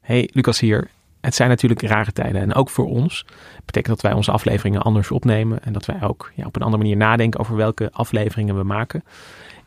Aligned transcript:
Hey, 0.00 0.30
Lucas 0.32 0.60
hier. 0.60 0.90
Het 1.20 1.34
zijn 1.34 1.48
natuurlijk 1.48 1.82
rare 1.82 2.12
tijden 2.12 2.40
en 2.40 2.54
ook 2.54 2.70
voor 2.70 2.86
ons. 2.86 3.24
Dat 3.54 3.64
betekent 3.64 3.94
dat 3.94 4.00
wij 4.00 4.12
onze 4.12 4.30
afleveringen 4.30 4.82
anders 4.82 5.10
opnemen 5.10 5.62
en 5.62 5.72
dat 5.72 5.86
wij 5.86 6.02
ook 6.02 6.32
ja, 6.34 6.46
op 6.46 6.56
een 6.56 6.62
andere 6.62 6.82
manier 6.82 6.96
nadenken 6.96 7.40
over 7.40 7.56
welke 7.56 7.90
afleveringen 7.92 8.56
we 8.56 8.62
maken. 8.62 9.04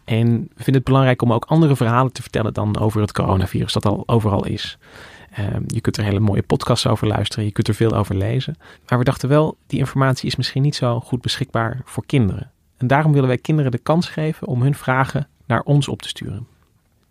En 0.04 0.28
we 0.28 0.64
vinden 0.64 0.74
het 0.74 0.84
belangrijk 0.84 1.22
om 1.22 1.34
ook 1.34 1.46
andere 1.46 1.76
verhalen 1.76 2.12
te 2.12 2.22
vertellen 2.22 2.54
dan 2.54 2.80
over 2.80 3.02
het 3.02 3.12
coronavirus 3.12 3.74
dat 3.74 3.86
al 3.86 4.04
overal 4.06 4.46
is. 4.46 4.78
Ehm, 5.32 5.62
je 5.68 5.82
kunt 5.82 5.98
er 5.98 6.04
hele 6.04 6.20
mooie 6.20 6.42
podcasts 6.42 6.88
over 6.88 7.08
luisteren, 7.08 7.46
je 7.46 7.52
kunt 7.52 7.68
er 7.68 7.76
veel 7.76 7.94
over 7.94 8.16
lezen. 8.16 8.56
Maar 8.88 8.98
we 8.98 9.04
dachten 9.04 9.30
wel, 9.30 9.58
die 9.68 9.80
informatie 9.80 10.28
is 10.28 10.36
misschien 10.36 10.62
niet 10.62 10.76
zo 10.76 11.00
goed 11.00 11.22
beschikbaar 11.22 11.82
voor 11.86 12.06
kinderen. 12.06 12.52
En 12.78 12.88
daarom 12.88 13.12
willen 13.12 13.28
wij 13.28 13.38
kinderen 13.38 13.72
de 13.72 13.78
kans 13.78 14.08
geven 14.08 14.48
om 14.48 14.62
hun 14.62 14.76
vragen 14.76 15.28
naar 15.46 15.62
ons 15.62 15.88
op 15.88 16.02
te 16.02 16.08
sturen. 16.08 16.48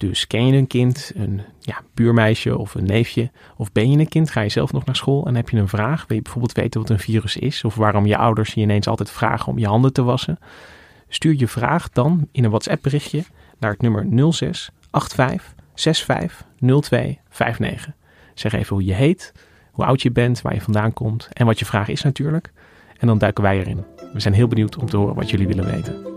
Dus 0.09 0.27
ken 0.27 0.47
je 0.47 0.56
een 0.56 0.66
kind, 0.66 1.12
een 1.15 1.41
ja, 1.59 1.80
buurmeisje 1.95 2.59
of 2.59 2.74
een 2.74 2.84
neefje? 2.84 3.30
Of 3.56 3.73
ben 3.73 3.91
je 3.91 3.98
een 3.98 4.09
kind, 4.09 4.30
ga 4.30 4.41
je 4.41 4.48
zelf 4.48 4.73
nog 4.73 4.84
naar 4.84 4.97
school 4.97 5.27
en 5.27 5.34
heb 5.34 5.48
je 5.48 5.56
een 5.56 5.69
vraag? 5.69 6.05
Wil 6.06 6.16
je 6.16 6.23
bijvoorbeeld 6.23 6.52
weten 6.52 6.80
wat 6.80 6.91
een 6.91 6.98
virus 6.98 7.36
is? 7.36 7.64
Of 7.64 7.75
waarom 7.75 8.06
je 8.06 8.17
ouders 8.17 8.55
je 8.55 8.61
ineens 8.61 8.86
altijd 8.86 9.11
vragen 9.11 9.53
om 9.53 9.58
je 9.58 9.67
handen 9.67 9.92
te 9.92 10.03
wassen? 10.03 10.39
Stuur 11.08 11.34
je 11.36 11.48
vraag 11.48 11.91
dan 11.91 12.28
in 12.33 12.45
een 12.45 12.50
WhatsApp 12.50 12.83
berichtje 12.83 13.25
naar 13.58 13.70
het 13.70 13.83
nummer 13.83 14.33
06 14.33 14.70
85 14.91 15.55
65 15.75 16.45
02 16.58 17.19
59. 17.28 17.92
Zeg 18.34 18.53
even 18.53 18.77
hoe 18.77 18.84
je 18.84 18.95
heet, 18.95 19.33
hoe 19.73 19.84
oud 19.84 20.03
je 20.03 20.11
bent, 20.11 20.42
waar 20.42 20.55
je 20.55 20.61
vandaan 20.61 20.92
komt 20.92 21.28
en 21.33 21.47
wat 21.47 21.58
je 21.58 21.64
vraag 21.64 21.89
is 21.89 22.03
natuurlijk. 22.03 22.53
En 22.98 23.06
dan 23.06 23.19
duiken 23.19 23.42
wij 23.42 23.58
erin. 23.58 23.84
We 24.12 24.20
zijn 24.20 24.34
heel 24.34 24.48
benieuwd 24.48 24.77
om 24.77 24.86
te 24.86 24.97
horen 24.97 25.14
wat 25.14 25.30
jullie 25.30 25.47
willen 25.47 25.67
weten. 25.67 26.11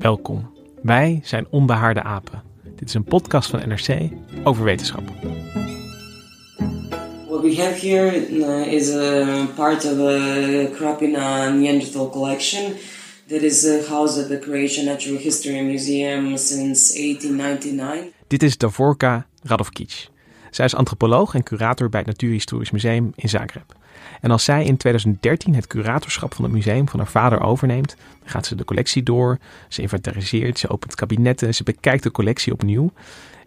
Welkom. 0.00 0.52
Wij 0.82 1.20
zijn 1.22 1.46
Onbehaarde 1.50 2.02
Apen. 2.02 2.42
Dit 2.76 2.88
is 2.88 2.94
een 2.94 3.04
podcast 3.04 3.50
van 3.50 3.68
NRC 3.68 4.10
over 4.44 4.64
wetenschap. 4.64 5.02
What 7.28 7.42
we 7.42 7.56
have 7.56 7.86
here 7.88 8.28
uh, 8.30 8.72
is 8.72 8.94
a 8.94 9.46
part 9.54 9.84
of 9.84 9.98
a 9.98 10.66
Krapina 10.72 11.48
Neanderthal 11.48 12.10
collection 12.10 12.72
that 13.28 13.42
is 13.42 13.86
housed 13.88 14.22
at 14.22 14.28
the 14.28 14.38
Croatian 14.38 14.84
Natural 14.84 15.18
History 15.18 15.60
Museum 15.60 16.36
since 16.36 16.98
1899. 16.98 18.12
Dit 18.26 18.42
is 18.42 18.58
Davorka 18.58 19.26
Radovkic. 19.42 20.08
Zij 20.50 20.64
is 20.64 20.74
antropoloog 20.74 21.34
en 21.34 21.42
curator 21.42 21.88
bij 21.88 22.00
het 22.00 22.08
Natuurhistorisch 22.08 22.70
Museum 22.70 23.12
in 23.14 23.28
Zagreb. 23.28 23.78
En 24.20 24.30
als 24.30 24.44
zij 24.44 24.64
in 24.64 24.76
2013 24.76 25.54
het 25.54 25.66
curatorschap 25.66 26.34
van 26.34 26.44
het 26.44 26.52
museum 26.52 26.88
van 26.88 26.98
haar 26.98 27.08
vader 27.08 27.40
overneemt, 27.40 27.96
dan 28.20 28.30
gaat 28.30 28.46
ze 28.46 28.54
de 28.54 28.64
collectie 28.64 29.02
door, 29.02 29.38
ze 29.68 29.82
inventariseert, 29.82 30.58
ze 30.58 30.68
opent 30.68 30.94
kabinetten, 30.94 31.54
ze 31.54 31.62
bekijkt 31.62 32.02
de 32.02 32.10
collectie 32.10 32.52
opnieuw. 32.52 32.92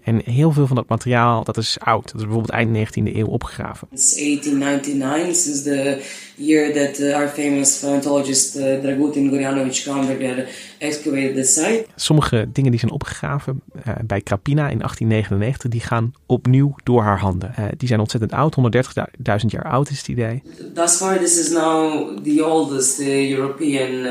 En 0.03 0.21
heel 0.25 0.51
veel 0.51 0.67
van 0.67 0.75
dat 0.75 0.87
materiaal, 0.87 1.43
dat 1.43 1.57
is 1.57 1.77
oud. 1.79 2.05
Dat 2.05 2.15
is 2.15 2.21
bijvoorbeeld 2.21 2.53
eind 2.53 2.89
19e 2.89 3.15
eeuw 3.15 3.27
opgegraven. 3.27 3.87
It's 3.91 4.15
1899, 4.15 5.35
since 5.35 5.63
the 5.63 6.01
year 6.35 6.73
that 6.73 6.99
uh, 6.99 7.15
our 7.15 7.27
famous 7.27 7.79
paleontologist 7.79 8.55
uh, 8.55 8.63
Dragutin 8.81 9.29
Gorjanovic 9.29 9.81
Kramberger 9.83 10.47
excavated 10.77 11.35
the 11.35 11.43
site. 11.43 11.85
Sommige 11.95 12.49
dingen 12.53 12.71
die 12.71 12.79
zijn 12.79 12.91
opgegraven 12.91 13.61
uh, 13.75 13.93
bij 14.05 14.21
Krapina 14.21 14.69
in 14.69 14.77
1899, 14.77 15.69
die 15.69 15.81
gaan 15.81 16.13
opnieuw 16.25 16.75
door 16.83 17.01
haar 17.01 17.19
handen. 17.19 17.53
Uh, 17.59 17.65
die 17.77 17.87
zijn 17.87 17.99
ontzettend 17.99 18.33
oud, 18.33 18.55
130.000 18.55 19.45
jaar 19.47 19.71
oud 19.71 19.89
is 19.89 19.97
het 19.97 20.07
idee. 20.07 20.43
Thus 20.73 20.95
far, 20.95 21.17
this 21.17 21.39
is 21.39 21.49
now 21.49 22.07
the 22.23 22.45
oldest 22.45 22.99
uh, 22.99 23.31
European 23.31 24.05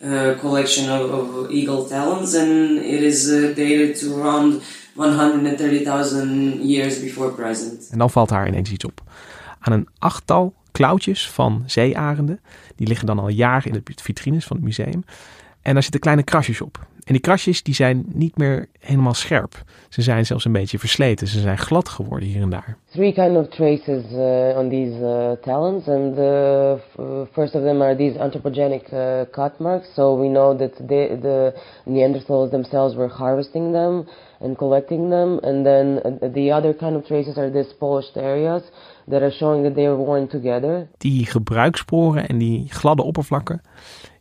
uh, 0.00 0.38
collection 0.38 1.00
of, 1.00 1.10
of 1.10 1.50
eagle 1.50 1.86
talons, 1.88 2.34
and 2.34 2.82
it 2.82 3.02
is 3.02 3.26
dated 3.54 3.98
to 3.98 4.20
around 4.20 4.62
130,000 4.96 6.62
years 6.62 7.00
before 7.00 7.30
present. 7.30 7.88
En 7.90 7.98
dan 7.98 8.10
valt 8.10 8.30
haar 8.30 8.48
ineens 8.48 8.70
iets 8.70 8.84
op. 8.84 9.02
Aan 9.60 9.72
een 9.72 9.88
achttal 9.98 10.54
klauwtjes 10.72 11.30
van 11.30 11.62
zeearenden, 11.66 12.40
die 12.76 12.86
liggen 12.86 13.06
dan 13.06 13.18
al 13.18 13.28
jaren 13.28 13.72
in 13.72 13.82
de 13.84 13.92
vitrines 14.02 14.44
van 14.44 14.56
het 14.56 14.64
museum. 14.64 15.04
En 15.62 15.72
daar 15.72 15.82
zitten 15.82 16.00
kleine 16.00 16.22
krasjes 16.22 16.60
op. 16.60 16.86
En 17.04 17.12
die 17.12 17.20
krasjes 17.20 17.62
die 17.62 17.74
zijn 17.74 18.04
niet 18.12 18.38
meer 18.38 18.66
helemaal 18.78 19.14
scherp. 19.14 19.62
Ze 19.88 20.02
zijn 20.02 20.26
zelfs 20.26 20.44
een 20.44 20.52
beetje 20.52 20.78
versleten. 20.78 21.26
Ze 21.26 21.40
zijn 21.40 21.58
glad 21.58 21.88
geworden 21.88 22.28
hier 22.28 22.42
en 22.42 22.50
daar. 22.50 22.76
Three 22.90 23.12
kind 23.12 23.36
of 23.36 23.48
traces 23.48 24.04
uh, 24.12 24.58
on 24.58 24.68
these 24.68 24.98
uh, 25.00 25.30
talons, 25.42 25.88
and 25.88 26.14
the 26.14 26.78
first 27.32 27.54
of 27.54 27.62
them 27.62 27.80
are 27.82 27.96
these 27.96 28.18
anthropogenic 28.18 28.92
uh, 28.92 29.20
cut 29.30 29.58
marks. 29.58 29.94
So 29.94 30.20
we 30.20 30.28
know 30.28 30.58
that 30.58 30.88
they, 30.88 31.18
the 31.20 31.54
Neanderthals 31.84 32.50
themselves 32.50 32.94
were 32.94 33.08
harvesting 33.08 33.72
them 33.72 34.06
and 34.40 34.56
collecting 34.56 35.10
them, 35.10 35.38
and 35.42 35.64
then 35.64 36.00
the 36.32 36.52
other 36.54 36.74
kind 36.74 36.96
of 36.96 37.04
traces 37.04 37.36
are 37.36 37.50
these 37.50 37.74
polished 37.78 38.16
areas 38.16 38.62
that 39.06 39.22
are 39.22 39.32
showing 39.32 39.62
that 39.64 39.74
they 39.74 39.86
were 39.86 40.04
worn 40.04 40.28
together. 40.28 40.88
Die 40.98 41.26
gebruiksporen 41.26 42.28
en 42.28 42.38
die 42.38 42.66
gladde 42.68 43.02
oppervlakken 43.02 43.60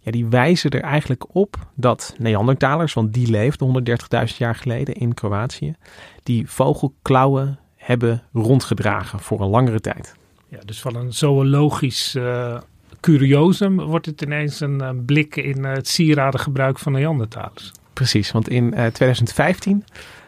ja, 0.03 0.11
die 0.11 0.25
wijzen 0.25 0.69
er 0.69 0.81
eigenlijk 0.81 1.35
op 1.35 1.57
dat 1.75 2.15
Neandertalers, 2.17 2.93
want 2.93 3.13
die 3.13 3.27
leefden 3.27 3.85
130.000 4.31 4.37
jaar 4.37 4.55
geleden 4.55 4.95
in 4.95 5.13
Kroatië, 5.13 5.75
die 6.23 6.49
vogelklauwen 6.49 7.59
hebben 7.75 8.23
rondgedragen 8.33 9.19
voor 9.19 9.41
een 9.41 9.49
langere 9.49 9.79
tijd. 9.79 10.15
Ja, 10.47 10.59
dus 10.65 10.81
van 10.81 10.95
een 10.95 11.13
zoologisch 11.13 12.15
uh, 12.15 12.57
curiosum 12.99 13.81
wordt 13.81 14.05
het 14.05 14.21
ineens 14.21 14.59
een 14.59 14.81
uh, 14.81 14.89
blik 15.05 15.35
in 15.35 15.57
uh, 15.59 15.71
het 15.71 15.87
sieradengebruik 15.87 16.79
van 16.79 16.91
Neandertalers. 16.91 17.71
Precies, 17.93 18.31
want 18.31 18.49
in 18.49 18.69
2015 18.69 19.83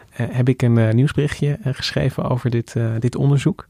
heb 0.10 0.50
ik 0.50 0.62
een 0.62 0.96
nieuwsberichtje 0.96 1.58
geschreven 1.64 2.30
over 2.30 2.50
dit, 2.50 2.76
dit 3.00 3.16
onderzoek. 3.16 3.68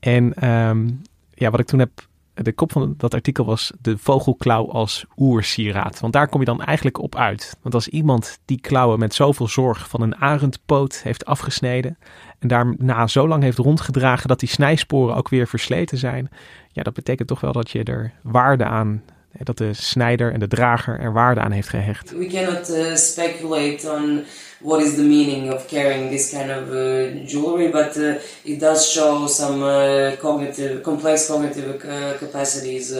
En 0.00 0.48
um, 0.48 1.02
ja, 1.34 1.50
wat 1.50 1.60
ik 1.60 1.66
toen 1.66 1.78
heb 1.78 1.90
de 2.34 2.52
kop 2.52 2.72
van 2.72 2.94
dat 2.96 3.14
artikel 3.14 3.44
was 3.44 3.72
de 3.80 3.98
vogelklauw 3.98 4.70
als 4.70 5.04
oersieraad. 5.16 6.00
Want 6.00 6.12
daar 6.12 6.28
kom 6.28 6.40
je 6.40 6.46
dan 6.46 6.62
eigenlijk 6.62 6.98
op 6.98 7.16
uit. 7.16 7.56
Want 7.62 7.74
als 7.74 7.88
iemand 7.88 8.38
die 8.44 8.60
klauwen 8.60 8.98
met 8.98 9.14
zoveel 9.14 9.48
zorg 9.48 9.88
van 9.88 10.00
een 10.00 10.16
arendpoot 10.16 11.00
heeft 11.02 11.24
afgesneden 11.24 11.98
en 12.38 12.48
daarna 12.48 13.06
zo 13.06 13.28
lang 13.28 13.42
heeft 13.42 13.58
rondgedragen 13.58 14.28
dat 14.28 14.40
die 14.40 14.48
snijsporen 14.48 15.16
ook 15.16 15.28
weer 15.28 15.46
versleten 15.46 15.98
zijn, 15.98 16.30
ja, 16.68 16.82
dat 16.82 16.94
betekent 16.94 17.28
toch 17.28 17.40
wel 17.40 17.52
dat 17.52 17.70
je 17.70 17.84
er 17.84 18.12
waarde 18.22 18.64
aan 18.64 19.02
dat 19.42 19.58
de 19.58 19.72
snijder 19.72 20.32
en 20.32 20.40
de 20.40 20.48
drager 20.48 21.00
er 21.00 21.12
waarde 21.12 21.40
aan 21.40 21.52
heeft 21.52 21.68
gehecht. 21.68 22.10
We 22.10 22.26
cannot 22.26 22.70
uh, 22.70 22.94
speculate 22.94 23.90
on 23.90 24.24
what 24.60 24.80
is 24.80 24.94
the 24.94 25.02
meaning 25.02 25.52
of 25.52 25.66
carrying 25.66 26.10
this 26.10 26.30
kind 26.30 26.50
of 26.50 26.74
uh, 26.74 27.28
jewelry, 27.28 27.70
but 27.70 27.96
uh, 27.96 28.14
it 28.42 28.60
does 28.60 28.92
show 28.92 29.28
some 29.28 29.64
uh, 29.64 30.18
cognitive, 30.18 30.80
complex 30.80 31.26
cognitive 31.26 31.86
uh, 31.86 32.18
capacities. 32.18 32.90
Uh. 32.90 32.96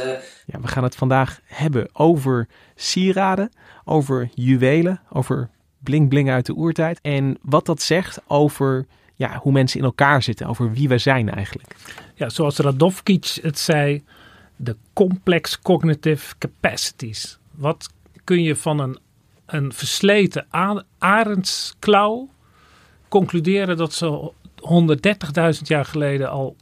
Ja, 0.46 0.60
we 0.60 0.68
gaan 0.68 0.82
het 0.82 0.96
vandaag 0.96 1.40
hebben 1.44 1.88
over 1.92 2.48
sieraden, 2.74 3.50
over 3.84 4.28
juwelen, 4.34 5.00
over 5.12 5.48
bling 5.78 6.08
bling 6.08 6.30
uit 6.30 6.46
de 6.46 6.56
oertijd 6.56 6.98
en 7.02 7.38
wat 7.42 7.66
dat 7.66 7.82
zegt 7.82 8.20
over 8.26 8.86
ja, 9.14 9.38
hoe 9.42 9.52
mensen 9.52 9.78
in 9.78 9.84
elkaar 9.84 10.22
zitten, 10.22 10.46
over 10.46 10.72
wie 10.72 10.88
we 10.88 10.98
zijn 10.98 11.30
eigenlijk. 11.30 11.76
Ja, 12.14 12.28
zoals 12.28 12.56
Radovkic 12.56 13.38
het 13.42 13.58
zei, 13.58 14.04
de 14.56 14.76
complex 14.92 15.60
cognitive 15.60 16.34
capacities. 16.38 17.38
Wat 17.50 17.88
kun 18.24 18.42
je 18.42 18.56
van 18.56 18.78
een, 18.78 18.98
een 19.46 19.72
versleten 19.72 20.46
arendsklauw 20.98 22.28
concluderen 23.08 23.76
dat 23.76 23.92
ze 23.92 24.32
130.000 25.56 25.62
jaar 25.62 25.84
geleden 25.84 26.30
al 26.30 26.56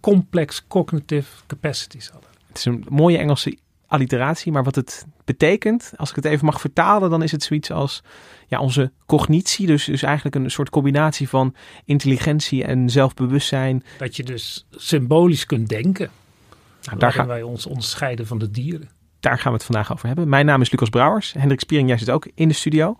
complex 0.00 0.64
cognitive 0.68 1.28
capacities 1.46 2.08
hadden? 2.08 2.30
Het 2.48 2.56
is 2.56 2.64
een 2.64 2.84
mooie 2.88 3.18
Engelse 3.18 3.58
alliteratie, 3.86 4.52
maar 4.52 4.64
wat 4.64 4.74
het 4.74 5.06
betekent, 5.24 5.92
als 5.96 6.10
ik 6.10 6.16
het 6.16 6.24
even 6.24 6.44
mag 6.44 6.60
vertalen, 6.60 7.10
dan 7.10 7.22
is 7.22 7.32
het 7.32 7.42
zoiets 7.42 7.70
als 7.70 8.02
ja, 8.46 8.60
onze 8.60 8.92
cognitie, 9.06 9.66
dus, 9.66 9.84
dus 9.84 10.02
eigenlijk 10.02 10.36
een 10.36 10.50
soort 10.50 10.70
combinatie 10.70 11.28
van 11.28 11.54
intelligentie 11.84 12.64
en 12.64 12.90
zelfbewustzijn. 12.90 13.84
Dat 13.98 14.16
je 14.16 14.22
dus 14.22 14.66
symbolisch 14.70 15.46
kunt 15.46 15.68
denken. 15.68 16.10
Nou, 16.86 16.98
daar 16.98 17.12
gaan 17.12 17.26
wij 17.26 17.42
ons 17.42 17.66
onderscheiden 17.66 18.26
van 18.26 18.38
de 18.38 18.50
dieren. 18.50 18.88
Daar 19.20 19.38
gaan 19.38 19.50
we 19.52 19.56
het 19.58 19.66
vandaag 19.66 19.92
over 19.92 20.06
hebben. 20.06 20.28
Mijn 20.28 20.46
naam 20.46 20.60
is 20.60 20.70
Lucas 20.70 20.88
Brouwers. 20.88 21.32
Hendrik 21.32 21.60
Spiering, 21.60 21.88
jij 21.88 21.98
zit 21.98 22.10
ook 22.10 22.28
in 22.34 22.48
de 22.48 22.54
studio. 22.54 22.96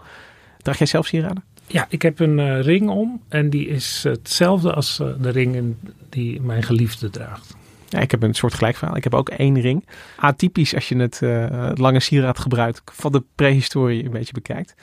Draag 0.58 0.78
jij 0.78 0.86
zelf 0.86 1.06
sieraden? 1.06 1.44
Ja, 1.66 1.86
ik 1.88 2.02
heb 2.02 2.18
een 2.20 2.38
eh, 2.38 2.60
ring 2.60 2.88
om 2.88 3.22
en 3.28 3.50
die 3.50 3.66
is 3.68 4.02
hetzelfde 4.02 4.72
als 4.74 5.00
eh, 5.00 5.08
de 5.20 5.30
ring 5.30 5.54
in- 5.54 5.78
die 6.08 6.40
mijn 6.40 6.62
geliefde 6.62 7.10
draagt. 7.10 7.56
Ja, 7.88 7.98
ik 7.98 8.10
heb 8.10 8.22
een 8.22 8.34
soort 8.34 8.54
gelijk 8.54 8.76
verhaal. 8.76 8.96
Ik 8.96 9.04
heb 9.04 9.14
ook 9.14 9.28
één 9.28 9.60
ring. 9.60 9.86
Atypisch 10.16 10.74
als 10.74 10.88
je 10.88 10.96
het 10.96 11.22
eh, 11.22 11.70
lange 11.74 12.00
sieraad 12.00 12.38
gebruikt 12.38 12.82
van 12.84 13.12
de 13.12 13.22
prehistorie 13.34 14.04
een 14.04 14.10
beetje 14.10 14.32
bekijkt. 14.32 14.74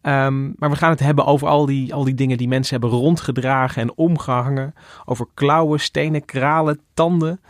Ehm, 0.00 0.42
maar 0.56 0.70
we 0.70 0.76
gaan 0.76 0.90
het 0.90 1.00
hebben 1.00 1.26
over 1.26 1.48
al 1.48 1.66
die, 1.66 1.94
al 1.94 2.04
die 2.04 2.14
dingen 2.14 2.36
die 2.36 2.48
mensen 2.48 2.80
hebben 2.80 2.98
rondgedragen 2.98 3.82
en 3.82 3.96
omgehangen. 3.96 4.74
Over 5.04 5.26
klauwen, 5.34 5.80
stenen, 5.80 6.24
kralen, 6.24 6.80
tanden. 6.94 7.40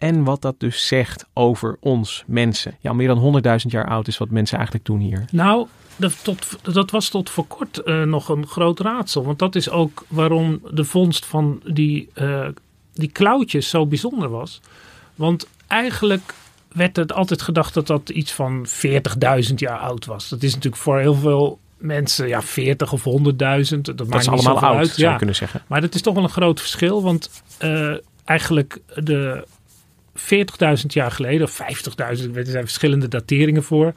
En 0.00 0.24
wat 0.24 0.42
dat 0.42 0.54
dus 0.60 0.86
zegt 0.86 1.26
over 1.32 1.76
ons 1.80 2.24
mensen. 2.26 2.74
Ja, 2.80 2.92
meer 2.92 3.08
dan 3.08 3.42
100.000 3.44 3.66
jaar 3.66 3.88
oud 3.88 4.08
is 4.08 4.18
wat 4.18 4.30
mensen 4.30 4.56
eigenlijk 4.56 4.86
doen 4.86 4.98
hier. 5.00 5.24
Nou, 5.32 5.66
dat, 5.96 6.24
tot, 6.24 6.58
dat 6.74 6.90
was 6.90 7.08
tot 7.08 7.30
voor 7.30 7.46
kort 7.46 7.78
eh, 7.82 8.02
nog 8.02 8.28
een 8.28 8.46
groot 8.46 8.80
raadsel. 8.80 9.24
Want 9.24 9.38
dat 9.38 9.54
is 9.54 9.70
ook 9.70 10.04
waarom 10.08 10.60
de 10.70 10.84
vondst 10.84 11.26
van 11.26 11.62
die, 11.66 12.08
eh, 12.14 12.46
die 12.94 13.10
klauwtjes 13.10 13.68
zo 13.68 13.86
bijzonder 13.86 14.28
was. 14.28 14.60
Want 15.14 15.48
eigenlijk 15.66 16.34
werd 16.72 16.96
het 16.96 17.12
altijd 17.12 17.42
gedacht 17.42 17.74
dat 17.74 17.86
dat 17.86 18.08
iets 18.08 18.32
van 18.32 18.66
40.000 18.66 19.54
jaar 19.54 19.78
oud 19.78 20.04
was. 20.06 20.28
Dat 20.28 20.42
is 20.42 20.54
natuurlijk 20.54 20.82
voor 20.82 20.98
heel 20.98 21.14
veel 21.14 21.58
mensen, 21.76 22.28
ja, 22.28 22.42
40 22.42 22.92
of 22.92 23.04
100.000. 23.04 23.86
Dat, 23.86 23.98
Dat 23.98 24.06
maakt 24.08 24.22
is 24.22 24.28
niet 24.28 24.38
allemaal 24.46 24.62
oud, 24.70 24.76
uit. 24.76 24.86
zou 24.88 25.00
je 25.00 25.04
Ja. 25.06 25.16
kunnen 25.16 25.36
zeggen. 25.36 25.62
Maar 25.66 25.80
dat 25.80 25.94
is 25.94 26.02
toch 26.02 26.14
wel 26.14 26.22
een 26.22 26.28
groot 26.28 26.60
verschil, 26.60 27.02
want 27.02 27.30
eh, 27.58 27.94
eigenlijk 28.24 28.78
de 28.94 29.44
40.000 30.20 30.86
jaar 30.86 31.10
geleden, 31.10 31.46
of 31.46 31.62
50.000, 31.62 32.24
ik 32.24 32.34
weet, 32.34 32.46
er 32.46 32.52
zijn 32.52 32.64
verschillende 32.64 33.08
dateringen 33.08 33.62
voor. 33.62 33.92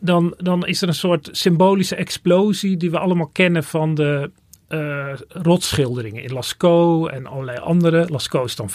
Dan, 0.00 0.34
dan 0.36 0.66
is 0.66 0.82
er 0.82 0.88
een 0.88 0.94
soort 0.94 1.28
symbolische 1.32 1.96
explosie 1.96 2.76
die 2.76 2.90
we 2.90 2.98
allemaal 2.98 3.30
kennen 3.32 3.64
van 3.64 3.94
de 3.94 4.30
eh 4.68 5.12
rotsschilderingen 5.28 6.22
in 6.22 6.32
Lascaux 6.32 7.12
en 7.12 7.26
allerlei 7.26 7.58
andere. 7.58 8.06
Lascaux 8.08 8.44
is 8.44 8.56
dan 8.56 8.70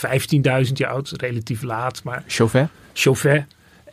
15.000 0.66 0.72
jaar 0.72 0.90
oud, 0.90 1.12
relatief 1.16 1.62
laat, 1.62 2.02
maar 2.04 2.24
Chauvet? 2.26 2.68
Chauvet 2.92 3.46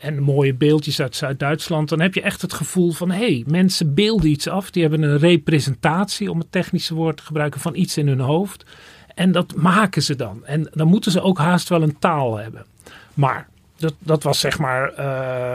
en 0.04 0.20
mooie 0.22 0.54
beeldjes 0.54 1.02
uit 1.02 1.16
Zuid-Duitsland, 1.16 1.90
dan 1.90 2.02
heb 2.02 2.14
je 2.14 2.22
echt 2.22 2.42
het 2.42 2.54
gevoel 2.54 2.92
van 2.92 3.12
hé, 3.12 3.18
hey, 3.18 3.44
mensen 3.48 3.94
beelden 3.94 4.30
iets 4.30 4.48
af. 4.48 4.72
Die 4.72 4.82
hebben 4.82 5.02
een 5.02 5.18
representatie, 5.18 6.32
om 6.32 6.40
het 6.40 6.52
technische 6.52 6.94
woord 6.94 7.18
te 7.18 7.24
gebruiken, 7.24 7.60
van 7.60 7.76
iets 7.76 7.98
in 7.98 8.08
hun 8.08 8.20
hoofd. 8.20 8.66
En 9.14 9.32
dat 9.32 9.56
maken 9.56 10.04
ze 10.04 10.16
dan. 10.16 10.46
En 10.46 10.70
dan 10.74 10.88
moeten 10.88 11.12
ze 11.12 11.22
ook 11.22 11.38
haast 11.38 11.70
wel 11.70 11.82
een 11.82 12.00
taal 12.00 12.38
hebben. 12.38 12.66
Maar 13.14 13.48
dat, 13.76 13.94
dat 14.00 14.24
was 14.24 14.40
zeg 14.40 14.60
maar, 14.60 14.90
eh, 14.90 15.06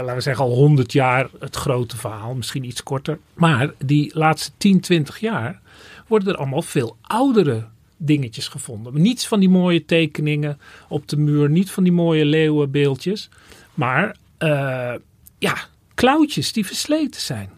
laten 0.01 0.15
we 0.15 0.21
zeggen, 0.21 0.45
al 0.45 0.55
100 0.55 0.93
jaar 0.93 1.29
het 1.41 1.57
grote 1.57 1.97
verhaal. 1.97 2.35
Misschien 2.35 2.65
iets 2.65 2.83
korter. 2.83 3.19
Maar 3.35 3.73
die 3.79 4.11
laatste 4.15 4.51
10, 4.57 4.81
20 4.81 5.21
jaar 5.21 5.61
worden 6.07 6.29
er 6.29 6.39
allemaal 6.39 6.63
veel 6.63 6.97
oudere 7.03 7.65
dingetjes 7.97 8.49
gevonden. 8.49 9.01
Niets 9.03 9.27
van 9.27 9.41
die 9.41 9.49
mooie 9.49 9.85
tekeningen 9.85 10.59
op 10.89 11.09
de 11.09 11.17
muur. 11.17 11.51
Niet 11.51 11.71
van 11.71 11.83
die 11.83 11.93
mooie 11.93 12.25
leeuwenbeeldjes. 12.25 13.29
Maar 13.75 14.17
eh, 14.39 14.95
ja, 15.39 15.57
klauwtjes 15.95 16.53
die 16.53 16.67
versleten 16.67 17.21
zijn. 17.21 17.51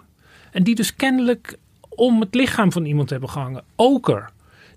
En 0.50 0.62
die 0.62 0.74
dus 0.74 0.96
kennelijk 0.96 1.58
om 1.88 2.20
het 2.20 2.34
lichaam 2.34 2.72
van 2.72 2.84
iemand 2.84 3.10
hebben 3.10 3.28
gehangen. 3.28 3.64
Oker, 3.76 4.30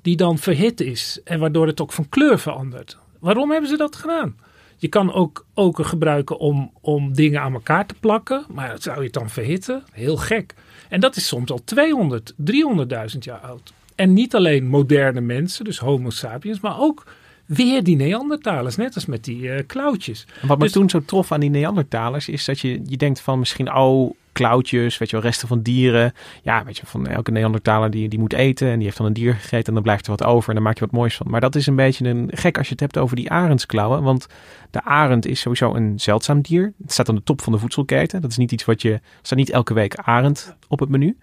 die 0.03 0.15
dan 0.15 0.37
verhit 0.37 0.81
is 0.81 1.19
en 1.23 1.39
waardoor 1.39 1.67
het 1.67 1.81
ook 1.81 1.91
van 1.91 2.09
kleur 2.09 2.39
verandert. 2.39 2.97
Waarom 3.19 3.51
hebben 3.51 3.69
ze 3.69 3.77
dat 3.77 3.95
gedaan? 3.95 4.35
Je 4.77 4.87
kan 4.87 5.13
ook 5.13 5.45
oker 5.53 5.85
gebruiken 5.85 6.37
om, 6.39 6.71
om 6.81 7.13
dingen 7.13 7.41
aan 7.41 7.53
elkaar 7.53 7.85
te 7.85 7.93
plakken. 7.99 8.45
Maar 8.49 8.75
zou 8.79 9.03
je 9.03 9.09
dan 9.09 9.29
verhitten? 9.29 9.83
Heel 9.91 10.17
gek. 10.17 10.53
En 10.89 10.99
dat 10.99 11.15
is 11.15 11.27
soms 11.27 11.51
al 11.51 11.61
200, 11.63 12.33
300.000 12.33 13.17
jaar 13.19 13.39
oud. 13.39 13.73
En 13.95 14.13
niet 14.13 14.35
alleen 14.35 14.67
moderne 14.67 15.21
mensen, 15.21 15.65
dus 15.65 15.77
homo 15.77 16.09
sapiens, 16.09 16.59
maar 16.59 16.79
ook 16.79 17.05
weer 17.45 17.83
die 17.83 17.95
Neandertalers. 17.95 18.75
Net 18.75 18.95
als 18.95 19.05
met 19.05 19.23
die 19.23 19.51
eh, 19.51 19.63
klauwtjes. 19.67 20.27
En 20.41 20.47
wat 20.47 20.57
me 20.57 20.63
Dus- 20.63 20.73
toen 20.73 20.89
zo 20.89 21.01
trof 21.05 21.31
aan 21.31 21.39
die 21.39 21.49
Neandertalers 21.49 22.29
is 22.29 22.45
dat 22.45 22.59
je, 22.59 22.81
je 22.85 22.97
denkt 22.97 23.19
van 23.19 23.39
misschien, 23.39 23.73
oh, 23.75 24.13
klauwtjes, 24.33 24.97
weet 24.97 25.09
je 25.09 25.15
wel, 25.15 25.25
resten 25.25 25.47
van 25.47 25.61
dieren. 25.61 26.13
Ja, 26.41 26.63
weet 26.63 26.77
je, 26.77 26.85
van 26.85 27.07
elke 27.07 27.31
Neandertaler 27.31 27.89
die, 27.89 28.09
die 28.09 28.19
moet 28.19 28.33
eten 28.33 28.67
en 28.67 28.75
die 28.75 28.83
heeft 28.83 28.97
dan 28.97 29.05
een 29.05 29.13
dier 29.13 29.33
gegeten 29.33 29.67
en 29.67 29.73
dan 29.73 29.83
blijft 29.83 30.05
er 30.05 30.11
wat 30.11 30.23
over 30.23 30.49
en 30.49 30.55
dan 30.55 30.63
maak 30.63 30.73
je 30.73 30.85
wat 30.85 30.91
moois 30.91 31.15
van. 31.15 31.29
Maar 31.29 31.41
dat 31.41 31.55
is 31.55 31.67
een 31.67 31.75
beetje 31.75 32.07
een 32.07 32.29
gek 32.33 32.57
als 32.57 32.65
je 32.65 32.71
het 32.71 32.81
hebt 32.81 32.97
over 32.97 33.15
die 33.15 33.31
arendsklauwen, 33.31 34.03
want 34.03 34.27
de 34.71 34.83
arend 34.83 35.25
is 35.25 35.39
sowieso 35.39 35.73
een 35.73 35.99
zeldzaam 35.99 36.41
dier. 36.41 36.73
Het 36.81 36.91
staat 36.91 37.09
aan 37.09 37.15
de 37.15 37.23
top 37.23 37.41
van 37.41 37.53
de 37.53 37.59
voedselketen. 37.59 38.21
Dat 38.21 38.31
is 38.31 38.37
niet 38.37 38.51
iets 38.51 38.65
wat 38.65 38.81
je, 38.81 38.99
staat 39.21 39.37
niet 39.37 39.49
elke 39.49 39.73
week 39.73 39.95
arend 39.95 40.55
op 40.67 40.79
het 40.79 40.89
menu. 40.89 41.17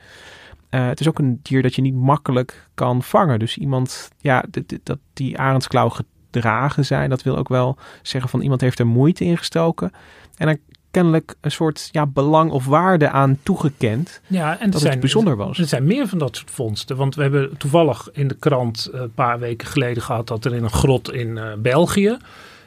Eh, 0.69 0.87
het 0.87 1.01
is 1.01 1.09
ook 1.09 1.19
een 1.19 1.41
dier 1.43 1.63
dat 1.63 1.75
je 1.75 1.83
niet 1.83 1.95
makkelijk 1.95 2.69
kan 2.75 3.03
vangen. 3.03 3.39
Dus 3.39 3.57
iemand, 3.57 4.11
ja, 4.19 4.45
dat 4.83 4.99
die 5.13 5.39
arendsklauw 5.39 5.89
gedragen 5.89 6.85
zijn, 6.85 7.11
dat 7.11 7.23
wil 7.23 7.37
ook 7.37 7.49
wel 7.49 7.79
zeggen 8.03 8.31
van 8.31 8.41
iemand 8.41 8.61
heeft 8.61 8.79
er 8.79 8.87
moeite 8.87 9.25
in 9.25 9.39
gestoken. 9.39 9.93
En 10.37 10.49
er 10.49 10.59
kennelijk 10.91 11.35
een 11.41 11.51
soort 11.51 11.89
ja, 11.93 12.07
belang 12.07 12.51
of 12.51 12.67
waarde 12.67 13.11
aan 13.11 13.39
toegekend 13.43 14.21
Ja, 14.27 14.59
en 14.59 14.65
er 14.67 14.71
dat 14.71 14.81
zijn, 14.81 14.93
het 14.93 15.01
bijzonder 15.01 15.37
was. 15.37 15.59
Er 15.59 15.67
zijn 15.67 15.85
meer 15.85 16.09
van 16.09 16.19
dat 16.19 16.37
soort 16.37 16.51
vondsten. 16.51 16.97
Want 16.97 17.15
we 17.15 17.23
hebben 17.23 17.57
toevallig 17.57 18.09
in 18.13 18.29
de 18.29 18.37
krant 18.37 18.87
eh, 18.93 19.01
een 19.01 19.15
paar 19.15 19.39
weken 19.39 19.69
geleden 19.69 20.03
gehad 20.03 20.29
dat 20.29 20.45
er 20.45 20.55
in 20.55 20.63
een 20.63 20.71
grot 20.71 21.13
in 21.13 21.39
eh, 21.39 21.53
België 21.59 22.17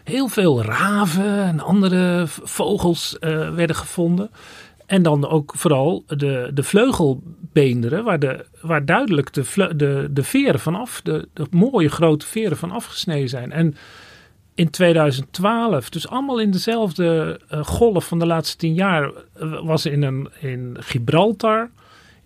heel 0.03 0.27
veel 0.27 0.63
raven 0.63 1.43
en 1.43 1.59
andere 1.59 2.23
vogels 2.27 3.19
eh, 3.19 3.53
werden 3.53 3.75
gevonden. 3.75 4.29
En 4.85 5.03
dan 5.03 5.27
ook 5.27 5.53
vooral 5.55 6.03
de, 6.07 6.51
de 6.53 6.63
vleugelbeenderen, 6.63 8.03
waar, 8.03 8.19
de, 8.19 8.45
waar 8.61 8.85
duidelijk 8.85 9.33
de, 9.33 9.73
de, 9.75 10.07
de 10.11 10.23
veren 10.23 10.59
vanaf, 10.59 11.01
de, 11.03 11.27
de 11.33 11.47
mooie 11.51 11.89
grote 11.89 12.25
veren 12.25 12.57
van 12.57 12.71
afgesneden 12.71 13.29
zijn. 13.29 13.51
En 13.51 13.75
in 14.55 14.69
2012, 14.69 15.89
dus 15.89 16.07
allemaal 16.07 16.39
in 16.39 16.51
dezelfde 16.51 17.39
eh, 17.47 17.63
golf 17.63 18.07
van 18.07 18.19
de 18.19 18.25
laatste 18.25 18.57
tien 18.57 18.73
jaar, 18.73 19.11
eh, 19.33 19.65
was 19.65 19.85
in, 19.85 20.01
een, 20.01 20.29
in 20.39 20.77
Gibraltar, 20.79 21.69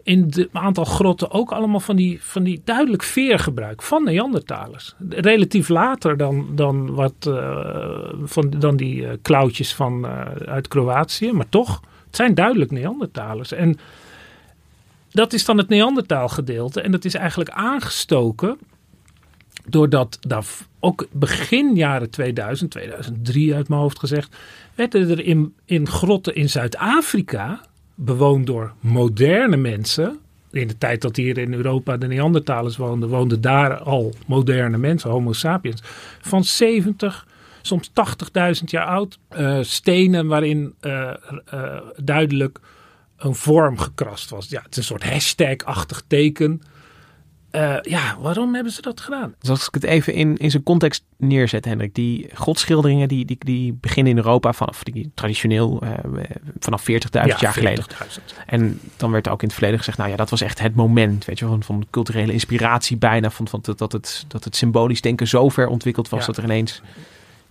in 0.03 0.31
een 0.35 0.49
aantal 0.51 0.83
grotten 0.83 1.31
ook 1.31 1.51
allemaal 1.51 1.79
van 1.79 1.95
die, 1.95 2.23
van 2.23 2.43
die 2.43 2.61
duidelijk 2.63 3.03
veergebruik 3.03 3.81
van 3.81 4.03
Neandertalers. 4.03 4.95
Relatief 5.09 5.69
later 5.69 6.17
dan, 6.17 6.47
dan, 6.55 6.93
wat, 6.95 7.13
eh, 7.19 8.13
van, 8.23 8.49
dan 8.49 8.75
die 8.75 9.17
klauwtjes 9.17 9.73
van, 9.73 10.05
uit 10.45 10.67
Kroatië, 10.67 11.31
maar 11.31 11.49
toch, 11.49 11.81
het 12.05 12.15
zijn 12.15 12.33
duidelijk 12.33 12.71
Neandertalers. 12.71 13.51
En 13.51 13.77
dat 15.09 15.33
is 15.33 15.45
dan 15.45 15.57
het 15.57 15.69
Neandertaalgedeelte 15.69 16.81
en 16.81 16.91
dat 16.91 17.05
is 17.05 17.13
eigenlijk 17.13 17.49
aangestoken 17.49 18.57
doordat 19.65 20.17
daar 20.21 20.45
ook 20.79 21.07
begin 21.11 21.75
jaren 21.75 22.09
2000, 22.09 22.71
2003 22.71 23.55
uit 23.55 23.69
mijn 23.69 23.81
hoofd 23.81 23.99
gezegd, 23.99 24.35
werden 24.75 25.09
er 25.09 25.25
in, 25.25 25.53
in 25.65 25.87
grotten 25.87 26.35
in 26.35 26.49
Zuid-Afrika, 26.49 27.61
bewoond 27.95 28.45
door 28.45 28.73
moderne 28.79 29.57
mensen. 29.57 30.19
In 30.51 30.67
de 30.67 30.77
tijd 30.77 31.01
dat 31.01 31.15
hier 31.15 31.37
in 31.37 31.53
Europa 31.53 31.97
de 31.97 32.07
Neandertalers 32.07 32.77
woonden, 32.77 33.09
woonden 33.09 33.41
daar 33.41 33.77
al 33.77 34.13
moderne 34.27 34.77
mensen, 34.77 35.09
Homo 35.09 35.33
sapiens, 35.33 35.81
van 36.21 36.43
70, 36.43 37.27
soms 37.61 37.89
80.000 37.89 38.63
jaar 38.65 38.85
oud. 38.85 39.19
eh, 39.27 39.57
stenen 39.61 40.27
waarin 40.27 40.73
eh, 40.79 41.09
eh, 41.45 41.81
duidelijk 42.03 42.59
een 43.17 43.35
vorm 43.35 43.77
gekrast 43.77 44.29
was. 44.29 44.49
Ja, 44.49 44.61
het 44.61 44.71
is 44.71 44.77
een 44.77 44.83
soort 44.83 45.09
hashtag-achtig 45.09 46.03
teken. 46.07 46.61
Eh, 47.57 47.75
ja, 47.81 48.17
waarom 48.19 48.53
hebben 48.53 48.73
ze 48.73 48.81
dat 48.81 49.01
gedaan? 49.01 49.35
Dus 49.39 49.49
als 49.49 49.67
ik 49.67 49.73
het 49.73 49.83
even 49.83 50.13
in, 50.13 50.37
in 50.37 50.51
zijn 50.51 50.63
context 50.63 51.03
neerzet, 51.17 51.65
Hendrik. 51.65 51.95
Die 51.95 52.29
godschilderingen 52.33 53.07
die, 53.07 53.25
die, 53.25 53.37
die 53.39 53.77
beginnen 53.81 54.11
in 54.11 54.17
Europa 54.17 54.53
vanaf 54.53 54.83
die, 54.83 55.11
traditioneel 55.13 55.81
eh, 55.81 55.91
vanaf 56.59 56.81
40.000 56.81 56.87
jaar 57.11 57.53
geleden. 57.53 57.85
40.000. 57.85 58.45
En 58.45 58.79
dan 58.97 59.11
werd 59.11 59.27
ook 59.27 59.41
in 59.41 59.47
het 59.47 59.53
verleden 59.53 59.77
gezegd, 59.77 59.97
nou 59.97 60.09
ja, 60.09 60.15
dat 60.15 60.29
was 60.29 60.41
echt 60.41 60.59
het 60.59 60.75
moment, 60.75 61.25
weet 61.25 61.39
je, 61.39 61.45
van, 61.45 61.63
van 61.63 61.85
culturele 61.89 62.33
inspiratie 62.33 62.97
bijna, 62.97 63.29
van, 63.29 63.47
van 63.47 63.63
dat, 63.75 63.91
het, 63.91 64.25
dat 64.27 64.43
het 64.43 64.55
symbolisch 64.55 65.01
denken 65.01 65.27
zo 65.27 65.49
ver 65.49 65.67
ontwikkeld 65.67 66.09
was 66.09 66.19
Ja. 66.19 66.25
dat 66.25 66.37
er 66.37 66.43
ineens 66.43 66.81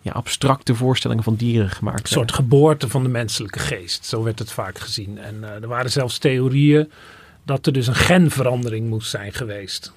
ja, 0.00 0.12
abstracte 0.12 0.74
voorstellingen 0.74 1.24
van 1.24 1.34
dieren 1.34 1.70
gemaakt 1.70 2.00
Een 2.00 2.06
soort 2.06 2.32
geboorte 2.32 2.88
van 2.88 3.02
de 3.02 3.08
menselijke 3.08 3.58
geest. 3.58 4.04
Zo 4.04 4.22
werd 4.22 4.38
het 4.38 4.52
vaak 4.52 4.78
gezien. 4.78 5.18
En 5.18 5.44
eh, 5.44 5.62
er 5.62 5.68
waren 5.68 5.90
zelfs 5.90 6.18
theorieën 6.18 6.90
dat 7.46 7.66
er 7.66 7.72
dus 7.72 7.86
een 7.86 7.94
genverandering 7.94 8.88
moest 8.88 9.10
zijn 9.10 9.32
geweest. 9.32 9.92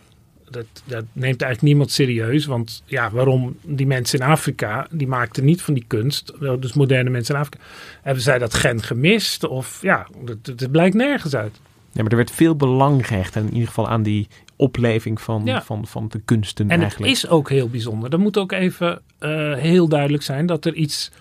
Dat, 0.50 0.66
dat 0.86 1.04
neemt 1.14 1.42
eigenlijk 1.42 1.62
niemand 1.62 1.92
serieus. 1.92 2.46
Want 2.46 2.84
ja, 2.86 3.12
waarom 3.12 3.58
die 3.64 3.88
mensen 3.88 4.20
in 4.20 4.26
Afrika, 4.26 4.88
die 4.92 5.08
maakten 5.08 5.46
niet 5.46 5.62
van 5.62 5.74
die 5.74 5.84
kunst, 5.88 6.34
wel, 6.40 6.60
dus 6.60 6.74
moderne 6.74 7.10
mensen 7.10 7.36
in 7.36 7.42
Afrika, 7.42 7.64
hebben 8.02 8.24
zij 8.24 8.38
dat 8.38 8.54
gen 8.54 8.82
gemist? 8.84 9.48
Of 9.48 9.82
ja, 9.82 10.08
het, 10.26 10.48
het 10.60 10.72
blijkt 10.72 10.96
nergens 10.96 11.36
uit. 11.36 11.60
Ja, 11.92 12.02
maar 12.02 12.12
er 12.12 12.18
werd 12.18 12.32
veel 12.32 12.56
belang 12.56 13.08
gehecht 13.08 13.36
en 13.36 13.46
in 13.46 13.54
ieder 13.54 13.68
geval 13.68 13.90
aan 13.90 14.04
die 14.04 14.28
opleving 14.56 15.22
van, 15.22 15.42
Ja. 15.46 15.62
van, 15.62 15.88
van 15.88 16.08
de 16.10 16.20
kunsten 16.26 16.70
En 16.70 16.80
eigenlijk. 16.82 17.12
het 17.14 17.24
is 17.24 17.30
ook 17.30 17.50
heel 17.50 17.70
bijzonder. 17.70 18.12
Er 18.14 18.20
moet 18.20 18.38
ook 18.38 18.52
even 18.52 19.02
eh, 19.20 19.54
heel 19.54 19.88
duidelijk 19.88 20.24
zijn 20.24 20.46
dat 20.46 20.66
er 20.66 20.74
iets 20.74 21.12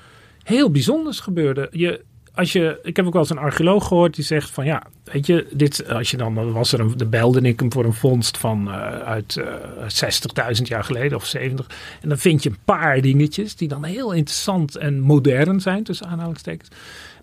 heel 0.42 0.70
bijzonders 0.70 1.20
gebeurde. 1.20 1.68
Je, 1.70 2.04
als 2.38 2.52
je, 2.52 2.78
ik 2.82 2.96
heb 2.96 3.06
ook 3.06 3.12
wel 3.12 3.22
eens 3.22 3.30
een 3.30 3.38
archeoloog 3.38 3.86
gehoord 3.86 4.14
die 4.14 4.24
zegt 4.24 4.50
van 4.50 4.64
ja, 4.64 4.82
weet 5.04 5.26
je, 5.26 5.46
dit, 5.52 5.88
als 5.88 6.10
je 6.10 6.16
dan, 6.16 6.52
was 6.52 6.72
er 6.72 6.80
een, 6.80 6.92
de 6.96 7.06
belde 7.06 7.40
ik 7.40 7.60
hem 7.60 7.72
voor 7.72 7.84
een 7.84 7.94
vondst 7.94 8.38
van 8.38 8.68
uh, 8.68 8.98
uit 8.98 9.36
uh, 9.36 10.56
60.000 10.56 10.62
jaar 10.62 10.84
geleden 10.84 11.16
of 11.16 11.26
70. 11.26 11.66
En 12.00 12.08
dan 12.08 12.18
vind 12.18 12.42
je 12.42 12.50
een 12.50 12.58
paar 12.64 13.00
dingetjes 13.00 13.56
die 13.56 13.68
dan 13.68 13.84
heel 13.84 14.12
interessant 14.12 14.76
en 14.76 15.00
modern 15.00 15.60
zijn, 15.60 15.84
tussen 15.84 16.06
aanhalingstekens. 16.06 16.68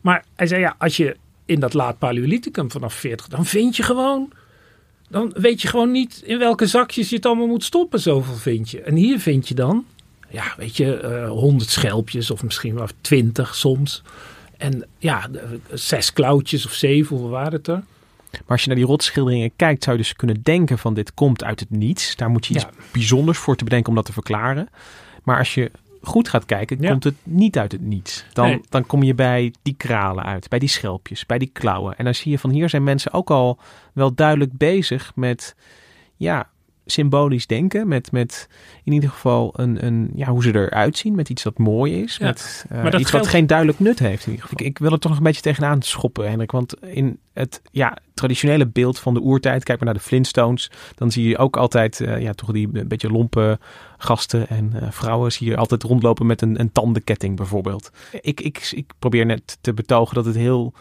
Maar 0.02 0.24
hij 0.36 0.48
zei 0.48 0.62
ja, 0.62 0.76
als 0.78 0.98
je 0.98 1.16
in 1.46 1.60
dat 1.60 1.74
laat 1.74 1.98
Paleolithicum 1.98 2.72
vanaf 2.72 2.94
40, 2.94 3.28
dan 3.28 3.46
vind 3.46 3.76
je 3.76 3.84
gewoon, 3.84 4.32
dan 5.10 5.34
weet 5.38 5.62
je 5.62 5.68
gewoon 5.68 5.92
niet 5.92 6.22
in 6.26 6.40
welke 6.40 6.66
zakjes 6.66 7.10
je 7.10 7.16
het 7.16 7.26
allemaal 7.26 7.48
moet 7.48 7.64
stoppen, 7.64 8.00
zoveel 8.00 8.36
vind 8.36 8.70
je. 8.70 8.82
En 8.82 8.96
hier 8.96 9.20
vind 9.20 9.48
je 9.48 9.56
dan, 9.56 9.86
ja, 10.30 10.54
weet 10.58 10.78
je, 10.78 11.26
honderd 11.30 11.70
schelpjes 11.70 12.32
of 12.32 12.44
misschien 12.44 12.76
wel 12.76 12.88
twintig 13.02 13.56
soms. 13.56 14.04
En 14.58 14.88
ja, 14.98 15.30
zes 15.72 16.14
klauwtjes 16.14 16.66
of 16.66 16.74
zeven, 16.74 17.10
hoeveel 17.10 17.30
waren 17.30 17.54
het 17.54 17.68
er? 17.68 17.84
Maar 18.32 18.44
als 18.48 18.62
je 18.62 18.68
naar 18.68 18.78
die 18.78 18.86
rotschilderingen 18.86 19.52
kijkt, 19.56 19.84
zou 19.84 19.98
je 19.98 20.02
dus 20.02 20.14
kunnen 20.14 20.44
denken 20.44 20.78
van 20.78 20.94
dit 20.94 21.14
komt 21.14 21.44
uit 21.44 21.60
het 21.60 21.70
niets. 21.70 22.16
Daar 22.16 22.30
moet 22.30 22.46
je 22.46 22.54
iets 22.54 22.66
bijzonders 22.92 23.38
voor 23.38 23.56
te 23.56 23.64
bedenken 23.64 23.90
om 23.90 23.96
dat 23.96 24.06
te 24.06 24.14
verklaren. 24.14 24.70
Maar 25.24 25.38
als 25.38 25.54
je 25.54 25.72
goed 26.02 26.30
gaat 26.30 26.46
kijken, 26.46 26.78
komt 26.78 27.04
het 27.04 27.16
niet 27.24 27.58
uit 27.58 27.72
het 27.72 27.82
niets. 27.82 28.26
Dan, 28.34 28.66
dan 28.70 28.86
kom 28.86 29.04
je 29.04 29.14
bij 29.14 29.54
die 29.62 29.76
kralen 29.78 30.24
uit, 30.24 30.50
bij 30.50 30.60
die 30.60 30.70
schelpjes, 30.70 31.26
bij 31.26 31.38
die 31.38 31.50
klauwen. 31.54 31.98
En 31.98 32.06
dan 32.06 32.16
zie 32.16 32.32
je 32.32 32.40
van 32.40 32.50
hier 32.50 32.70
zijn 32.70 32.84
mensen 32.84 33.14
ook 33.14 33.30
al 33.30 33.60
wel 33.94 34.14
duidelijk 34.14 34.58
bezig 34.58 35.12
met 35.16 35.56
ja, 36.16 36.50
symbolisch 36.86 37.48
denken. 37.48 37.88
Met, 37.88 38.12
met 38.12 38.50
in 38.84 38.94
ieder 38.94 39.10
geval 39.10 39.54
een, 39.56 39.86
een, 39.86 40.12
ja, 40.16 40.28
hoe 40.28 40.44
ze 40.44 40.56
eruit 40.56 40.98
zien. 40.98 41.16
Met 41.16 41.30
iets 41.30 41.44
dat 41.44 41.58
mooi 41.58 42.02
is. 42.02 42.20
Met 42.20 42.66
uh, 42.72 43.00
iets 43.00 43.12
wat 43.12 43.28
geen 43.28 43.48
duidelijk 43.48 43.80
nut 43.80 44.00
heeft. 44.00 44.26
In 44.26 44.32
ieder 44.32 44.48
geval. 44.48 44.66
Ik, 44.66 44.72
ik 44.72 44.78
wil 44.78 44.92
er 44.92 45.00
toch 45.00 45.10
nog 45.10 45.20
een 45.20 45.26
beetje 45.26 45.42
tegenaan 45.42 45.82
schoppen, 45.82 46.28
Hendrik. 46.28 46.52
Want 46.52 46.84
in 46.84 47.20
het 47.34 47.62
ja, 47.72 47.98
traditionele 48.14 48.68
beeld 48.68 49.00
van 49.00 49.14
de 49.14 49.22
oertijd, 49.22 49.64
kijk 49.64 49.78
maar 49.78 49.88
naar 49.88 49.98
de 49.98 50.08
Flintstones. 50.08 50.72
Dan 50.96 51.12
zie 51.12 51.28
je 51.28 51.38
ook 51.38 51.58
altijd 51.58 52.00
uh, 52.00 52.22
ja, 52.22 52.34
toch 52.34 52.52
die 52.52 52.70
een 52.74 52.88
beetje 52.88 53.12
lompe 53.12 53.60
gasten 53.98 54.48
en 54.48 54.72
uh, 54.76 54.92
vrouwen. 54.92 55.32
Zie 55.32 55.50
je 55.50 55.58
altijd 55.58 55.84
rondlopen 55.84 56.26
met 56.26 56.42
een, 56.42 56.60
een 56.60 56.72
tandenketting 56.72 57.36
bijvoorbeeld. 57.36 57.92
Ik, 58.22 58.42
ik, 58.42 58.72
ik 58.72 58.94
probeer 59.00 59.26
net 59.26 59.58
te 59.62 59.74
betogen 59.74 60.16
dat 60.16 60.26
het 60.26 60.36
heel 60.36 60.74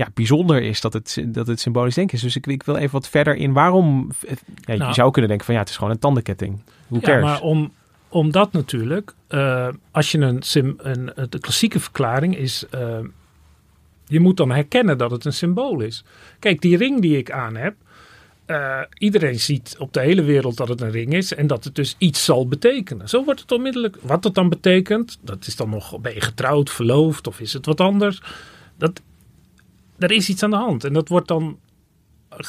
ja, 0.00 0.08
bijzonder 0.14 0.62
is 0.62 0.80
dat 0.80 0.92
het, 0.92 1.24
dat 1.26 1.46
het 1.46 1.60
symbolisch 1.60 1.94
denken 1.94 2.16
is. 2.16 2.22
Dus 2.22 2.36
ik, 2.36 2.46
ik 2.46 2.62
wil 2.62 2.76
even 2.76 2.92
wat 2.92 3.08
verder 3.08 3.36
in 3.36 3.52
waarom. 3.52 4.10
Ja, 4.20 4.72
je 4.72 4.78
nou. 4.78 4.94
zou 4.94 5.10
kunnen 5.10 5.28
denken 5.28 5.46
van 5.46 5.54
ja, 5.54 5.60
het 5.60 5.70
is 5.70 5.76
gewoon 5.76 5.92
een 5.92 5.98
tandenketting. 5.98 6.60
Hoe 6.88 7.00
cares? 7.00 7.22
Ja, 7.22 7.30
maar 7.30 7.40
om, 7.40 7.72
omdat 8.08 8.52
natuurlijk, 8.52 9.14
uh, 9.28 9.68
als 9.90 10.12
je 10.12 10.18
een, 10.18 10.42
sim, 10.42 10.74
een, 10.78 11.12
de 11.28 11.38
klassieke 11.38 11.80
verklaring 11.80 12.36
is, 12.36 12.64
uh, 12.74 12.98
je 14.06 14.20
moet 14.20 14.36
dan 14.36 14.50
herkennen 14.50 14.98
dat 14.98 15.10
het 15.10 15.24
een 15.24 15.32
symbool 15.32 15.80
is. 15.80 16.04
Kijk, 16.38 16.60
die 16.60 16.76
ring 16.76 17.00
die 17.00 17.16
ik 17.16 17.30
aan 17.30 17.56
heb, 17.56 17.74
uh, 18.46 18.80
iedereen 18.98 19.40
ziet 19.40 19.76
op 19.78 19.92
de 19.92 20.00
hele 20.00 20.22
wereld 20.22 20.56
dat 20.56 20.68
het 20.68 20.80
een 20.80 20.90
ring 20.90 21.12
is 21.12 21.34
en 21.34 21.46
dat 21.46 21.64
het 21.64 21.74
dus 21.74 21.94
iets 21.98 22.24
zal 22.24 22.48
betekenen. 22.48 23.08
Zo 23.08 23.24
wordt 23.24 23.40
het 23.40 23.52
onmiddellijk. 23.52 23.96
Wat 24.00 24.24
het 24.24 24.34
dan 24.34 24.48
betekent, 24.48 25.18
dat 25.20 25.46
is 25.46 25.56
dan 25.56 25.70
nog, 25.70 26.00
ben 26.00 26.14
je 26.14 26.20
getrouwd, 26.20 26.70
verloofd 26.70 27.26
of 27.26 27.40
is 27.40 27.52
het 27.52 27.66
wat 27.66 27.80
anders? 27.80 28.22
Dat 28.78 29.02
er 30.00 30.10
is 30.10 30.28
iets 30.28 30.42
aan 30.42 30.50
de 30.50 30.56
hand. 30.56 30.84
En 30.84 30.92
dat 30.92 31.08
wordt 31.08 31.28
dan, 31.28 31.58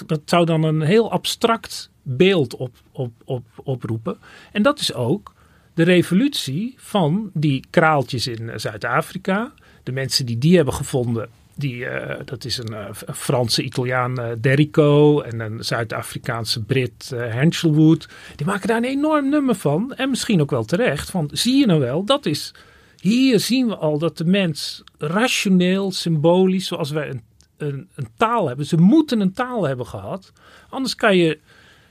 dat 0.06 0.22
zou 0.26 0.46
dan 0.46 0.64
een 0.64 0.82
heel 0.82 1.12
abstract 1.12 1.90
beeld 2.02 2.56
op, 2.56 2.76
op, 2.92 3.12
op, 3.26 3.44
oproepen. 3.64 4.18
En 4.52 4.62
dat 4.62 4.80
is 4.80 4.94
ook 4.94 5.34
de 5.74 5.84
revolutie 5.84 6.74
van 6.78 7.30
die 7.34 7.66
kraaltjes 7.70 8.28
in 8.28 8.52
Zuid-Afrika. 8.56 9.54
De 9.84 9.92
mensen 9.92 10.26
die 10.26 10.38
die 10.38 10.56
hebben 10.56 10.74
gevonden, 10.74 11.30
die, 11.56 11.76
uh, 11.76 12.16
dat 12.26 12.46
is 12.46 12.58
een, 12.58 12.72
uh, 12.72 12.86
Franse 13.14 13.64
Italiaan 13.64 14.20
uh, 14.20 14.28
Derrico 14.42 15.22
en 15.22 15.40
een 15.40 15.64
Zuid-Afrikaanse 15.64 16.64
Brit 16.64 17.12
Henshelwood. 17.16 18.08
Die 18.36 18.46
maken 18.46 18.68
daar 18.68 18.78
een 18.78 18.84
enorm 18.84 19.30
nummer 19.30 19.56
van. 19.56 19.94
En 19.94 20.10
misschien 20.10 20.42
ook 20.42 20.52
wel 20.52 20.66
terecht. 20.66 21.10
Van 21.10 21.30
zie 21.34 21.58
je 21.58 21.66
nou 21.66 21.80
wel, 21.80 22.04
dat 22.04 22.26
is. 22.26 22.54
Hier 23.00 23.40
zien 23.40 23.68
we 23.68 23.76
al 23.76 23.98
dat 23.98 24.18
de 24.18 24.26
mens 24.26 24.84
rationeel, 24.98 25.92
symbolisch, 25.92 26.68
zoals 26.68 26.92
wij 26.92 27.10
een 27.10 27.22
een, 27.62 27.90
een, 27.96 28.08
taal 28.18 28.48
hebben. 28.48 28.66
Ze 28.66 28.78
moeten 28.78 29.20
een 29.20 29.34
taal 29.34 29.64
hebben 29.64 29.86
gehad. 29.86 30.32
Anders 30.70 30.96
kan 30.96 31.18
je, 31.18 31.40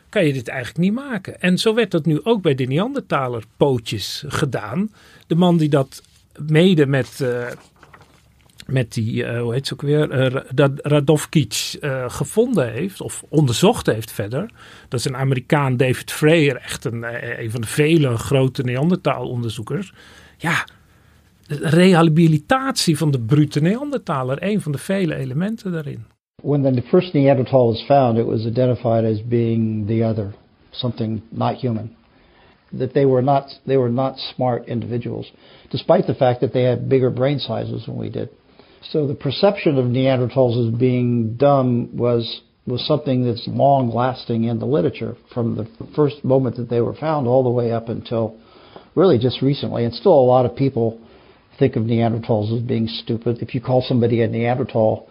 kan 0.08 0.24
je 0.26 0.32
dit 0.32 0.48
eigenlijk 0.48 0.78
niet 0.78 0.94
maken. 0.94 1.40
En 1.40 1.58
zo 1.58 1.74
werd 1.74 1.90
dat 1.90 2.06
nu 2.06 2.20
ook 2.24 2.42
bij 2.42 2.54
de 2.54 2.64
Neandertaler 2.64 3.44
pootjes 3.56 4.24
gedaan. 4.26 4.92
De 5.26 5.34
man 5.34 5.56
die 5.56 5.68
dat 5.68 6.02
mede 6.46 6.86
met, 6.86 7.18
uh, 7.22 7.46
met 8.66 8.92
die, 8.92 9.24
uh, 9.24 9.40
hoe 9.40 9.52
heet 9.52 9.66
ze 9.66 9.72
ook 9.72 9.82
weer, 9.82 10.32
uh, 10.32 10.66
Radovkic 10.76 11.78
gevonden 12.06 12.72
heeft, 12.72 13.00
of 13.00 13.24
onderzocht 13.28 13.86
heeft 13.86 14.12
verder. 14.12 14.50
Dat 14.88 15.00
is 15.00 15.06
een 15.06 15.16
Amerikaan, 15.16 15.76
David 15.76 16.12
Freyer, 16.12 16.56
echt 16.56 16.84
een, 16.84 17.04
een 17.42 17.50
van 17.50 17.60
de 17.60 17.66
vele 17.66 18.16
grote 18.16 18.62
Neandertaalonderzoekers. 18.62 19.92
Ja, 20.36 20.64
rehabilitatie 21.59 22.99
van 22.99 23.11
de 23.11 23.21
brute 23.21 23.61
Neandertaler, 23.61 24.42
een 24.42 24.61
van 24.61 24.73
de 24.73 24.78
vele 24.78 25.14
elementen 25.14 25.73
daarin. 25.73 26.04
When 26.42 26.62
the 26.62 26.83
first 26.83 27.12
Neanderthal 27.12 27.66
was 27.66 27.83
found, 27.83 28.19
it 28.19 28.26
was 28.26 28.47
identified 28.47 29.04
as 29.04 29.26
being 29.28 29.87
the 29.87 30.04
other, 30.04 30.35
something 30.71 31.23
not 31.28 31.61
human. 31.61 31.97
That 32.78 32.92
they 32.92 33.07
were 33.07 33.23
not 33.23 33.61
they 33.66 33.76
were 33.76 33.92
not 33.92 34.19
smart 34.19 34.66
individuals, 34.66 35.33
despite 35.69 36.07
the 36.07 36.14
fact 36.14 36.40
that 36.40 36.52
they 36.52 36.62
had 36.62 36.88
bigger 36.88 37.11
brain 37.11 37.38
sizes 37.38 37.85
than 37.85 37.97
we 37.97 38.09
did. 38.09 38.28
So 38.80 39.07
the 39.07 39.14
perception 39.14 39.78
of 39.78 39.85
Neanderthals 39.85 40.57
as 40.57 40.78
being 40.78 41.37
dumb 41.37 41.97
was 41.97 42.42
was 42.66 42.87
something 42.87 43.25
that's 43.25 43.49
long 43.49 43.90
lasting 43.95 44.45
in 44.45 44.59
the 44.59 44.66
literature 44.66 45.16
from 45.35 45.57
the 45.57 45.66
first 45.95 46.25
moment 46.25 46.57
that 46.57 46.69
they 46.69 46.80
were 46.80 46.95
found 46.95 47.26
all 47.26 47.42
the 47.42 47.50
way 47.50 47.73
up 47.73 47.88
until 47.88 48.35
really 48.95 49.19
just 49.19 49.42
recently. 49.42 49.85
And 49.85 49.95
still 49.95 50.12
a 50.12 50.30
lot 50.35 50.47
of 50.47 50.54
people 50.57 51.00
think 51.61 51.76
of 51.76 51.85
Neanderthals 51.85 52.52
as 52.57 52.62
being 52.62 52.88
stupid. 52.88 53.33
If 53.43 53.55
you 53.55 53.64
call 53.64 53.83
somebody 53.83 54.23
a 54.23 54.29
Neanderthal, 54.29 55.09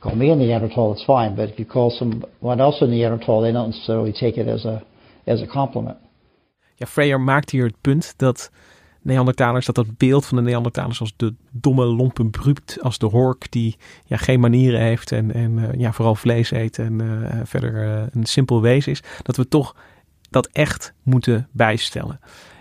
call 0.00 0.16
me 0.16 0.30
a 0.30 0.34
Neanderthal, 0.34 0.92
it's 0.92 1.04
fine. 1.04 1.34
But 1.36 1.48
if 1.50 1.56
you 1.58 1.68
call 1.68 1.90
someone 1.90 2.60
else 2.60 2.84
a 2.84 2.86
Neanderthal, 2.86 3.40
they 3.40 3.52
don't 3.52 3.68
necessarily 3.68 4.12
take 4.12 4.40
it 4.40 4.48
as 4.48 4.64
a, 4.64 4.82
as 5.26 5.42
a 5.42 5.46
compliment. 5.46 5.96
Ja, 6.76 6.86
Freyer 6.86 7.20
maakt 7.20 7.50
hier 7.50 7.64
het 7.64 7.80
punt 7.80 8.14
dat 8.16 8.50
Neandertalers, 9.02 9.66
dat 9.66 9.74
dat 9.74 9.96
beeld 9.96 10.26
van 10.26 10.36
de 10.36 10.42
Neandertalers 10.42 11.00
als 11.00 11.12
de 11.16 11.34
domme, 11.50 11.84
lompe 11.84 12.24
bruut, 12.24 12.78
als 12.80 12.98
de 12.98 13.06
hork 13.06 13.50
die 13.50 13.76
ja, 14.06 14.16
geen 14.16 14.40
manieren 14.40 14.80
heeft 14.80 15.12
en, 15.12 15.34
en 15.34 15.58
uh, 15.58 15.68
ja, 15.76 15.92
vooral 15.92 16.14
vlees 16.14 16.50
eet 16.50 16.78
en 16.78 17.02
uh, 17.02 17.40
verder 17.44 18.08
een 18.12 18.26
simpel 18.26 18.60
wezen 18.60 18.92
is, 18.92 19.02
dat 19.22 19.36
we 19.36 19.48
toch 19.48 19.76
dat 20.30 20.48
echt 20.52 20.94
moeten 21.02 21.48
bijstellen. 21.52 22.20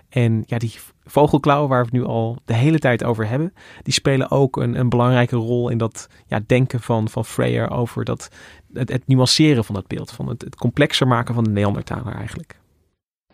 En 0.09 0.43
ja, 0.47 0.57
die 0.57 0.73
vogelklauwen, 1.05 1.69
waar 1.69 1.79
we 1.79 1.85
het 1.85 1.93
nu 1.93 2.03
al 2.03 2.37
de 2.45 2.53
hele 2.53 2.79
tijd 2.79 3.03
over 3.03 3.27
hebben, 3.27 3.53
die 3.83 3.93
spelen 3.93 4.31
ook 4.31 4.57
een, 4.57 4.79
een 4.79 4.89
belangrijke 4.89 5.35
rol 5.35 5.69
in 5.69 5.77
dat 5.77 6.07
ja, 6.27 6.39
denken 6.47 6.79
van, 6.79 7.09
van 7.09 7.25
Freyer 7.25 7.69
over 7.69 8.05
dat, 8.05 8.29
het, 8.73 8.91
het 8.91 9.07
nuanceren 9.07 9.63
van 9.63 9.75
dat 9.75 9.87
beeld, 9.87 10.11
van 10.11 10.27
het, 10.27 10.41
het 10.41 10.55
complexer 10.55 11.07
maken 11.07 11.33
van 11.33 11.43
de 11.43 11.49
Neandertaler 11.49 12.13
eigenlijk. 12.13 12.61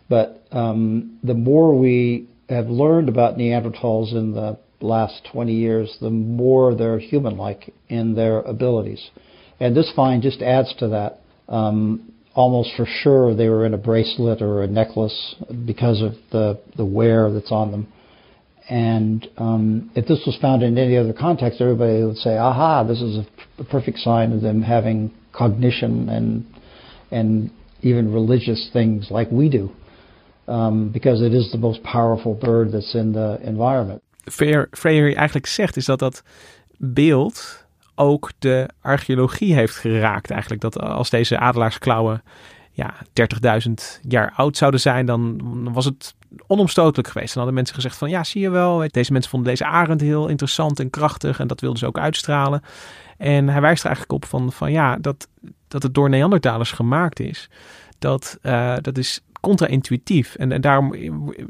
But 0.08 0.30
um, 0.54 1.20
the 1.26 1.36
more 1.36 1.80
we 1.80 2.26
have 2.48 2.72
learned 2.72 3.10
about 3.10 3.38
Neanderthals 3.38 4.12
in 4.14 4.34
the 4.34 4.56
last 4.80 5.24
20 5.24 5.54
years, 5.54 5.98
the 5.98 6.10
more 6.10 6.76
they're 6.76 7.00
human-like 7.00 7.72
in 7.86 8.16
their 8.16 8.48
abilities. 8.48 9.12
And 9.60 9.76
this 9.76 9.92
find 9.94 10.24
just 10.24 10.42
adds 10.42 10.76
to 10.76 10.88
that. 10.90 11.20
Um, 11.48 12.02
almost 12.36 12.72
for 12.76 12.86
sure 12.86 13.36
they 13.36 13.50
were 13.50 13.66
in 13.66 13.74
a 13.74 13.78
bracelet 13.78 14.42
or 14.42 14.64
a 14.64 14.68
necklace 14.68 15.36
because 15.66 16.02
of 16.02 16.14
the, 16.32 16.60
the 16.78 16.86
wear 16.86 17.32
that's 17.32 17.52
on 17.52 17.72
them. 17.72 17.88
And 18.70 19.28
um, 19.38 19.92
if 19.96 20.06
this 20.06 20.22
was 20.28 20.38
found 20.40 20.62
in 20.62 20.78
any 20.78 20.96
other 20.96 21.14
context, 21.14 21.60
everybody 21.60 22.04
would 22.04 22.18
say, 22.18 22.38
aha, 22.38 22.84
this 22.84 23.02
is 23.02 23.18
a, 23.18 23.26
perfect 23.64 24.00
sign 24.00 24.32
of 24.32 24.42
them 24.42 24.62
having 24.62 25.12
cognition 25.34 26.08
and, 26.08 26.46
and 27.12 27.52
even 27.82 28.14
religious 28.14 28.70
things 28.72 29.08
like 29.10 29.30
we 29.32 29.50
do. 29.50 29.70
Um, 30.48 30.90
because 30.92 31.22
it 31.22 31.34
is 31.34 31.52
the 31.52 31.58
most 31.58 31.84
powerful 31.84 32.34
bird 32.34 32.72
that's 32.72 32.96
in 32.96 33.12
the 33.12 33.40
environment. 33.44 34.02
Freire 34.72 35.16
eigenlijk 35.16 35.46
zegt 35.46 35.76
is 35.76 35.86
dat 35.86 36.00
dat 36.00 36.24
beeld 36.78 37.66
ook 38.00 38.32
de 38.40 38.70
archeologie 38.82 39.54
heeft 39.54 39.76
geraakt. 39.76 40.32
Eigenlijk 40.32 40.62
dat 40.62 40.80
als 40.80 41.10
deze 41.10 41.40
adelaarsklauwen 41.40 42.24
ja, 42.72 42.94
30.000 43.68 43.74
jaar 44.02 44.34
oud 44.36 44.58
zouden 44.58 44.80
zijn, 44.80 45.06
dan 45.06 45.40
was 45.74 45.86
het 45.86 46.16
onomstotelijk 46.48 47.08
geweest. 47.08 47.28
Dan 47.34 47.38
hadden 47.38 47.54
mensen 47.54 47.76
gezegd 47.76 47.98
van 47.98 48.10
ja, 48.10 48.24
zie 48.24 48.42
je 48.42 48.50
wel, 48.50 48.84
deze 48.88 49.12
mensen 49.12 49.32
vonden 49.32 49.50
deze 49.50 49.66
arend 49.66 50.02
heel 50.02 50.28
interessant 50.28 50.80
en 50.80 50.90
krachtig 50.90 51.40
en 51.40 51.48
dat 51.48 51.62
wilden 51.62 51.80
ze 51.80 51.86
ook 51.86 51.98
uitstralen. 51.98 52.62
En 53.18 53.50
hij 53.50 53.62
wijst 53.62 53.82
er 53.82 53.88
eigenlijk 53.88 54.24
op 54.24 54.30
van, 54.30 54.52
van 54.52 54.72
ja, 54.72 54.96
dat, 54.96 55.28
dat 55.68 55.84
het 55.84 55.94
door 55.94 56.10
Neandertalers 56.10 56.72
gemaakt 56.72 57.20
is. 57.20 57.50
Dat, 58.00 58.38
uh, 58.44 58.76
dat 58.82 58.98
is 58.98 59.22
contra-intuïtief 59.42 60.36
en, 60.36 60.52
en 60.52 60.62
daarom 60.62 60.94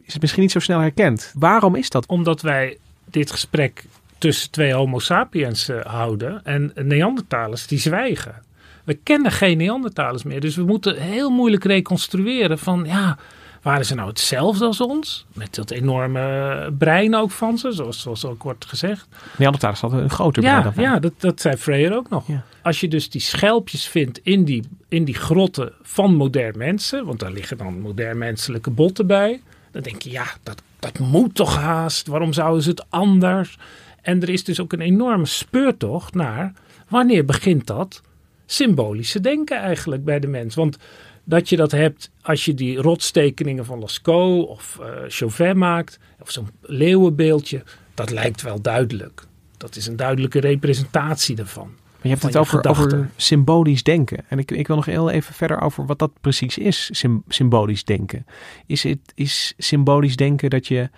is 0.04 0.14
het 0.14 0.22
misschien 0.22 0.42
niet 0.42 0.52
zo 0.52 0.60
snel 0.60 0.80
herkend. 0.80 1.34
Waarom 1.36 1.76
is 1.76 1.90
dat? 1.90 2.08
Omdat 2.08 2.42
wij 2.42 2.78
dit 3.06 3.32
gesprek 3.32 3.86
tussen 4.20 4.52
twee 4.52 4.74
homo 4.74 5.00
sapiens 5.00 5.70
uh, 5.70 5.82
houden. 5.82 6.44
En 6.44 6.72
Neandertalers 6.76 7.68
die 7.68 7.80
zwijgen. 7.80 8.36
We 8.84 8.94
kennen 8.94 9.32
geen 9.32 9.58
Neandertalers 9.58 10.24
meer. 10.24 10.42
Dus 10.42 10.56
we 10.56 10.64
moeten 10.64 10.96
heel 10.96 11.30
moeilijk 11.30 11.64
reconstrueren 11.64 12.60
van 12.60 12.86
ja, 12.86 13.18
waren 13.62 13.86
ze 13.86 13.96
nou 13.96 14.08
hetzelfde 14.08 14.66
als 14.66 14.82
ons? 14.82 15.26
Met 15.34 15.56
dat 15.56 15.72
enorme 15.72 16.74
brein 16.78 17.16
ook 17.16 17.32
van 17.32 17.58
ze, 17.58 17.72
zoals, 17.72 18.02
zoals 18.02 18.26
ook 18.26 18.44
wordt 18.44 18.66
gezegd. 18.66 19.08
Neandertalers 19.38 19.82
hadden 19.82 20.04
een 20.04 20.10
groter 20.10 20.44
ja, 20.44 20.60
brein 20.60 20.76
dan 20.76 20.84
Ja, 20.84 21.00
dat, 21.00 21.14
dat 21.18 21.42
zei 21.42 21.58
Freyer 21.58 21.96
ook 21.96 22.10
nog. 22.10 22.28
Ja. 22.28 22.44
Als 22.62 22.80
je 22.80 22.88
dus 22.88 23.10
die 23.10 23.22
schelpjes 23.22 23.88
vindt 23.88 24.20
in 24.24 24.44
die, 24.44 24.68
in 24.88 25.04
die 25.04 25.16
grotten 25.16 25.74
van 25.82 26.16
modern 26.16 26.58
mensen, 26.58 27.06
want 27.06 27.20
daar 27.20 27.32
liggen 27.32 27.58
dan 27.58 27.80
modern 27.80 28.18
menselijke 28.18 28.70
botten 28.70 29.08
bij. 29.08 29.42
Dan 29.72 29.82
denk 29.82 30.02
je, 30.02 30.12
ja, 30.12 30.26
dat, 30.44 30.62
dat 30.80 31.00
moet 31.00 31.36
toch 31.36 31.56
haast. 31.56 32.08
Waarom 32.08 32.34
zouden 32.34 32.64
ze 32.64 32.70
het 32.70 32.86
anders? 32.90 33.58
En 34.02 34.22
er 34.22 34.30
is 34.30 34.44
dus 34.44 34.60
ook 34.60 34.74
een 34.74 34.82
enorme 34.82 35.26
speurtocht 35.26 36.14
naar 36.14 36.54
wanneer 36.88 37.26
begint 37.26 37.68
dat 37.68 38.02
symbolische 38.46 39.20
denken 39.20 39.58
eigenlijk 39.58 40.04
bij 40.04 40.20
de 40.20 40.28
mens. 40.28 40.56
Want 40.56 40.78
dat 41.24 41.50
je 41.50 41.56
dat 41.56 41.72
hebt 41.72 42.12
als 42.22 42.46
je 42.46 42.54
die 42.54 42.78
rotstekeningen 42.78 43.66
van 43.66 43.80
Lascaux 43.80 44.50
of 44.50 44.78
uh, 44.82 44.88
Chauvet 45.08 45.56
maakt, 45.56 46.00
of 46.20 46.32
zo'n 46.32 46.50
leeuwenbeeldje, 46.62 47.64
dat 47.94 48.12
lijkt 48.12 48.42
wel 48.42 48.62
duidelijk. 48.62 49.24
Dat 49.58 49.76
is 49.76 49.88
een 49.88 49.96
duidelijke 49.96 50.40
representatie 50.40 51.36
daarvan. 51.36 51.68
Maar 51.68 52.08
je 52.08 52.10
hebt 52.10 52.24
het 52.24 52.38
over, 52.38 52.68
over, 52.68 53.10
symbolisch 53.16 53.84
denken. 53.84 54.26
En 54.28 54.40
ik, 54.40 54.52
ik 54.52 54.68
wil 54.68 54.76
nog 54.76 54.86
heel 54.86 55.10
even 55.10 55.34
verder 55.34 55.62
over 55.62 55.86
wat 55.86 56.00
dat 56.00 56.12
precies 56.22 56.58
is, 56.58 57.04
symbolisch 57.28 57.84
denken. 57.84 58.26
Is, 58.66 58.84
het, 58.84 59.12
is 59.16 59.54
symbolisch 59.58 60.16
denken 60.16 60.50
dat 60.50 60.68
je 60.68 60.90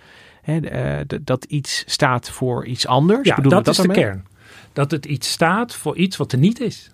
hè, 0.41 0.99
uh, 0.99 1.19
dat 1.21 1.43
iets 1.43 1.83
staat 1.87 2.29
voor 2.29 2.65
iets 2.65 2.87
anders? 2.87 3.27
Ja, 3.27 3.35
Bedoel 3.35 3.51
dat, 3.51 3.65
dat 3.65 3.77
is 3.77 3.85
de 3.85 3.91
kern. 3.91 4.25
Dat 4.73 4.91
het 4.91 5.05
iets 5.05 5.31
staat 5.31 5.75
voor 5.75 5.97
iets 5.97 6.17
wat 6.17 6.31
er 6.31 6.37
niet 6.37 6.59
is. 6.59 6.89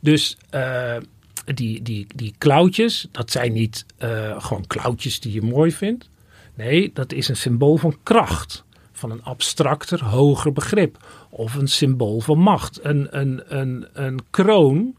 Dus 0.00 0.38
uh, 0.54 0.96
die, 1.44 1.82
die, 1.82 2.06
die 2.14 2.34
klauwtjes, 2.38 3.08
dat 3.10 3.30
zijn 3.30 3.52
niet 3.52 3.84
uh, 3.98 4.42
gewoon 4.42 4.66
klauwtjes 4.66 5.20
die 5.20 5.32
je 5.32 5.42
mooi 5.42 5.72
vindt. 5.72 6.08
Nee, 6.54 6.90
dat 6.94 7.12
is 7.12 7.28
een 7.28 7.36
symbool 7.36 7.76
van 7.76 7.96
kracht. 8.02 8.64
Van 8.92 9.10
een 9.10 9.22
abstracter, 9.22 10.04
hoger 10.04 10.52
begrip. 10.52 11.06
Of 11.30 11.54
een 11.54 11.68
symbool 11.68 12.20
van 12.20 12.38
macht. 12.38 12.84
Een, 12.84 13.18
een, 13.18 13.42
een, 13.58 13.86
een 13.92 14.20
kroon, 14.30 14.94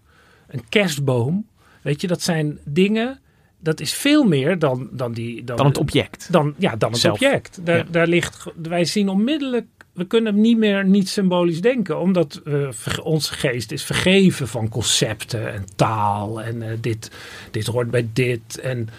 een 0.47 0.69
kerstboom. 0.69 1.45
Weet 1.81 2.01
je, 2.01 2.07
dat 2.07 2.21
zijn 2.21 2.59
dingen 2.65 3.19
dat 3.61 3.79
is 3.79 3.93
veel 3.93 4.23
meer 4.23 4.59
dan, 4.59 4.89
dan, 4.91 5.13
die, 5.13 5.43
dan, 5.43 5.57
dan 5.57 5.65
het 5.65 5.77
object. 5.77 6.27
Dan, 6.31 6.53
ja, 6.57 6.75
dan 6.75 6.91
het 6.91 7.05
object. 7.05 7.59
Daar, 7.63 7.91
daar 7.91 8.07
ligt, 8.07 8.45
wij 8.61 8.85
zien 8.85 9.09
onmiddellijk 9.09 9.65
we 9.91 10.05
kunnen 10.05 10.41
niet 10.41 10.57
meer 10.57 10.85
niet 10.85 11.09
symbolisch 11.09 11.61
denken, 11.61 11.99
omdat 11.99 12.41
uh, 12.45 12.69
onze 13.03 13.33
geest 13.33 13.71
is 13.71 13.83
vergeven 13.83 14.47
van 14.47 14.69
concepten 14.69 15.53
en 15.53 15.65
taal 15.75 16.41
en 16.41 16.61
uh, 16.61 16.67
dit, 16.81 17.11
dit 17.51 17.65
hoort 17.65 17.91
bij 17.91 18.07
dit 18.13 18.59
en 18.59 18.89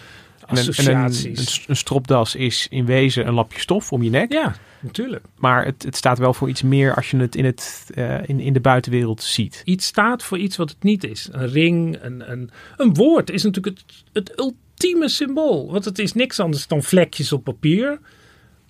associaties. 0.45 1.57
een, 1.57 1.63
een, 1.67 1.75
stropdas 1.75 2.35
is 2.35 2.67
in 2.69 2.85
wezen 2.85 3.27
een 3.27 3.33
lapje 3.33 3.59
stof 3.59 3.91
om 3.91 4.03
je 4.03 4.09
nek. 4.09 4.31
Ja, 4.31 4.55
natuurlijk. 4.79 5.25
Maar 5.37 5.65
het, 5.65 5.83
het 5.83 5.95
staat 5.95 6.17
wel 6.17 6.33
voor 6.33 6.49
iets 6.49 6.61
meer 6.61 6.95
als 6.95 7.11
je 7.11 7.17
het 7.17 7.35
in, 7.35 7.45
het, 7.45 7.91
uh, 7.95 8.27
in, 8.27 8.39
in 8.39 8.53
de 8.53 8.59
buitenwereld 8.59 9.23
ziet. 9.23 9.61
Iets 9.65 9.85
staat 9.85 10.23
voor 10.23 10.37
iets 10.37 10.57
wat 10.57 10.69
het 10.69 10.83
niet 10.83 11.03
is. 11.03 11.29
Een 11.31 11.47
ring, 11.47 11.97
een, 12.01 12.31
een, 12.31 12.49
een 12.77 12.93
woord 12.93 13.29
is 13.29 13.43
natuurlijk 13.43 13.77
het, 13.77 14.03
het 14.13 14.39
ultieme 14.39 15.09
symbool. 15.09 15.71
Want 15.71 15.85
het 15.85 15.99
is 15.99 16.13
niks 16.13 16.39
anders 16.39 16.67
dan 16.67 16.83
vlekjes 16.83 17.33
op 17.33 17.43
papier 17.43 17.99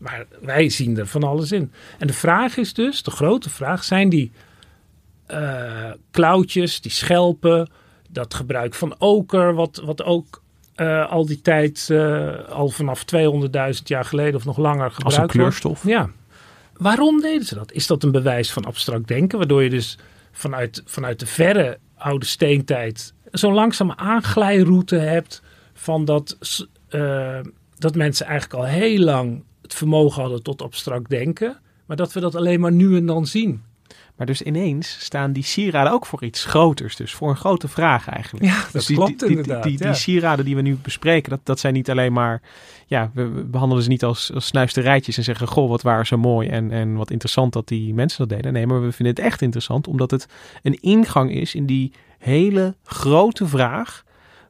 maar 0.04 0.26
wij 0.42 0.70
zien 0.70 0.98
er 0.98 1.08
van 1.08 1.24
alles 1.24 1.52
in. 1.52 1.72
En 2.00 2.08
de 2.08 2.14
vraag 2.14 2.58
is 2.58 2.74
dus, 2.74 3.04
de 3.04 3.12
grote 3.12 3.50
vraag, 3.50 3.84
zijn 3.84 4.10
die 4.10 4.32
uh, 5.28 5.92
klauwtjes, 6.12 6.82
die 6.82 6.92
schelpen, 6.92 7.70
dat 8.10 8.34
gebruik 8.34 8.74
van 8.74 8.96
oker, 9.00 9.54
wat, 9.54 9.82
wat 9.86 10.04
ook 10.04 10.43
uh, 10.76 11.12
al 11.12 11.26
die 11.26 11.42
tijd, 11.42 11.88
uh, 11.92 12.50
al 12.50 12.70
vanaf 12.70 13.06
200.000 13.16 13.84
jaar 13.84 14.06
geleden 14.06 14.36
of 14.36 14.46
nog 14.46 14.58
langer 14.58 14.92
gebruikt 14.92 15.04
Als 15.04 15.18
een 15.18 15.28
kleurstof? 15.28 15.84
Ja. 15.86 16.10
Waarom 16.74 17.22
deden 17.22 17.46
ze 17.46 17.56
dat? 17.56 17.72
Is 17.72 17.88
dat 17.88 18.04
een 18.04 18.12
bewijs 18.12 18.52
van 18.52 18.66
abstract 18.66 19.08
denken, 19.08 19.38
waardoor 19.38 19.64
je 19.64 19.70
dus 19.70 19.98
vanuit, 20.32 20.82
vanuit 20.86 21.20
de 21.20 21.26
verre 21.26 21.78
oude 21.98 22.26
steentijd 22.26 23.14
zo'n 23.32 23.54
langzame 23.54 23.96
aanglijroute 23.96 24.96
hebt 24.96 25.42
van 25.74 26.06
dat, 26.06 26.38
dat 27.78 27.96
mensen 27.96 28.26
eigenlijk 28.26 28.60
al 28.64 28.70
heel 28.70 29.00
lang 29.00 29.44
het 29.62 29.74
vermogen 29.74 30.22
hadden 30.22 30.44
tot 30.44 30.62
abstract 30.62 31.10
denken, 31.10 31.60
maar 31.86 31.98
dat 31.98 32.14
we 32.14 32.20
dat 32.20 32.36
alleen 32.36 32.60
maar 32.60 32.72
nu 32.72 32.98
en 32.98 33.06
dan 33.06 33.26
zien. 33.26 33.64
Maar 34.16 34.26
dus 34.26 34.42
ineens 34.42 34.98
staan 35.00 35.32
die 35.32 35.44
sieraden 35.44 35.92
ook 35.92 36.06
voor 36.06 36.24
iets 36.24 36.46
groters. 36.46 36.96
Dus 36.96 37.14
voor 37.14 37.30
een 37.30 37.36
grote 37.36 37.68
vraag 37.68 38.10
eigenlijk. 38.10 38.46
Ja, 38.46 38.62
dat 38.62 38.72
dus 38.72 38.86
die, 38.86 38.96
klopt 38.96 39.20
die, 39.20 39.30
inderdaad. 39.30 39.64
Die, 39.64 39.78
die, 39.78 39.94
sieraden 39.94 40.46
die 40.46 40.56
we 40.56 40.62
nu 40.62 40.76
bespreken, 40.76 41.30
dat, 41.30 41.40
dat 41.44 41.60
zijn 41.60 41.74
niet 41.74 41.90
alleen 41.90 42.14
maar... 42.14 42.42
Ja, 42.88 43.12
we, 43.14 43.26
behandelen 43.26 43.84
ze 43.84 43.90
niet 43.90 44.04
als, 44.04 44.34
als 44.34 44.46
snuisterijtjes 44.46 45.18
en 45.18 45.24
zeggen... 45.24 45.48
Goh, 45.48 45.70
wat 45.70 45.82
waren 45.82 46.06
ze 46.06 46.16
mooi 46.16 46.50
en, 46.50 46.72
en 46.72 46.96
wat 46.96 47.12
interessant 47.12 47.54
dat 47.54 47.68
die 47.68 47.94
mensen 47.94 48.28
dat 48.28 48.38
deden. 48.38 48.54
Nee, 48.54 48.68
maar 48.68 48.84
we 48.84 48.92
vinden 48.92 49.16
het 49.16 49.26
echt 49.26 49.42
interessant 49.42 49.88
omdat 49.88 50.12
het 50.12 50.28
een 50.62 50.78
ingang 50.82 51.32
is 51.32 51.56
in 51.56 51.66
die 51.66 51.92
hele 52.18 52.76
grote 52.84 53.48
vraag 53.48 54.04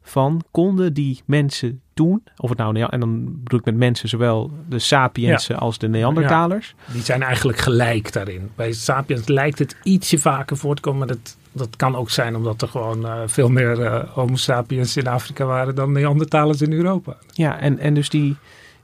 van 0.06 0.42
konden 0.50 0.94
die 0.94 1.22
mensen 1.24 1.80
toen, 1.94 2.22
of 2.36 2.48
het 2.48 2.58
nou, 2.58 2.86
en 2.90 3.00
dan 3.00 3.42
bedoel 3.42 3.58
ik 3.58 3.64
met 3.64 3.76
mensen 3.76 4.08
zowel 4.08 4.50
de 4.68 4.78
sapiensen 4.78 5.58
als 5.58 5.78
de 5.78 5.88
Neandertalers. 5.88 6.74
Die 6.92 7.02
zijn 7.02 7.22
eigenlijk 7.22 7.58
gelijk 7.58 8.12
daarin. 8.12 8.50
Bij 8.54 8.72
sapiens 8.72 9.28
lijkt 9.28 9.58
het 9.58 9.76
ietsje 9.82 10.18
vaker 10.18 10.56
voor 10.56 10.74
te 10.74 10.80
komen, 10.82 10.98
maar 10.98 11.16
dat, 11.16 11.36
dat 11.52 11.76
kan 11.76 11.96
ook 11.96 12.10
zijn 12.10 12.36
omdat 12.36 12.62
er 12.62 12.68
gewoon 12.68 13.04
uh, 13.04 13.20
veel 13.26 13.48
meer 13.48 13.80
uh, 13.80 14.04
homo 14.12 14.36
sapiens 14.36 14.96
in 14.96 15.06
Afrika 15.06 15.44
waren 15.44 15.74
dan 15.74 15.92
Neandertalers 15.92 16.62
in 16.62 16.72
Europa. 16.72 17.16
Ja, 17.32 17.58
en, 17.58 17.78
en 17.78 17.94
dus 17.94 18.08
die, 18.08 18.36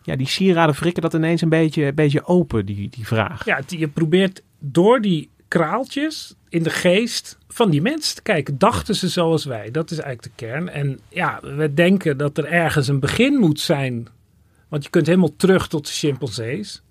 ja, 0.03 0.17
die 0.17 0.29
sieraden 0.29 0.75
frikken 0.75 1.03
dat 1.03 1.15
ineens 1.15 1.41
een 1.41 1.49
beetje, 1.49 1.85
een 1.85 1.95
beetje 1.95 2.27
open, 2.27 2.67
die, 2.67 2.89
die 2.89 3.07
vraag. 3.07 3.45
Ja, 3.45 3.61
je 3.67 3.89
probeert 3.89 4.43
door 4.59 5.01
die 5.01 5.31
kraaltjes 5.49 6.35
in 6.51 6.63
de 6.63 6.71
geest 6.71 7.39
van 7.49 7.71
die 7.71 7.83
mensen 7.83 8.15
te 8.15 8.23
kijken. 8.23 8.59
Dachten 8.59 8.95
ze 8.95 9.09
zoals 9.09 9.45
wij? 9.45 9.71
Dat 9.71 9.91
is 9.91 9.99
eigenlijk 9.99 10.37
de 10.37 10.47
kern. 10.47 10.69
En 10.69 11.01
ja, 11.09 11.41
we 11.43 11.75
denken 11.75 12.17
dat 12.17 12.39
er 12.39 12.45
ergens 12.45 12.89
een 12.89 13.01
begin 13.01 13.35
moet 13.35 13.61
zijn. 13.61 14.09
Want 14.69 14.85
je 14.85 14.91
kunt 14.91 15.07
helemaal 15.07 15.37
terug 15.37 15.69
tot 15.69 15.87
de 15.87 15.93
chimpansees. 15.93 16.83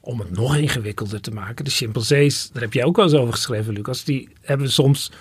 Om 0.00 0.18
het 0.18 0.30
nog 0.30 0.56
ingewikkelder 0.56 1.20
te 1.20 1.30
maken. 1.30 1.64
De 1.64 1.70
chimpansees, 1.70 2.50
daar 2.52 2.62
heb 2.62 2.72
jij 2.72 2.84
ook 2.84 2.96
wel 2.96 3.04
eens 3.04 3.14
over 3.14 3.32
geschreven, 3.32 3.72
Lucas. 3.72 4.04
Die 4.04 4.28
hebben 4.42 4.70
soms 4.70 5.12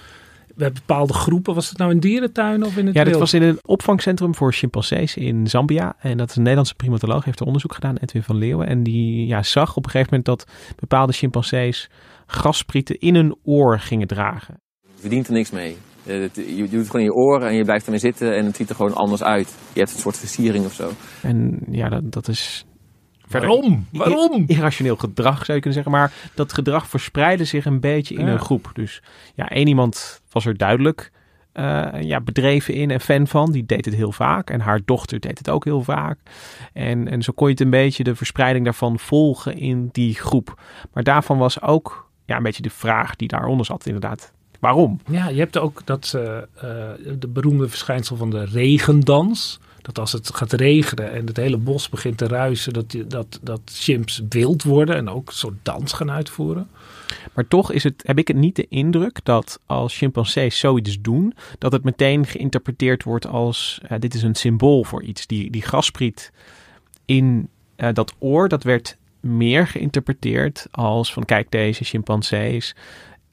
bij 0.56 0.72
bepaalde 0.72 1.14
groepen. 1.14 1.54
Was 1.54 1.70
het 1.70 1.78
nou 1.78 1.92
in 1.92 2.00
dierentuinen 2.00 2.68
of 2.68 2.78
in 2.78 2.86
het 2.86 2.96
Ja, 2.96 3.04
dit 3.04 3.18
was 3.18 3.34
in 3.34 3.42
een 3.42 3.60
opvangcentrum 3.66 4.36
voor 4.36 4.54
chimpansees 4.54 5.16
in 5.16 5.48
Zambia. 5.48 5.96
En 6.00 6.18
dat 6.18 6.30
is 6.30 6.36
een 6.36 6.42
Nederlandse 6.42 6.76
primatoloog, 6.76 7.26
heeft 7.26 7.40
er 7.40 7.46
onderzoek 7.46 7.74
gedaan, 7.74 7.98
Edwin 7.98 8.24
van 8.24 8.36
Leeuwen. 8.36 8.68
En 8.68 8.84
die 8.84 9.28
ja, 9.28 9.44
zag 9.44 9.76
op 9.76 9.86
een 9.86 9.92
gegeven 9.92 10.10
moment 10.10 10.26
dat 10.26 10.52
bepaalde 10.80 11.14
chimpansees 11.14 11.90
gasprieten 12.28 13.00
in 13.00 13.16
hun 13.16 13.36
oor 13.44 13.80
gingen 13.80 14.08
dragen. 14.08 14.62
Je 14.82 15.02
verdient 15.02 15.28
er 15.28 15.34
niks 15.34 15.52
mee. 15.52 15.78
Je 16.04 16.30
doet 16.58 16.72
het 16.72 16.90
gewoon 16.90 17.06
in 17.06 17.12
je 17.12 17.14
oren 17.14 17.48
en 17.48 17.56
je 17.56 17.64
blijft 17.64 17.86
ermee 17.86 18.00
zitten 18.00 18.36
en 18.36 18.46
het 18.46 18.56
ziet 18.56 18.70
er 18.70 18.76
gewoon 18.76 18.94
anders 18.96 19.24
uit. 19.24 19.56
Je 19.74 19.80
hebt 19.80 19.94
een 19.94 20.00
soort 20.00 20.18
versiering 20.18 20.66
of 20.66 20.74
zo. 20.74 20.92
En 21.22 21.60
ja, 21.70 21.90
dat, 21.90 22.12
dat 22.12 22.28
is 22.28 22.66
Waarom? 23.30 23.86
Waarom? 23.92 24.44
Irrationeel 24.48 24.96
gedrag 24.96 25.46
zou 25.46 25.58
je 25.58 25.64
kunnen 25.64 25.74
zeggen. 25.74 25.92
Maar 25.92 26.14
dat 26.34 26.54
gedrag 26.54 26.88
verspreidde 26.88 27.46
zich 27.46 27.66
een 27.66 27.80
beetje 27.80 28.16
in 28.16 28.28
een 28.28 28.40
groep. 28.40 28.70
Dus 28.74 29.04
ja, 29.36 29.48
één 29.50 29.68
iemand 29.68 30.22
was 30.32 30.46
er 30.46 30.58
duidelijk 30.58 31.12
uh, 31.54 31.88
ja, 32.00 32.22
bedreven 32.22 32.74
in 32.74 32.92
en 32.92 33.02
fan 33.02 33.28
van. 33.28 33.52
Die 33.52 33.66
deed 33.66 33.86
het 33.86 33.96
heel 33.96 34.12
vaak. 34.12 34.50
En 34.50 34.60
haar 34.60 34.82
dochter 34.86 35.20
deed 35.20 35.38
het 35.38 35.50
ook 35.50 35.66
heel 35.66 35.82
vaak. 35.82 36.20
En, 36.74 37.08
en 37.08 37.22
zo 37.22 37.34
kon 37.36 37.48
je 37.48 37.54
het 37.54 37.62
een 37.62 37.70
beetje 37.70 38.04
de 38.04 38.16
verspreiding 38.16 38.66
daarvan 38.66 39.00
volgen 39.00 39.58
in 39.58 39.90
die 39.92 40.16
groep. 40.16 40.62
Maar 40.94 41.04
daarvan 41.04 41.38
was 41.38 41.62
ook 41.62 42.07
ja, 42.28 42.38
een 42.38 42.44
beetje 42.44 42.62
de 42.62 42.70
vraag 42.70 43.16
die 43.16 43.28
daaronder 43.28 43.66
zat 43.66 43.86
inderdaad. 43.86 44.32
Waarom? 44.60 45.00
Ja, 45.10 45.28
je 45.30 45.40
hebt 45.40 45.58
ook 45.58 45.82
dat 45.86 46.14
uh, 46.16 46.38
de 47.20 47.28
beroemde 47.28 47.70
verschijnsel 47.70 48.16
van 48.16 48.30
de 48.30 48.44
regendans. 48.44 49.60
Dat 49.82 50.00
als 50.00 50.12
het 50.12 50.36
gaat 50.36 50.54
regenen 50.54 51.12
en 51.12 51.26
het 51.26 51.38
hele 51.38 51.58
bos 51.58 51.90
begint 51.90 52.18
te 52.18 52.28
ruisen, 52.28 52.74
dat, 52.74 52.96
dat, 53.08 53.40
dat 53.42 53.62
chimps 53.66 54.22
wild 54.30 54.64
worden 54.64 54.96
en 54.96 55.10
ook 55.10 55.28
een 55.28 55.34
soort 55.34 55.58
dans 55.64 55.94
gaan 55.94 56.12
uitvoeren. 56.12 56.70
Maar 57.34 57.48
toch 57.48 57.72
is 57.72 57.84
het, 57.84 58.04
heb 58.06 58.18
ik 58.18 58.28
het 58.28 58.38
niet 58.38 58.56
de 58.56 58.68
indruk 58.70 59.20
dat 59.24 59.60
als 59.66 59.98
chimpansees 59.98 60.60
zoiets 60.60 61.02
doen, 61.02 61.34
dat 61.58 61.72
het 61.72 61.84
meteen 61.84 62.26
geïnterpreteerd 62.26 63.04
wordt 63.04 63.28
als 63.28 63.82
uh, 63.84 64.00
dit 64.00 64.14
is 64.14 64.24
een 64.24 64.36
symbool 64.36 64.84
voor 64.84 65.04
iets. 65.04 65.28
Die, 65.28 65.52
die 65.52 65.62
gaspriet 65.62 66.32
in 67.06 67.50
uh, 67.78 67.90
dat 67.94 68.14
oor, 68.20 68.48
dat 68.48 68.64
werd 68.64 68.98
meer 69.22 69.68
geïnterpreteerd 69.68 70.68
als 70.72 71.14
van 71.14 71.26
kijk 71.26 71.52
deze 71.52 71.84
chimpansees 71.84 72.76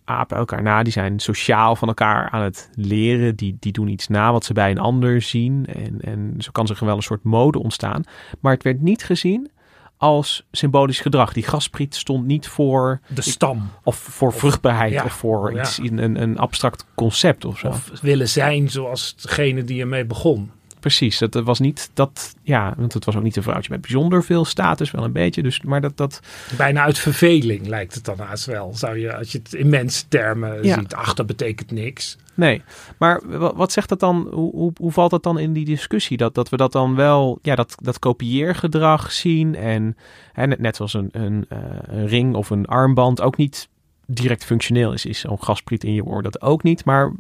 apen 0.05 0.37
elkaar 0.37 0.62
na, 0.62 0.83
die 0.83 0.92
zijn 0.92 1.18
sociaal 1.18 1.77
van 1.77 1.88
elkaar 1.88 2.31
aan 2.31 2.42
het 2.42 2.70
leren, 2.75 3.37
die, 3.37 3.57
die 3.61 3.73
doen 3.73 3.88
iets 3.88 4.09
na 4.09 4.33
wat 4.33 4.44
ze 4.44 4.53
bij 4.53 4.70
een 4.70 4.79
ander 4.79 5.23
zien 5.23 5.66
en, 5.66 6.01
en 6.01 6.35
zo 6.38 6.51
kan 6.53 6.66
zich 6.66 6.81
wel 6.81 6.97
een 6.97 7.03
soort 7.03 7.23
mode 7.23 7.59
ontstaan. 7.59 8.05
Maar 8.40 8.53
het 8.53 8.62
werd 8.62 8.81
niet 8.81 9.05
gezien 9.05 9.51
als 9.97 10.47
symbolisch 10.53 11.01
gedrag. 11.01 11.33
Die 11.33 11.42
gaspriet 11.42 11.94
stond 11.94 12.27
niet 12.27 12.49
voor 12.49 13.01
De 13.09 13.23
stam. 13.23 13.70
of 13.83 13.97
voor 13.97 14.33
vruchtbaarheid 14.33 14.92
ja, 14.92 15.05
of 15.05 15.12
voor 15.12 15.53
ja. 15.55 15.61
iets 15.61 15.79
in 15.79 15.99
een, 15.99 16.23
een 16.23 16.38
abstract 16.38 16.87
concept 16.94 17.44
of 17.44 17.59
zo. 17.59 17.68
Of 17.68 18.01
willen 18.01 18.29
zijn 18.29 18.70
zoals 18.70 19.16
degene 19.16 19.64
die 19.64 19.81
ermee 19.81 20.05
begon. 20.05 20.51
Precies, 20.85 21.18
dat 21.18 21.35
was 21.35 21.59
niet 21.59 21.90
dat, 21.94 22.35
ja, 22.42 22.75
want 22.77 22.92
het 22.92 23.05
was 23.05 23.16
ook 23.16 23.23
niet 23.23 23.37
een 23.37 23.42
vrouwtje 23.42 23.70
met 23.70 23.81
bijzonder 23.81 24.25
veel 24.25 24.44
status, 24.44 24.90
wel 24.90 25.05
een 25.05 25.12
beetje. 25.12 25.42
Dus, 25.42 25.61
maar 25.62 25.81
dat, 25.81 25.97
dat, 25.97 26.20
Bijna 26.57 26.83
uit 26.83 26.99
verveling 26.99 27.66
lijkt 27.66 27.94
het 27.94 28.05
dan 28.05 28.18
haast 28.18 28.44
wel. 28.44 28.75
Zou 28.75 28.99
je, 28.99 29.16
als 29.16 29.33
je 29.33 29.38
het 29.38 29.53
in 29.55 29.68
mensentermen 29.68 30.62
Ja. 30.64 30.79
ziet. 30.79 30.94
Ach, 30.94 31.14
dat 31.14 31.27
betekent 31.27 31.70
niks. 31.70 32.16
nee. 32.35 32.62
Maar 32.99 33.20
wa- 33.38 33.55
wat 33.55 33.73
zegt 33.73 33.88
dat 33.88 34.01
dan, 34.01 34.29
hoe, 34.33 34.51
hoe, 34.51 34.73
hoe 34.77 34.92
valt 34.92 35.11
dat 35.11 35.23
dan 35.23 35.38
in 35.38 35.53
die 35.53 35.64
discussie? 35.64 36.16
Dat, 36.16 36.35
dat 36.35 36.49
we 36.49 36.57
dat 36.57 36.73
dan 36.73 36.94
wel, 36.94 37.38
ja, 37.42 37.55
dat, 37.55 37.75
dat 37.83 37.99
kopieergedrag 37.99 39.12
zien 39.12 39.55
en 39.55 39.97
net, 40.35 40.59
net 40.61 40.77
zoals 40.77 40.94
een, 40.94 41.09
een, 41.12 41.47
eh, 41.49 41.59
een 41.83 42.07
ring 42.07 42.35
of 42.35 42.51
een 42.51 42.66
armband 42.66 43.20
ook 43.20 43.37
niet 43.37 43.68
direct 44.07 44.44
functioneel 44.44 44.92
is. 44.92 45.07
Is 45.07 45.18
zo'n 45.20 45.42
gaspriet 45.42 45.85
in 45.85 45.94
je 45.94 46.05
oor 46.05 46.23
dat 46.23 46.42
ook 46.42 46.62
niet, 46.62 46.85
maar 46.85 47.12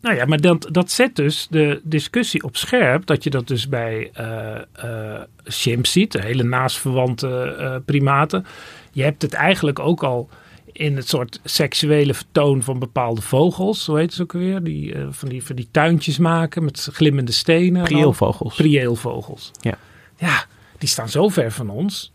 Nou 0.00 0.16
ja, 0.16 0.24
maar 0.24 0.40
dat, 0.40 0.68
dat 0.70 0.90
zet 0.90 1.16
dus 1.16 1.46
de 1.50 1.80
discussie 1.84 2.42
op 2.42 2.56
scherp. 2.56 3.06
Dat 3.06 3.24
je 3.24 3.30
dat 3.30 3.48
dus 3.48 3.68
bij 3.68 4.10
eh 4.12 4.60
eh, 4.72 5.20
chimps 5.44 5.92
ziet, 5.92 6.12
de 6.12 6.22
hele 6.22 6.42
naastverwante 6.42 7.56
eh, 7.58 7.76
primaten. 7.84 8.46
Je 8.92 9.02
hebt 9.02 9.22
het 9.22 9.32
eigenlijk 9.32 9.78
ook 9.78 10.02
al 10.02 10.28
in 10.72 10.96
het 10.96 11.08
soort 11.08 11.40
seksuele 11.44 12.14
vertoon 12.14 12.62
van 12.62 12.78
bepaalde 12.78 13.20
vogels. 13.20 13.86
Hoe 13.86 13.98
heet 13.98 14.10
het 14.10 14.20
ook 14.20 14.32
weer? 14.32 14.62
Die, 14.62 14.94
eh, 14.94 15.06
van, 15.10 15.28
die, 15.28 15.44
van 15.44 15.56
die 15.56 15.68
tuintjes 15.70 16.18
maken 16.18 16.64
met 16.64 16.88
glimmende 16.92 17.32
stenen. 17.32 17.82
prieelvogels. 17.82 18.56
Prieelvogels. 18.56 19.50
Ja. 19.60 19.78
Ja, 20.16 20.44
die 20.78 20.88
staan 20.88 21.08
zo 21.08 21.28
ver 21.28 21.52
van 21.52 21.70
ons. 21.70 22.12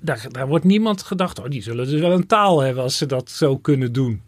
Daar, 0.00 0.26
daar 0.30 0.48
wordt 0.48 0.64
niemand 0.64 1.02
gedacht, 1.02 1.38
oh, 1.38 1.48
die 1.48 1.62
zullen 1.62 1.88
dus 1.88 2.00
wel 2.00 2.12
een 2.12 2.26
taal 2.26 2.60
hebben 2.60 2.82
als 2.82 2.96
ze 2.96 3.06
dat 3.06 3.30
zo 3.30 3.56
kunnen 3.56 3.92
doen. 3.92 4.22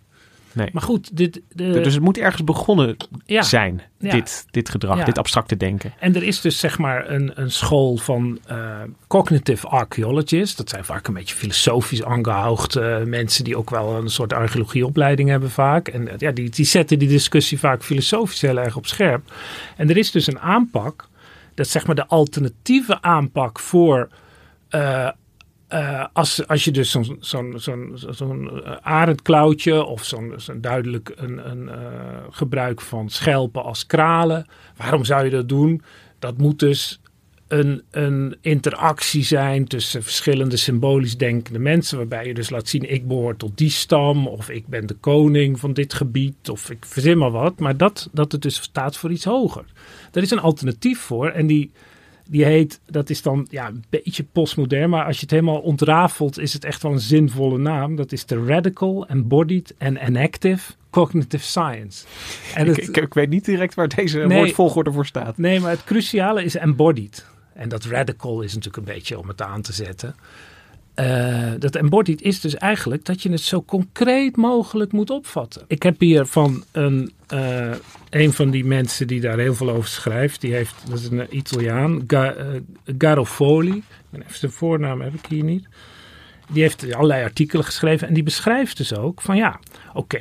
Nee. 0.54 0.68
Maar 0.72 0.82
goed, 0.82 1.16
dit, 1.16 1.40
de, 1.52 1.70
Dus 1.80 1.94
het 1.94 2.02
moet 2.02 2.18
ergens 2.18 2.44
begonnen 2.44 2.96
ja. 3.26 3.42
zijn, 3.42 3.82
Ja. 3.98 4.10
dit, 4.10 4.44
dit 4.50 4.68
gedrag, 4.68 4.98
Ja. 4.98 5.04
dit 5.04 5.18
abstracte 5.18 5.56
denken. 5.56 5.92
En 5.98 6.14
er 6.16 6.22
is 6.22 6.40
dus 6.40 6.58
zeg 6.58 6.78
maar 6.78 7.10
een, 7.10 7.32
een 7.34 7.50
school 7.50 7.96
van 7.96 8.38
eh, 8.46 8.80
cognitive 9.06 9.66
archaeologists. 9.66 10.56
Dat 10.56 10.68
zijn 10.68 10.84
vaak 10.84 11.06
een 11.06 11.14
beetje 11.14 11.34
filosofisch 11.34 12.04
aangehoogde 12.04 13.02
mensen 13.06 13.44
die 13.44 13.56
ook 13.56 13.70
wel 13.70 13.96
een 13.96 14.08
soort 14.10 14.32
archeologieopleiding 14.32 15.28
hebben 15.28 15.50
vaak. 15.50 15.88
En 15.88 16.08
eh, 16.08 16.14
ja, 16.18 16.30
die, 16.30 16.50
die 16.50 16.64
zetten 16.66 16.98
die 16.98 17.08
discussie 17.08 17.58
vaak 17.58 17.82
filosofisch 17.82 18.40
heel 18.40 18.58
erg 18.60 18.76
op 18.76 18.86
scherp. 18.86 19.32
En 19.76 19.90
er 19.90 19.96
is 19.96 20.10
dus 20.10 20.26
een 20.26 20.38
aanpak, 20.40 21.08
dat 21.54 21.66
is 21.66 21.72
zeg 21.72 21.86
maar 21.86 21.94
de 21.94 22.06
alternatieve 22.06 23.02
aanpak 23.02 23.58
voor... 23.58 24.08
eh, 24.68 25.08
eh, 25.72 26.06
als, 26.12 26.46
als 26.46 26.64
je 26.64 26.70
dus 26.70 26.90
zo'n 27.20 27.54
zo'n 28.10 28.62
eh, 28.64 28.76
arendklauwtje 28.80 29.84
of 29.84 30.04
zo'n 30.04 30.32
zo'n 30.36 30.60
duidelijk 30.60 31.12
een, 31.16 31.50
een 31.50 31.68
eh, 31.68 31.76
gebruik 32.30 32.80
van 32.80 33.10
schelpen 33.10 33.62
als 33.62 33.86
kralen. 33.86 34.46
Waarom 34.76 35.04
zou 35.04 35.24
je 35.24 35.30
dat 35.30 35.48
doen? 35.48 35.82
Dat 36.18 36.38
moet 36.38 36.58
dus 36.58 37.00
een, 37.48 37.82
een 37.90 38.36
interactie 38.40 39.24
zijn 39.24 39.66
tussen 39.66 40.02
verschillende 40.02 40.56
symbolisch 40.56 41.16
denkende 41.16 41.58
mensen. 41.58 41.96
Waarbij 41.96 42.26
je 42.26 42.34
dus 42.34 42.50
laat 42.50 42.68
zien, 42.68 42.92
ik 42.92 43.08
behoor 43.08 43.36
tot 43.36 43.58
die 43.58 43.70
stam. 43.70 44.26
Of 44.26 44.50
ik 44.50 44.66
ben 44.66 44.86
de 44.86 44.94
koning 44.94 45.60
van 45.60 45.72
dit 45.72 45.94
gebied. 45.94 46.48
Of 46.50 46.70
ik 46.70 46.84
verzin 46.84 47.18
maar 47.18 47.30
wat. 47.30 47.58
Maar 47.58 47.76
dat, 47.76 48.08
dat 48.12 48.32
het 48.32 48.42
dus 48.42 48.62
staat 48.62 48.96
voor 48.96 49.10
iets 49.10 49.24
hoger. 49.24 49.64
Er 50.12 50.22
is 50.22 50.30
een 50.30 50.40
alternatief 50.40 51.00
voor. 51.00 51.28
En 51.28 51.46
die, 51.46 51.70
die 52.28 52.44
heet, 52.44 52.80
dat 52.86 53.10
is 53.10 53.22
dan 53.22 53.46
ja, 53.50 53.66
een 53.68 53.84
beetje 53.90 54.24
postmodern. 54.32 54.90
Maar 54.90 55.04
als 55.04 55.14
je 55.16 55.22
het 55.22 55.30
helemaal 55.30 55.58
ontrafelt, 55.60 56.38
is 56.38 56.52
het 56.52 56.64
echt 56.64 56.82
wel 56.82 56.92
een 56.92 57.00
zinvolle 57.00 57.58
naam. 57.58 57.96
Dat 57.96 58.12
is 58.12 58.26
de 58.26 58.44
Radical, 58.44 59.06
Embodied 59.06 59.74
and 59.78 59.96
Enactive 59.98 60.72
Cognitive 60.90 61.44
Science. 61.44 62.04
En 62.54 62.66
Ik, 62.68 62.76
het- 62.76 62.88
ik, 62.88 62.96
ik 62.96 63.14
weet 63.14 63.28
niet 63.28 63.44
direct 63.44 63.74
waar 63.74 63.88
deze 63.88 64.18
Nee. 64.18 64.38
woordvolgorde 64.38 64.92
voor 64.92 65.06
staat. 65.06 65.38
Nee, 65.38 65.60
maar 65.60 65.70
het 65.70 65.84
cruciale 65.84 66.44
is 66.44 66.56
embodied. 66.56 67.26
En 67.54 67.68
dat 67.68 67.84
radical 67.84 68.40
is 68.40 68.54
natuurlijk 68.54 68.86
een 68.86 68.94
beetje 68.94 69.18
om 69.18 69.28
het 69.28 69.42
aan 69.42 69.62
te 69.62 69.72
zetten. 69.72 70.14
Eh, 70.94 71.50
dat 71.58 71.76
embodied 71.76 72.22
is 72.22 72.40
dus 72.40 72.56
eigenlijk 72.56 73.04
dat 73.04 73.22
je 73.22 73.30
het 73.30 73.40
zo 73.40 73.62
concreet 73.62 74.36
mogelijk 74.36 74.92
moet 74.92 75.10
opvatten. 75.10 75.64
Ik 75.66 75.82
heb 75.82 76.00
hier 76.00 76.26
van 76.26 76.64
een, 76.72 77.12
eh, 77.26 77.70
een 78.10 78.32
van 78.32 78.50
die 78.50 78.64
mensen 78.64 79.06
die 79.06 79.20
daar 79.20 79.38
heel 79.38 79.54
veel 79.54 79.70
over 79.70 79.88
schrijft. 79.88 80.40
Die 80.40 80.52
heeft, 80.52 80.74
dat 80.88 80.98
is 80.98 81.10
een 81.10 81.36
Italiaan, 81.36 82.04
eh, 82.06 82.28
Garofoli. 82.98 83.82
Even 84.12 84.38
zijn 84.38 84.52
voornaam 84.52 85.00
heb 85.00 85.14
ik 85.14 85.26
hier 85.28 85.44
niet. 85.44 85.68
Die 86.48 86.62
heeft 86.62 86.94
allerlei 86.94 87.24
artikelen 87.24 87.64
geschreven 87.64 88.08
en 88.08 88.14
die 88.14 88.22
beschrijft 88.22 88.76
dus 88.76 88.94
ook 88.94 89.22
van 89.22 89.36
ja, 89.36 89.60
oké. 89.94 90.20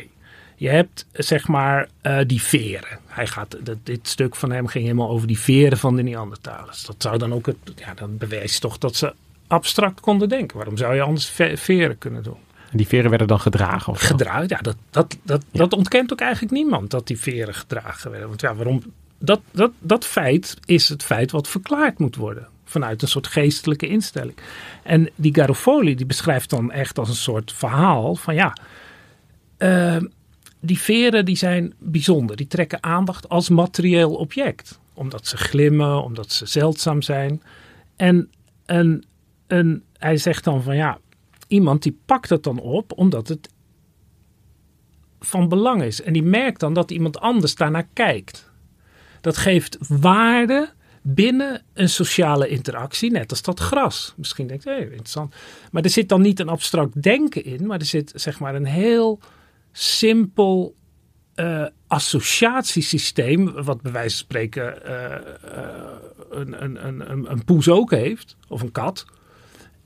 Je 0.56 0.70
hebt 0.70 1.06
zeg 1.12 1.48
maar 1.48 1.90
die 2.28 2.42
veren. 2.42 3.00
Hij 3.06 3.28
gaat, 3.28 3.58
dat, 3.64 3.78
dit 3.84 4.08
stuk 4.08 4.36
van 4.36 4.52
hem 4.52 4.68
ging 4.68 4.84
helemaal 4.84 5.10
over 5.10 5.28
die 5.28 5.40
veren 5.40 5.78
van 5.78 5.96
de 5.96 6.04
Neandertalers. 6.04 6.86
Dat 6.86 6.96
zou 6.98 7.18
dan 7.18 7.34
ook 7.34 7.46
het, 7.46 7.58
ja, 7.76 7.94
dan 7.94 8.18
bewijst 8.18 8.62
toch 8.62 8.78
dat 8.78 8.96
ze 8.96 9.14
abstract 9.52 10.00
konden 10.00 10.30
denken. 10.30 10.58
Waarom 10.58 10.78
zou 10.78 10.96
je 10.96 11.02
anders 11.02 11.26
ve- 11.30 11.58
veren 11.58 11.98
kunnen 11.98 12.24
doen? 12.24 12.38
En 12.72 12.78
die 12.78 12.88
veren 12.88 13.10
werden 13.10 13.28
dan 13.28 13.40
gedragen. 13.40 13.94
Of. 13.94 14.00
Gedragen, 14.02 14.46
ja, 14.48 14.58
dat, 14.58 14.76
dat, 14.90 15.18
dat, 15.24 15.44
dat 15.52 15.74
ontkent 15.74 16.12
ook 16.14 16.20
eigenlijk 16.22 16.54
niemand 16.54 16.92
dat 16.92 17.08
die 17.08 17.20
veren 17.20 17.54
gedragen 17.54 18.10
werden. 18.12 18.28
Want 18.30 18.42
ja, 18.42 18.56
waarom? 18.56 18.82
Dat, 19.20 19.42
dat, 19.52 19.72
dat 19.80 20.06
feit 20.06 20.58
is 20.66 20.90
het 20.90 21.04
feit 21.04 21.32
wat 21.32 21.48
verklaard 21.48 22.00
moet 22.00 22.16
worden. 22.16 22.48
Vanuit 22.66 23.02
een 23.02 23.08
soort 23.08 23.28
geestelijke 23.28 23.88
instelling. 23.88 24.38
En 24.84 25.10
die 25.16 25.34
Garofoli 25.36 25.96
die 25.96 26.06
beschrijft 26.06 26.50
dan 26.50 26.72
echt 26.72 26.98
als 27.00 27.10
een 27.10 27.16
soort 27.16 27.54
verhaal 27.54 28.16
van 28.16 28.36
ja. 28.36 28.58
eh, 29.58 29.98
die 30.60 30.80
veren 30.80 31.26
die 31.26 31.36
zijn 31.36 31.74
bijzonder. 31.78 32.36
Die 32.36 32.48
trekken 32.48 32.84
aandacht 32.84 33.30
als 33.30 33.50
materieel 33.50 34.14
object. 34.16 34.80
Omdat 34.94 35.28
ze 35.28 35.38
glimmen, 35.38 36.04
omdat 36.04 36.32
ze 36.32 36.46
zeldzaam 36.46 37.02
zijn. 37.02 37.42
En 37.96 38.30
een, 38.66 39.04
een, 39.52 39.84
hij 39.98 40.18
zegt 40.18 40.44
dan 40.44 40.64
van 40.64 40.76
ja, 40.76 41.00
iemand 41.48 41.84
die 41.84 42.00
pakt 42.06 42.30
het 42.30 42.44
dan 42.44 42.60
op 42.60 42.92
omdat 42.96 43.28
het 43.28 43.50
van 45.20 45.50
belang 45.50 45.84
is. 45.84 46.02
En 46.02 46.14
die 46.14 46.24
merkt 46.24 46.60
dan 46.60 46.74
dat 46.74 46.92
iemand 46.92 47.20
anders 47.20 47.56
daarnaar 47.56 47.88
kijkt. 47.94 48.52
Dat 49.22 49.38
geeft 49.38 49.78
waarde 49.88 50.70
binnen 51.02 51.64
een 51.74 51.90
sociale 51.90 52.48
interactie, 52.48 53.12
net 53.12 53.30
als 53.30 53.42
dat 53.42 53.60
gras. 53.60 54.14
Misschien 54.18 54.48
denkt 54.48 54.64
je, 54.64 54.70
hey, 54.70 54.82
interessant. 54.82 55.36
Maar 55.72 55.84
er 55.84 55.90
zit 55.90 56.10
dan 56.10 56.22
niet 56.22 56.40
een 56.40 56.50
abstract 56.50 57.02
denken 57.02 57.44
in, 57.44 57.66
maar 57.66 57.80
er 57.80 57.86
zit 57.86 58.12
zeg 58.16 58.40
maar 58.40 58.56
een 58.56 58.66
heel 58.66 59.20
simpel 59.72 60.76
eh, 61.34 61.66
associatiesysteem, 61.88 63.64
wat 63.64 63.82
bij 63.82 63.92
wijze 63.92 64.16
van 64.16 64.26
spreken 64.26 64.92
een, 66.30 66.64
een, 66.64 66.88
een, 66.88 67.12
een, 67.12 67.32
een 67.32 67.44
poes 67.44 67.70
ook 67.70 67.92
heeft, 67.92 68.38
of 68.48 68.62
een 68.62 68.72
kat, 68.72 69.06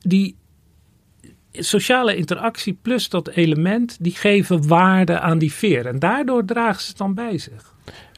die 0.06 0.36
sociale 1.52 2.16
interactie 2.16 2.78
plus 2.82 3.10
dat 3.10 3.28
element, 3.28 3.98
die 4.00 4.16
geven 4.16 4.68
waarde 4.68 5.20
aan 5.20 5.38
die 5.38 5.54
veer. 5.54 5.86
En 5.86 6.00
daardoor 6.00 6.46
dragen 6.46 6.82
ze 6.82 6.88
het 6.88 6.98
dan 6.98 7.14
bij 7.14 7.38
zich. 7.38 7.74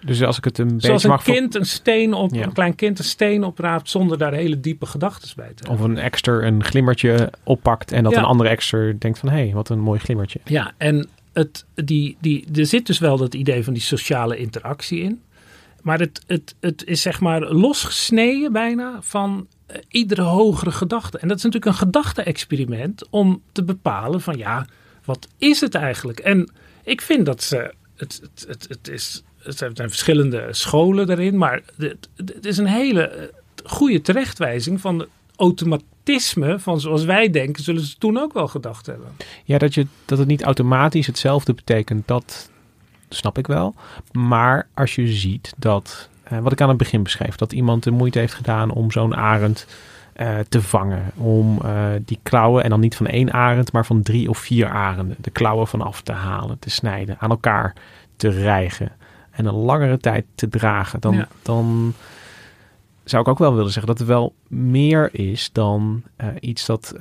Dus 0.06 0.24
als 0.24 0.38
ik 0.38 0.44
het 0.44 0.58
een 0.58 0.82
Zoals 0.82 1.04
beetje 1.04 1.32
een 1.34 1.36
kind 1.36 1.56
een 1.56 1.66
steen 1.66 2.14
op, 2.14 2.34
Ja. 2.34 2.44
een 2.44 2.54
klein 2.54 2.76
kind 2.76 3.00
een 3.00 3.06
steen 3.06 3.44
opraapt 3.44 3.90
zonder 3.90 4.18
daar 4.18 4.34
hele 4.34 4.60
diepe 4.60 4.86
gedachten 4.86 5.30
bij 5.36 5.54
te 5.54 5.64
hebben. 5.68 5.86
Of 5.86 5.92
een 5.92 5.98
exter 5.98 6.44
een 6.44 6.64
glimmertje 6.64 7.32
oppakt 7.44 7.92
en 7.92 8.04
dat 8.04 8.12
Ja. 8.12 8.18
een 8.20 8.26
andere 8.26 8.50
exter 8.50 9.00
denkt 9.00 9.20
van... 9.20 9.30
hé, 9.30 9.36
hey, 9.36 9.54
wat 9.54 9.70
een 9.70 9.80
mooi 9.80 10.00
glimmertje. 10.00 10.40
Ja, 10.44 10.74
en 10.78 11.08
het, 11.34 11.66
die, 11.76 12.18
die, 12.22 12.48
er 12.56 12.66
zit 12.66 12.86
dus 12.88 13.00
wel 13.00 13.18
dat 13.18 13.34
idee 13.34 13.64
van 13.64 13.74
die 13.74 13.82
sociale 13.82 14.38
interactie 14.38 15.02
in. 15.02 15.22
Maar 15.82 16.00
het, 16.00 16.22
het, 16.28 16.56
het 16.60 16.84
is 16.86 17.02
zeg 17.02 17.20
maar 17.20 17.42
losgesneden 17.42 18.52
bijna 18.52 18.98
van 19.02 19.48
iedere 19.88 20.22
hogere 20.22 20.72
gedachte. 20.72 21.18
En 21.18 21.28
dat 21.28 21.38
is 21.38 21.44
natuurlijk 21.44 21.72
een 21.72 21.86
gedachte-experiment 21.88 23.08
om 23.10 23.42
te 23.52 23.64
bepalen 23.64 24.22
van 24.22 24.38
ja, 24.38 24.66
wat 25.06 25.28
is 25.38 25.62
het 25.62 25.76
eigenlijk? 25.76 26.20
En 26.20 26.52
ik 26.84 27.02
vind 27.02 27.26
dat 27.26 27.44
ze, 27.44 27.74
het, 27.96 28.22
het, 28.22 28.46
het, 28.48 28.66
het 28.70 28.88
is, 28.88 29.24
er 29.44 29.54
zijn 29.54 29.90
verschillende 29.90 30.48
scholen 30.52 31.08
daarin, 31.08 31.38
maar 31.38 31.62
het, 31.78 32.46
is 32.46 32.58
een 32.58 32.68
hele 32.68 33.08
eh, 33.08 33.28
goede 33.64 34.02
terechtwijzing 34.02 34.82
van 34.82 35.00
het 35.00 35.10
automatisme 35.36 36.60
van 36.60 36.80
zoals 36.80 37.04
wij 37.04 37.30
denken, 37.30 37.64
zullen 37.64 37.82
ze 37.82 37.98
toen 37.98 38.18
ook 38.18 38.34
wel 38.34 38.48
gedacht 38.48 38.86
hebben. 38.86 39.08
Ja, 39.44 39.58
dat, 39.58 39.74
je, 39.74 39.88
dat 40.06 40.18
het 40.18 40.28
niet 40.28 40.44
automatisch 40.44 41.08
hetzelfde 41.08 41.54
betekent, 41.54 42.08
dat 42.08 42.50
snap 43.10 43.38
ik 43.38 43.48
wel. 43.48 43.76
Maar 44.12 44.68
als 44.74 44.96
je 44.96 45.08
ziet 45.08 45.54
dat, 45.58 46.10
eh, 46.30 46.40
wat 46.40 46.52
ik 46.52 46.62
aan 46.62 46.70
het 46.70 46.78
begin 46.78 47.04
beschreef, 47.04 47.36
dat 47.36 47.54
iemand 47.54 47.84
de 47.84 47.92
moeite 47.92 48.20
heeft 48.20 48.34
gedaan 48.34 48.72
om 48.72 48.92
zo'n 48.92 49.16
arend 49.16 49.68
eh, 50.14 50.40
te 50.50 50.62
vangen. 50.62 51.12
Om 51.16 51.62
eh, 51.62 51.86
die 52.06 52.20
klauwen, 52.24 52.64
en 52.64 52.70
dan 52.70 52.80
niet 52.80 52.96
van 52.96 53.08
één 53.08 53.34
arend, 53.34 53.72
maar 53.72 53.86
van 53.86 54.02
drie 54.02 54.30
of 54.30 54.38
vier 54.38 54.70
arenden, 54.70 55.18
de 55.20 55.30
klauwen 55.30 55.68
vanaf 55.68 56.02
te 56.02 56.12
halen, 56.12 56.60
te 56.60 56.70
snijden, 56.70 57.16
aan 57.20 57.30
elkaar 57.30 57.76
te 58.16 58.30
rijgen. 58.30 58.92
En 59.32 59.46
een 59.46 59.54
langere 59.54 59.98
tijd 59.98 60.26
te 60.36 60.50
dragen. 60.50 61.00
Dan, 61.00 61.16
Ja. 61.16 61.28
dan 61.42 61.94
zou 63.04 63.22
ik 63.22 63.28
ook 63.28 63.38
wel 63.38 63.56
willen 63.56 63.72
zeggen 63.72 63.88
dat 63.88 64.00
het 64.00 64.08
wel 64.08 64.34
meer 64.48 65.10
is 65.12 65.52
dan 65.52 66.04
iets 66.40 66.66
dat 66.66 66.94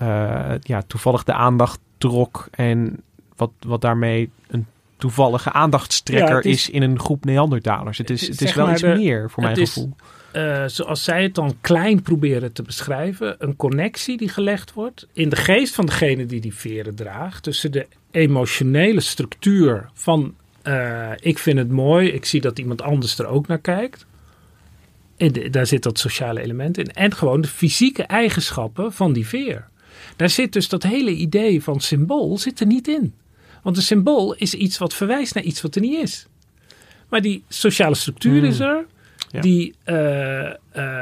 ja, 0.60 0.82
toevallig 0.86 1.24
de 1.24 1.32
aandacht 1.32 1.78
trok 1.98 2.48
en 2.50 3.02
wat, 3.36 3.50
wat 3.66 3.80
daarmee 3.80 4.30
een 4.48 4.66
toevallige 4.96 5.52
aandachtstrekker 5.52 6.34
Ja, 6.34 6.50
is- 6.50 6.54
is, 6.68 6.70
in 6.70 6.82
een 6.82 6.98
groep 7.00 7.24
Neandertalers. 7.24 7.98
Het 7.98 8.10
is, 8.10 8.20
Het 8.20 8.30
is 8.30 8.34
het 8.38 8.48
is 8.48 8.54
zeg 8.54 8.64
wel 8.64 8.72
iets 8.72 8.80
de- 8.80 8.94
meer 8.94 9.30
voor 9.30 9.42
mijn 9.42 9.56
is- 9.56 9.72
gevoel. 9.72 9.96
eh, 10.32 10.64
zoals 10.66 11.04
zij 11.04 11.22
het 11.22 11.34
dan 11.34 11.56
klein 11.60 12.02
proberen 12.02 12.52
te 12.52 12.62
beschrijven, 12.62 13.34
een 13.38 13.56
connectie 13.56 14.16
die 14.16 14.28
gelegd 14.28 14.72
wordt 14.72 15.06
in 15.12 15.28
de 15.28 15.36
geest 15.36 15.74
van 15.74 15.86
degene 15.86 16.26
die 16.26 16.40
die 16.40 16.54
veren 16.54 16.94
draagt, 16.94 17.42
tussen 17.42 17.72
de 17.72 17.86
emotionele 18.10 19.00
structuur 19.00 19.88
van 19.94 20.34
eh, 20.62 21.10
ik 21.20 21.38
vind 21.38 21.58
het 21.58 21.70
mooi, 21.70 22.08
ik 22.08 22.24
zie 22.24 22.40
dat 22.40 22.58
iemand 22.58 22.82
anders 22.82 23.18
er 23.18 23.26
ook 23.26 23.46
naar 23.46 23.58
kijkt. 23.58 24.06
En 25.16 25.32
de- 25.32 25.50
daar 25.50 25.66
zit 25.66 25.82
dat 25.82 25.98
sociale 25.98 26.40
element 26.40 26.78
in. 26.78 26.92
En 26.92 27.14
gewoon 27.14 27.40
de 27.40 27.48
fysieke 27.48 28.02
eigenschappen 28.02 28.92
van 28.92 29.12
die 29.12 29.26
veer. 29.26 29.68
Daar 30.16 30.30
zit 30.30 30.52
dus 30.52 30.68
dat 30.68 30.82
hele 30.82 31.10
idee 31.10 31.62
van 31.62 31.80
symbool 31.80 32.38
zit 32.38 32.60
er 32.60 32.66
niet 32.66 32.88
in. 32.88 33.14
Want 33.66 33.78
een 33.78 33.84
symbool 33.84 34.34
is 34.34 34.54
iets 34.54 34.78
wat 34.78 34.94
verwijst 34.94 35.34
naar 35.34 35.44
iets 35.44 35.62
wat 35.62 35.74
er 35.74 35.80
niet 35.80 36.02
is. 36.02 36.26
Maar 37.08 37.20
die 37.20 37.44
sociale 37.48 37.94
structuur 37.94 38.44
is 38.44 38.60
er. 38.60 38.86
Ja. 39.30 39.40
Die, 39.40 39.74
eh, 39.84 40.46
eh, 40.50 40.56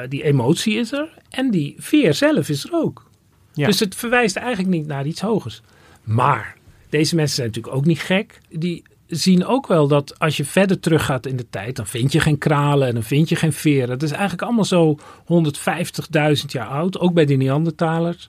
die 0.09 0.23
emotie 0.23 0.75
is 0.75 0.93
er. 0.93 1.09
En 1.31 1.51
die 1.51 1.75
veer 1.79 2.15
zelf 2.15 2.49
is 2.49 2.65
er 2.65 2.73
ook. 2.73 3.11
Ja. 3.53 3.67
Dus 3.67 3.81
het 3.81 3.95
verwijst 3.95 4.37
eigenlijk 4.37 4.69
niet 4.69 4.87
naar 4.87 5.07
iets 5.07 5.21
hogers. 5.21 5.63
Maar 6.03 6.57
deze 6.89 7.15
mensen 7.15 7.37
zijn 7.37 7.47
natuurlijk 7.47 7.77
ook 7.77 7.85
niet 7.85 8.01
gek. 8.01 8.41
Die 8.51 8.83
zien 9.07 9.47
ook 9.47 9.67
wel 9.67 9.89
dat 9.89 10.19
als 10.19 10.37
je 10.37 10.45
verder 10.45 10.81
teruggaat 10.81 11.27
in 11.27 11.37
de 11.37 11.47
tijd, 11.51 11.77
dan 11.77 11.87
vind 11.87 12.13
je 12.13 12.21
geen 12.21 12.39
kralen 12.39 12.89
en 12.89 12.95
dan 12.95 13.03
vind 13.03 13.29
je 13.29 13.37
geen 13.37 13.53
veren. 13.53 13.91
Het 13.91 14.03
is 14.03 14.11
eigenlijk 14.11 14.43
allemaal 14.43 14.65
zo 14.65 14.99
150.000 15.25 16.53
jaar 16.53 16.69
oud, 16.69 16.99
ook 16.99 17.15
bij 17.15 17.25
de 17.25 17.35
Neandertalers. 17.35 18.29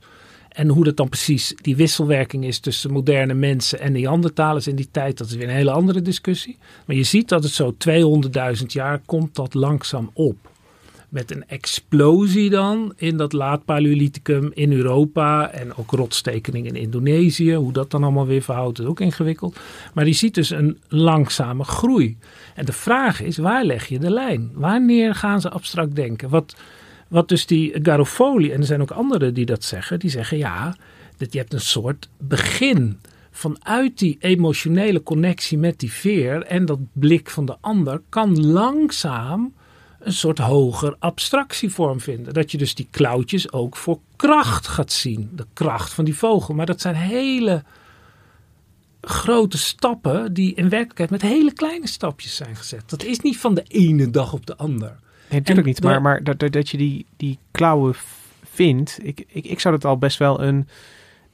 En 0.56 0.68
hoe 0.68 0.84
dat 0.84 0.98
dan 0.98 1.10
precies 1.10 1.54
die 1.62 1.76
wisselwerking 1.76 2.46
is 2.46 2.60
tussen 2.60 2.92
moderne 2.92 3.34
mensen 3.34 3.80
en 3.80 3.92
Neandertalers 3.92 4.68
in 4.68 4.76
die 4.76 4.88
tijd, 4.92 5.18
dat 5.18 5.28
is 5.28 5.36
weer 5.36 5.48
een 5.50 5.56
hele 5.56 5.72
andere 5.72 6.02
discussie. 6.02 6.58
Maar 6.86 6.96
je 6.96 7.04
ziet 7.04 7.30
dat 7.30 7.44
het 7.44 7.52
zo 7.52 7.76
200.000 8.60 8.66
jaar 8.68 9.00
komt 9.06 9.36
dat 9.36 9.54
langzaam 9.54 10.10
op. 10.14 10.36
Met 11.10 11.32
een 11.32 11.48
explosie 11.48 12.50
dan 12.50 12.94
in 12.96 13.18
dat 13.18 13.34
laat 13.34 13.66
Paleolithicum 13.66 14.52
in 14.54 14.72
Europa 14.72 15.52
en 15.52 15.76
ook 15.76 15.92
rotstekeningen 15.92 16.76
in 16.76 16.82
Indonesië. 16.82 17.56
Hoe 17.56 17.74
dat 17.74 17.92
dan 17.92 18.04
allemaal 18.04 18.26
weer 18.26 18.42
verhoudt 18.42 18.80
is 18.80 18.86
ook 18.86 19.00
ingewikkeld. 19.00 19.60
Maar 19.94 20.06
je 20.06 20.14
ziet 20.14 20.34
dus 20.34 20.50
een 20.50 20.80
langzame 20.88 21.64
groei. 21.64 22.18
En 22.56 22.66
de 22.66 22.74
vraag 22.74 23.22
is, 23.22 23.38
waar 23.38 23.64
leg 23.64 23.88
je 23.88 24.00
de 24.00 24.12
lijn? 24.12 24.52
Wanneer 24.54 25.16
gaan 25.16 25.42
ze 25.42 25.50
abstract 25.50 25.96
denken? 25.96 26.30
Wat, 26.30 26.56
wat 27.16 27.30
dus 27.30 27.46
die 27.46 27.74
Garofoli, 27.84 28.52
en 28.52 28.60
er 28.60 28.66
zijn 28.66 28.82
ook 28.82 28.92
anderen 28.92 29.34
die 29.34 29.46
dat 29.46 29.64
zeggen, 29.64 30.00
die 30.00 30.10
zeggen 30.10 30.38
ja, 30.38 30.76
dat 31.18 31.34
je 31.34 31.40
hebt 31.40 31.54
een 31.54 31.60
soort 31.60 32.10
begin 32.18 33.00
vanuit 33.32 33.98
die 33.98 34.18
emotionele 34.20 35.04
connectie 35.04 35.58
met 35.58 35.80
die 35.80 35.92
veer 35.92 36.44
en 36.44 36.66
dat 36.66 36.80
blik 36.94 37.30
van 37.30 37.46
de 37.46 37.58
ander 37.62 38.02
kan 38.10 38.46
langzaam 38.46 39.54
een 40.00 40.14
soort 40.14 40.38
hoger 40.38 40.96
abstractievorm 41.00 42.00
vinden. 42.00 42.34
Dat 42.34 42.52
je 42.52 42.58
dus 42.58 42.76
die 42.76 42.88
klauwtjes 42.92 43.52
ook 43.52 43.76
voor 43.76 44.00
kracht 44.16 44.68
gaat 44.68 44.92
zien. 44.92 45.30
De 45.36 45.46
kracht 45.54 45.94
van 45.94 46.06
die 46.06 46.16
vogel. 46.16 46.54
Maar 46.54 46.66
dat 46.66 46.82
zijn 46.82 46.96
hele 46.96 47.64
grote 49.02 49.58
stappen 49.58 50.34
die 50.34 50.54
in 50.54 50.70
werkelijkheid 50.70 51.10
met 51.10 51.22
hele 51.22 51.54
kleine 51.54 51.88
stapjes 51.88 52.36
zijn 52.36 52.56
gezet. 52.56 52.90
Dat 52.90 53.04
is 53.04 53.20
niet 53.20 53.38
van 53.38 53.54
de 53.54 53.64
ene 53.68 54.10
dag 54.10 54.34
op 54.34 54.46
de 54.46 54.58
ander. 54.58 55.04
Nee, 55.30 55.40
natuurlijk 55.40 55.68
En 55.68 55.74
niet. 55.74 55.82
de- 55.82 55.88
Maar, 55.88 56.02
maar 56.02 56.24
dat, 56.24 56.40
dat, 56.40 56.52
dat 56.52 56.70
je 56.70 56.78
die, 56.78 57.06
die 57.18 57.38
klauwen 57.52 57.94
vindt, 58.44 59.00
ik, 59.04 59.24
ik, 59.28 59.46
ik 59.46 59.60
zou 59.60 59.74
dat 59.74 59.86
al 59.86 59.98
best 59.98 60.18
wel 60.18 60.42
een. 60.42 60.68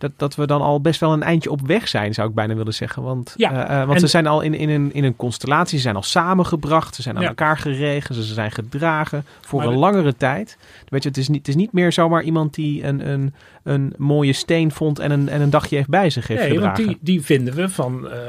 Dat, 0.02 0.12
dat 0.18 0.36
we 0.36 0.48
dan 0.48 0.62
al 0.62 0.82
best 0.82 1.00
wel 1.00 1.14
een 1.14 1.24
eindje 1.24 1.52
op 1.52 1.68
weg 1.68 1.88
zijn, 1.88 2.14
zou 2.14 2.30
ik 2.30 2.36
bijna 2.36 2.56
willen 2.56 2.74
zeggen. 2.74 3.04
Want, 3.04 3.34
Ja, 3.38 3.68
eh, 3.68 3.82
eh, 3.82 3.88
want 3.88 4.00
ze 4.00 4.08
zijn 4.08 4.28
al 4.28 4.42
in, 4.42 4.54
in, 4.54 4.70
een, 4.70 4.94
in 4.94 5.04
een 5.04 5.16
constellatie, 5.16 5.78
ze 5.78 5.84
zijn 5.84 5.96
al 5.96 6.04
samengebracht, 6.04 6.96
ze 6.96 7.02
zijn 7.02 7.16
aan 7.16 7.22
Ja. 7.22 7.28
elkaar 7.28 7.58
geregen, 7.58 8.16
ze 8.16 8.24
zijn 8.24 8.52
gedragen 8.52 9.26
voor 9.42 9.60
Maar 9.60 9.68
een 9.68 9.78
langere 9.78 10.16
tijd. 10.16 10.58
Weet 10.88 11.04
je, 11.04 11.10
het 11.10 11.18
is 11.18 11.28
niet, 11.28 11.38
het 11.38 11.48
is 11.48 11.56
niet 11.56 11.72
meer 11.74 11.92
zomaar 11.92 12.24
iemand 12.24 12.54
die 12.54 12.84
een, 12.84 13.10
een, 13.10 13.34
een 13.64 13.94
mooie 13.98 14.34
steen 14.34 14.72
vond 14.72 15.00
en 15.00 15.12
een, 15.12 15.30
en 15.30 15.42
een 15.42 15.50
dagje 15.50 15.76
heeft 15.76 15.90
bij 15.90 16.10
zich 16.10 16.28
heeft 16.28 16.42
Nee, 16.42 16.60
want 16.60 16.76
die, 16.76 16.98
die 17.02 17.22
vinden 17.22 17.54
we 17.54 17.70
van 17.70 18.10
eh, 18.10 18.20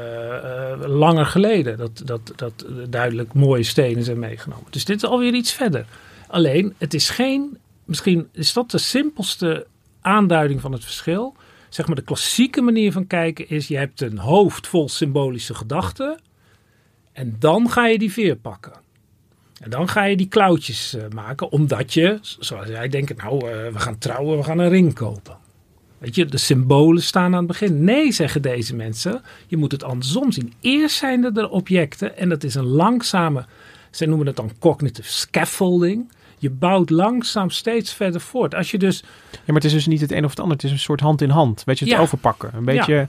langer 0.87 1.25
geleden. 1.25 1.77
Dat, 1.77 2.01
dat, 2.05 2.33
dat 2.35 2.65
duidelijk 2.89 3.33
mooie 3.33 3.63
stenen 3.63 4.03
zijn 4.03 4.19
meegenomen. 4.19 4.65
Dus 4.69 4.85
dit 4.85 4.95
is 4.95 5.09
alweer 5.09 5.33
iets 5.33 5.53
verder. 5.53 5.85
Alleen, 6.27 6.73
het 6.77 6.93
is 6.93 7.09
geen... 7.09 7.57
Misschien 7.85 8.27
is 8.31 8.53
dat 8.53 8.71
de 8.71 8.77
simpelste 8.77 9.65
aanduiding 10.01 10.61
van 10.61 10.71
het 10.71 10.83
verschil. 10.83 11.35
Zeg 11.73 11.87
maar 11.87 11.95
de 11.95 12.01
klassieke 12.01 12.61
manier 12.61 12.91
van 12.91 13.07
kijken 13.07 13.49
is... 13.49 13.67
je 13.67 13.77
hebt 13.77 14.01
een 14.01 14.17
hoofd 14.17 14.67
vol 14.67 14.89
symbolische 14.89 15.53
gedachten... 15.53 16.19
en 17.11 17.35
dan 17.39 17.69
ga 17.69 17.87
je 17.87 17.97
die 17.97 18.11
veer 18.11 18.35
pakken. 18.35 18.73
En 19.59 19.69
dan 19.69 19.87
ga 19.87 20.03
je 20.03 20.15
die 20.15 20.27
klauwtjes 20.27 20.95
eh, 20.95 21.03
maken... 21.09 21.51
omdat 21.51 21.93
je, 21.93 22.17
zoals 22.21 22.67
jij 22.67 22.87
denkt... 22.87 23.21
nou, 23.23 23.49
eh, 23.49 23.71
we 23.71 23.79
gaan 23.79 23.97
trouwen, 23.97 24.37
we 24.37 24.43
gaan 24.43 24.59
een 24.59 24.69
ring 24.69 24.93
kopen. 24.93 25.37
Weet 25.97 26.15
je, 26.15 26.25
de 26.25 26.37
symbolen 26.37 27.01
staan 27.01 27.33
aan 27.33 27.37
het 27.37 27.47
begin. 27.47 27.83
Nee, 27.83 28.11
zeggen 28.11 28.41
deze 28.41 28.75
mensen. 28.75 29.21
Je 29.47 29.57
moet 29.57 29.71
het 29.71 29.83
andersom 29.83 30.31
zien. 30.31 30.53
Eerst 30.61 30.95
zijn 30.95 31.23
er 31.23 31.33
de 31.33 31.49
objecten 31.49 32.17
en 32.17 32.29
dat 32.29 32.43
is 32.43 32.55
een 32.55 32.67
langzame, 32.67 33.45
zij 33.91 34.07
noemen 34.07 34.27
het 34.27 34.35
dan 34.35 34.51
cognitive 34.59 35.11
scaffolding. 35.11 36.11
Je 36.43 36.49
bouwt 36.49 36.89
langzaam 36.89 37.49
steeds 37.49 37.93
verder 37.93 38.21
voort. 38.21 38.55
Als 38.55 38.71
je 38.71 38.77
dus, 38.77 39.03
Ja, 39.31 39.37
maar 39.45 39.55
het 39.55 39.63
is 39.63 39.71
dus 39.71 39.87
niet 39.87 40.01
het 40.01 40.11
een 40.11 40.23
of 40.23 40.29
het 40.29 40.39
ander. 40.39 40.55
Het 40.55 40.65
is 40.65 40.71
een 40.71 40.79
soort 40.79 40.99
hand 40.99 41.21
in 41.21 41.29
hand. 41.29 41.63
Weet 41.63 41.79
je, 41.79 41.85
het 41.85 41.93
Ja. 41.93 41.99
overpakken. 41.99 42.49
Een 42.53 42.65
beetje. 42.65 43.07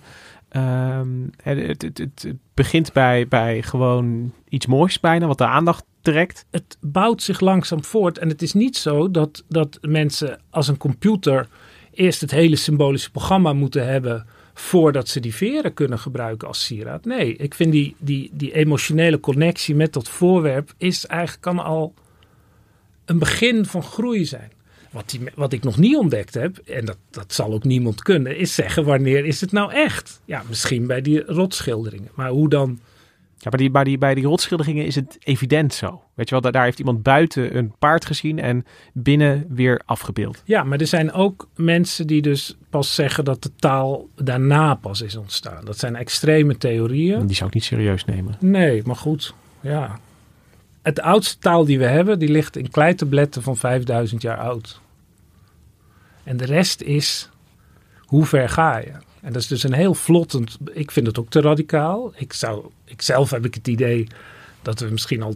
ehm, 0.48 1.08
het, 1.42 1.58
het, 1.66 1.82
het, 1.82 1.98
het- 1.98 2.22
het 2.22 2.36
begint 2.54 2.92
bij, 2.92 3.28
bij 3.28 3.62
gewoon 3.62 4.32
iets 4.48 4.66
moois 4.66 5.00
bijna, 5.00 5.26
wat 5.26 5.38
de 5.38 5.46
aandacht 5.46 5.84
trekt. 6.02 6.44
het 6.50 6.76
bouwt 6.80 7.22
zich 7.22 7.40
langzaam 7.40 7.84
voort. 7.84 8.18
En 8.18 8.28
het 8.28 8.42
is 8.42 8.52
niet 8.52 8.76
zo 8.76 9.10
dat, 9.10 9.44
dat 9.48 9.78
mensen 9.80 10.40
als 10.50 10.68
een 10.68 10.76
computer 10.76 11.48
eerst 11.90 12.20
het 12.20 12.30
hele 12.30 12.56
symbolische 12.56 13.10
programma 13.10 13.52
moeten 13.52 13.86
hebben 13.86 14.26
voordat 14.54 15.08
ze 15.08 15.20
die 15.20 15.34
veren 15.34 15.74
kunnen 15.74 15.98
gebruiken 15.98 16.48
als 16.48 16.64
sieraad. 16.64 17.04
Nee, 17.04 17.36
ik 17.36 17.54
vind 17.54 17.72
die, 17.72 17.96
die, 17.98 18.30
die 18.32 18.52
emotionele 18.54 19.20
connectie 19.20 19.74
met 19.74 19.92
dat 19.92 20.08
voorwerp 20.08 20.72
is 20.78 21.06
eigenlijk 21.06 21.40
kan 21.42 21.58
al 21.64 21.94
een 23.04 23.18
begin 23.18 23.66
van 23.66 23.82
groei 23.82 24.24
zijn. 24.24 24.50
Wat, 24.90 25.10
die, 25.10 25.20
wat 25.34 25.52
ik 25.52 25.62
nog 25.62 25.76
niet 25.76 25.96
ontdekt 25.96 26.34
heb, 26.34 26.58
en 26.58 26.84
dat, 26.84 26.96
dat 27.10 27.32
zal 27.32 27.52
ook 27.52 27.64
niemand 27.64 28.02
kunnen, 28.02 28.36
is 28.36 28.54
zeggen 28.54 28.84
wanneer 28.84 29.24
is 29.24 29.40
het 29.40 29.52
nou 29.52 29.72
echt? 29.72 30.20
Ja, 30.24 30.42
misschien 30.48 30.86
bij 30.86 31.00
die 31.00 31.24
rotschilderingen. 31.24 32.10
Maar 32.14 32.30
hoe 32.30 32.48
dan? 32.48 32.78
Ja, 33.38 33.50
bij 33.50 33.58
die, 33.58 33.70
bij, 33.70 33.84
die, 33.84 33.98
bij 33.98 34.14
die 34.14 34.24
rotschilderingen 34.24 34.86
is 34.86 34.94
het 34.94 35.16
evident 35.20 35.74
zo. 35.74 36.02
Weet 36.14 36.28
je 36.28 36.34
wel, 36.34 36.40
daar, 36.40 36.52
daar 36.52 36.64
heeft 36.64 36.78
iemand 36.78 37.02
buiten 37.02 37.56
een 37.56 37.72
paard 37.78 38.04
gezien 38.04 38.38
en 38.38 38.64
binnen 38.92 39.46
weer 39.48 39.80
afgebeeld. 39.84 40.42
Ja, 40.44 40.64
maar 40.64 40.80
er 40.80 40.86
zijn 40.86 41.12
ook 41.12 41.48
mensen 41.56 42.06
die 42.06 42.22
dus 42.22 42.56
pas 42.70 42.94
zeggen 42.94 43.24
dat 43.24 43.42
de 43.42 43.50
taal 43.56 44.08
daarna 44.14 44.74
pas 44.74 45.00
is 45.00 45.16
ontstaan. 45.16 45.64
Dat 45.64 45.78
zijn 45.78 45.96
extreme 45.96 46.56
theorieën. 46.56 47.26
Die 47.26 47.36
zou 47.36 47.48
ik 47.48 47.54
niet 47.54 47.64
serieus 47.64 48.04
nemen. 48.04 48.36
Nee, 48.40 48.82
maar 48.84 48.96
goed, 48.96 49.34
ja. 49.60 50.00
Het 50.84 51.00
oudste 51.00 51.38
taal 51.38 51.64
die 51.64 51.78
we 51.78 51.86
hebben, 51.86 52.18
die 52.18 52.28
ligt 52.28 52.56
in 52.56 52.70
kleitabletten 52.70 53.42
van 53.42 53.56
5000 53.56 54.22
jaar 54.22 54.38
oud. 54.38 54.80
En 56.22 56.36
de 56.36 56.44
rest 56.44 56.80
is, 56.80 57.30
hoe 57.98 58.24
ver 58.24 58.48
ga 58.48 58.78
je? 58.78 58.92
En 59.20 59.32
dat 59.32 59.42
is 59.42 59.46
dus 59.46 59.62
een 59.62 59.72
heel 59.72 59.94
vlottend, 59.94 60.58
ik 60.72 60.90
vind 60.90 61.06
het 61.06 61.18
ook 61.18 61.28
te 61.28 61.40
radicaal. 61.40 62.12
Ik, 62.16 62.32
zou, 62.32 62.64
ik 62.84 63.02
zelf 63.02 63.30
heb 63.30 63.44
ik 63.44 63.54
het 63.54 63.68
idee 63.68 64.06
dat 64.62 64.80
we 64.80 64.90
misschien 64.90 65.22
al 65.22 65.34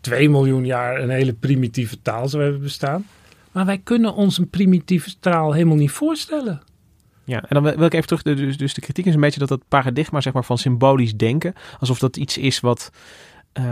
2 0.00 0.30
miljoen 0.30 0.66
jaar 0.66 1.00
een 1.00 1.10
hele 1.10 1.32
primitieve 1.32 2.02
taal 2.02 2.28
zou 2.28 2.42
hebben 2.42 2.62
bestaan. 2.62 3.06
Maar 3.52 3.66
wij 3.66 3.78
kunnen 3.78 4.14
ons 4.14 4.38
een 4.38 4.50
primitieve 4.50 5.14
taal 5.20 5.52
helemaal 5.52 5.76
niet 5.76 5.90
voorstellen. 5.90 6.62
Ja, 7.24 7.40
en 7.40 7.48
dan 7.48 7.62
wil 7.62 7.76
wil 7.76 7.86
ik 7.86 7.94
even 7.94 8.06
terug. 8.06 8.22
Dus, 8.22 8.56
dus 8.56 8.74
de 8.74 8.80
kritiek 8.80 9.06
is 9.06 9.14
een 9.14 9.20
beetje 9.20 9.40
dat 9.40 9.48
dat 9.48 9.68
paradigma 9.68 10.20
zeg 10.20 10.32
maar, 10.32 10.44
van 10.44 10.58
symbolisch 10.58 11.16
denken. 11.16 11.54
Alsof 11.78 11.98
dat 11.98 12.16
iets 12.16 12.38
is 12.38 12.60
wat, 12.60 12.90
eh, 13.52 13.64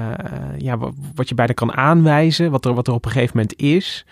ja, 0.59 0.79
wat, 0.79 0.95
wat 1.15 1.29
je 1.29 1.35
bijna 1.35 1.53
kan 1.53 1.73
aanwijzen. 1.73 2.51
Wat 2.51 2.65
er, 2.65 2.75
wat 2.75 2.87
er 2.87 2.93
op 2.95 3.05
een 3.05 3.11
gegeven 3.11 3.37
moment 3.37 3.57
is. 3.61 4.05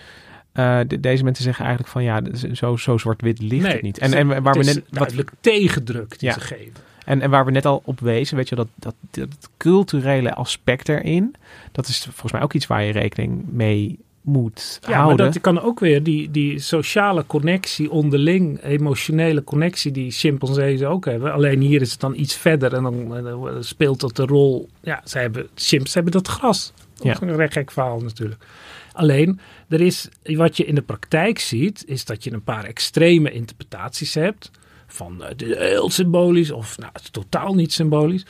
Eh, 0.53 0.79
de- 0.87 1.01
deze 1.01 1.25
mensen 1.25 1.45
zeggen 1.45 1.65
eigenlijk 1.65 1.93
van 1.93 2.03
ja, 2.05 2.21
zo, 2.53 2.77
zo 2.77 2.97
zwart-wit 2.99 3.41
ligt 3.43 3.67
het 3.73 3.83
niet. 3.83 3.99
En, 3.99 4.13
en 4.15 4.43
waar 4.43 4.55
we 4.59 4.65
net, 4.65 4.83
wat, 4.91 5.15
tegendruk 5.41 6.19
die 6.19 6.29
Ja. 6.29 6.35
ze 6.35 6.41
geven. 6.41 6.73
En, 7.05 7.21
en 7.21 7.31
waar 7.31 7.45
we 7.45 7.51
net 7.51 7.67
al 7.67 7.83
op 7.85 8.01
wezen, 8.01 8.37
weet 8.37 8.49
je, 8.49 8.55
dat, 8.55 8.69
dat, 8.75 8.95
dat 9.11 9.51
culturele 9.57 10.35
aspect 10.35 10.89
erin, 10.89 11.35
dat 11.73 11.89
is 11.89 12.03
volgens 12.05 12.33
mij 12.33 12.43
ook 12.43 12.53
iets 12.53 12.67
waar 12.67 12.83
je 12.83 12.93
rekening 12.93 13.45
mee 13.51 13.99
moet 14.27 14.79
Ja, 14.87 14.93
houden. 14.93 15.17
maar 15.25 15.33
dat 15.33 15.43
kan 15.43 15.61
ook 15.61 15.81
weer 15.81 16.03
die, 16.03 16.31
die 16.31 16.59
sociale 16.59 17.25
connectie 17.27 17.91
onderling, 17.91 18.63
emotionele 18.63 19.45
connectie 19.45 19.93
die 19.93 20.11
chimpansees 20.11 20.83
ook 20.83 21.05
hebben. 21.05 21.33
Alleen 21.33 21.61
hier 21.61 21.81
is 21.81 21.91
het 21.91 22.01
dan 22.01 22.15
iets 22.17 22.37
verder 22.37 22.75
en 22.75 22.83
dan, 22.83 23.17
eh, 23.17 23.23
dan 23.25 23.65
speelt 23.65 24.01
dat 24.01 24.17
de 24.17 24.25
rol. 24.27 24.69
Ja, 24.83 25.01
zij 25.05 25.23
hebben, 25.23 25.49
chimps 25.55 25.95
hebben 25.95 26.13
dat 26.13 26.29
gras. 26.29 26.73
Dat 26.95 27.07
is 27.07 27.19
Ja. 27.21 27.27
een 27.27 27.37
recht 27.37 27.53
gek 27.53 27.71
verhaal 27.71 28.01
natuurlijk. 28.01 28.45
Alleen, 28.93 29.41
er 29.69 29.81
is, 29.81 30.09
wat 30.23 30.57
je 30.57 30.65
in 30.65 30.75
de 30.75 30.83
praktijk 30.83 31.39
ziet, 31.39 31.85
is 31.87 32.05
dat 32.05 32.25
je 32.25 32.33
een 32.33 32.43
paar 32.45 32.65
extreme 32.65 33.31
interpretaties 33.33 34.15
hebt. 34.15 34.51
Van 34.87 35.23
uh, 35.43 35.59
heel 35.59 35.91
symbolisch 35.91 36.51
of 36.51 36.79
nou, 36.79 36.93
totaal 37.11 37.55
niet 37.55 37.73
symbolisch. 37.73 38.25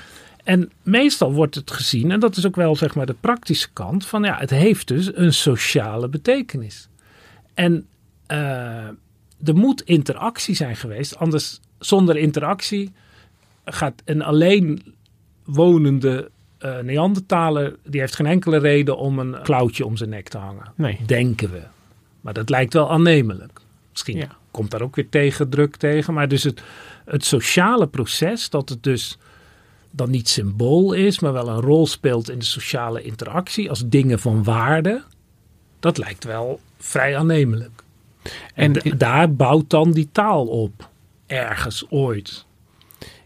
En 0.47 0.71
meestal 0.83 1.33
wordt 1.33 1.55
het 1.55 1.71
gezien, 1.71 2.11
en 2.11 2.21
dat 2.21 2.37
is 2.37 2.47
ook 2.47 2.57
wel 2.57 2.77
zeg 2.77 2.95
maar 2.95 3.07
de 3.07 3.17
praktische 3.21 3.69
kant, 3.73 4.07
van 4.07 4.23
ja, 4.23 4.39
het 4.39 4.51
heeft 4.51 4.89
dus 4.89 5.17
een 5.17 5.33
sociale 5.33 6.09
betekenis. 6.09 6.89
En 7.55 7.87
uh, 8.31 8.37
er 9.45 9.55
moet 9.55 9.83
interactie 9.83 10.55
zijn 10.55 10.77
geweest, 10.77 11.17
anders 11.17 11.61
zonder 11.79 12.17
interactie 12.17 12.93
gaat 13.65 14.03
een 14.05 14.23
alleen 14.23 14.95
wonende 15.45 16.31
uh, 16.61 16.79
Neandertaler, 16.79 17.77
die 17.85 18.01
heeft 18.01 18.17
geen 18.17 18.27
enkele 18.27 18.59
reden 18.59 18.99
om 18.99 19.19
een 19.19 19.43
klauwtje 19.43 19.87
om 19.87 19.97
zijn 19.97 20.11
nek 20.11 20.29
te 20.29 20.39
hangen. 20.39 20.73
Nee. 20.75 21.01
Denken 21.07 21.51
we. 21.51 21.63
Maar 22.21 22.35
dat 22.35 22.51
lijkt 22.51 22.73
wel 22.73 22.91
aannemelijk. 22.91 23.61
Misschien 23.91 24.17
Ja. 24.17 24.37
komt 24.51 24.71
daar 24.71 24.83
ook 24.83 24.97
weer 24.97 25.09
tegen, 25.09 25.49
druk 25.49 25.77
tegen. 25.77 26.15
Maar 26.15 26.29
dus 26.29 26.43
het, 26.43 26.63
het 27.05 27.25
sociale 27.25 27.87
proces, 27.87 28.51
dat 28.51 28.69
het 28.69 28.83
dus 28.83 29.19
dan 29.97 30.11
niet 30.11 30.29
symbool 30.29 30.93
is, 30.93 31.21
maar 31.21 31.33
wel 31.33 31.49
een 31.49 31.61
rol 31.61 31.87
speelt 31.87 32.31
in 32.31 32.39
de 32.39 32.45
sociale 32.45 33.03
interactie 33.03 33.69
als 33.69 33.87
dingen 33.87 34.19
van 34.19 34.45
waarde, 34.45 35.03
dat 35.81 35.99
lijkt 35.99 36.25
wel 36.25 36.61
vrij 36.79 37.17
aannemelijk. 37.17 37.83
En, 38.55 38.73
daar 38.97 39.35
bouwt 39.35 39.71
dan 39.71 39.93
die 39.93 40.09
taal 40.13 40.47
op. 40.47 40.89
Ergens, 41.27 41.87
ooit. 41.91 42.45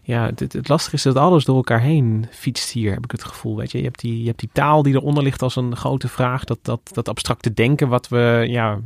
Ja, 0.01 0.25
het, 0.25 0.39
het, 0.39 0.53
het 0.53 0.67
lastige 0.67 0.95
is 0.95 1.01
dat 1.01 1.15
alles 1.15 1.45
door 1.45 1.55
elkaar 1.55 1.81
heen 1.81 2.27
fietst 2.31 2.71
hier, 2.71 2.93
heb 2.93 3.03
ik 3.03 3.11
het 3.11 3.23
gevoel. 3.23 3.55
Weet 3.55 3.71
je, 3.71 3.77
je 3.77 3.83
hebt 3.83 3.99
die, 3.99 4.19
je 4.21 4.27
hebt 4.27 4.39
die 4.39 4.49
taal 4.53 4.83
die 4.83 4.93
eronder 4.93 5.23
ligt 5.23 5.41
als 5.41 5.55
een 5.55 5.75
grote 5.75 6.07
vraag. 6.07 6.43
Dat, 6.43 6.59
dat, 6.61 6.81
dat 6.91 7.09
abstracte 7.09 7.53
denken, 7.53 7.87
wat 7.87 8.07
we 8.07 8.45
ja, 8.47 8.79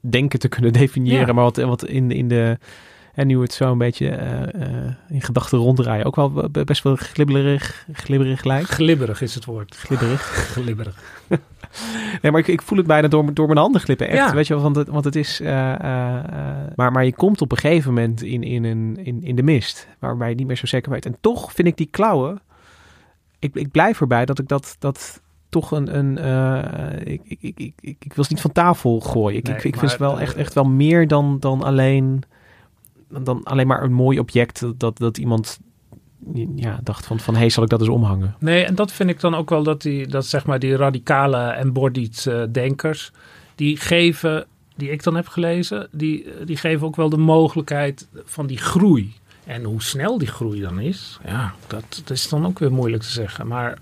denken 0.00 0.38
te 0.38 0.48
kunnen 0.48 0.72
definiëren, 0.82 1.26
Ja. 1.26 1.32
maar 1.32 1.44
wat, 1.44 1.56
wat 1.56 1.84
in, 1.84 2.10
in 2.10 2.28
de. 2.28 2.58
En 3.16 3.26
nu 3.26 3.40
het 3.40 3.52
zo 3.52 3.72
een 3.72 3.78
beetje 3.78 4.08
eh, 4.08 4.42
eh, 4.62 4.92
in 5.08 5.20
gedachten 5.22 5.58
ronddraaien. 5.58 6.04
Ook 6.04 6.16
wel 6.16 6.30
be- 6.50 6.64
best 6.64 6.82
wel 6.82 6.96
glibberig, 6.96 7.86
glibberig 7.92 8.44
lijkt. 8.44 8.68
Glibberig 8.68 9.20
is 9.22 9.34
het 9.34 9.44
woord. 9.44 9.76
Glibberig. 9.76 10.20
Glibberig. 10.52 10.96
Nee, 12.22 12.30
maar 12.32 12.40
ik, 12.40 12.46
ik 12.48 12.62
voel 12.62 12.78
het 12.78 12.86
bijna 12.86 13.08
door, 13.08 13.34
door 13.34 13.46
mijn 13.46 13.58
handen 13.58 13.80
glippen. 13.80 14.08
Echt, 14.08 14.16
Ja. 14.28 14.34
weet 14.34 14.46
je 14.46 14.54
wel, 14.54 14.62
want 14.62 14.76
het, 14.76 14.88
want 14.88 15.04
het 15.04 15.16
is... 15.16 15.40
eh, 15.40 15.48
maar, 16.76 16.92
maar 16.92 17.04
je 17.04 17.14
komt 17.14 17.40
op 17.40 17.52
een 17.52 17.58
gegeven 17.58 17.94
moment 17.94 18.22
in, 18.22 18.42
in, 18.42 18.64
een, 18.64 18.96
in, 19.02 19.22
in 19.22 19.36
de 19.36 19.42
mist. 19.42 19.88
Waarbij 19.98 20.28
je 20.28 20.34
niet 20.34 20.46
meer 20.46 20.56
zo 20.56 20.66
zeker 20.66 20.90
weet. 20.92 21.06
En 21.06 21.16
toch 21.20 21.52
vind 21.52 21.68
ik 21.68 21.76
die 21.76 21.88
klauwen... 21.90 22.40
Ik, 23.38 23.54
ik 23.54 23.70
blijf 23.70 24.00
erbij 24.00 24.24
dat 24.24 24.38
ik 24.38 24.48
dat... 24.48 24.76
dat 24.78 25.20
toch 25.48 25.70
een... 25.70 25.96
een 25.98 26.18
ik, 27.06 27.20
ik, 27.24 27.38
ik, 27.40 27.58
ik, 27.80 27.96
ik, 27.98 28.12
wil 28.12 28.24
ze 28.24 28.32
niet 28.32 28.42
van 28.42 28.52
tafel 28.52 29.00
gooien. 29.00 29.38
Ik, 29.38 29.46
Nee, 29.46 29.56
ik, 29.56 29.64
ik 29.64 29.76
vind 29.76 29.90
het 29.90 30.00
wel 30.00 30.20
echt, 30.20 30.34
echt 30.34 30.54
wel 30.54 30.64
meer 30.68 31.08
dan, 31.08 31.36
dan 31.40 31.62
alleen... 31.62 32.22
Dan 33.08 33.42
alleen 33.42 33.66
maar 33.66 33.82
een 33.82 33.92
mooi 33.92 34.18
object 34.18 34.64
dat, 34.76 34.98
dat, 34.98 35.18
iemand 35.18 35.58
ja, 36.54 36.80
dacht 36.82 37.06
van, 37.06 37.20
van... 37.20 37.34
Hé, 37.34 37.40
hey, 37.40 37.48
zal 37.48 37.62
ik 37.62 37.68
dat 37.68 37.80
eens 37.80 37.88
omhangen? 37.88 38.34
Nee, 38.38 38.64
en 38.64 38.74
dat 38.74 38.92
vind 38.92 39.10
ik 39.10 39.20
dan 39.20 39.34
ook 39.34 39.50
wel 39.50 39.62
dat 39.62 39.82
die, 39.82 40.06
dat 40.06 40.26
zeg 40.26 40.46
maar 40.46 40.58
die 40.58 40.76
radicale 40.76 41.38
embodied 41.38 42.26
eh, 42.26 42.42
denkers, 42.52 43.12
die 43.54 43.76
geven, 43.76 44.46
die 44.76 44.90
ik 44.90 45.02
dan 45.02 45.16
heb 45.16 45.28
gelezen, 45.28 45.88
die, 45.92 46.26
die 46.44 46.56
geven 46.56 46.86
ook 46.86 46.96
wel 46.96 47.08
de 47.08 47.16
mogelijkheid 47.16 48.08
van 48.24 48.46
die 48.46 48.58
groei. 48.58 49.14
En 49.44 49.64
hoe 49.64 49.82
snel 49.82 50.18
die 50.18 50.28
groei 50.28 50.60
dan 50.60 50.80
is, 50.80 51.18
ja, 51.24 51.54
dat, 51.66 51.84
dat 52.04 52.10
is 52.10 52.28
dan 52.28 52.46
ook 52.46 52.58
weer 52.58 52.72
moeilijk 52.72 53.02
te 53.02 53.10
zeggen. 53.10 53.46
Maar 53.46 53.78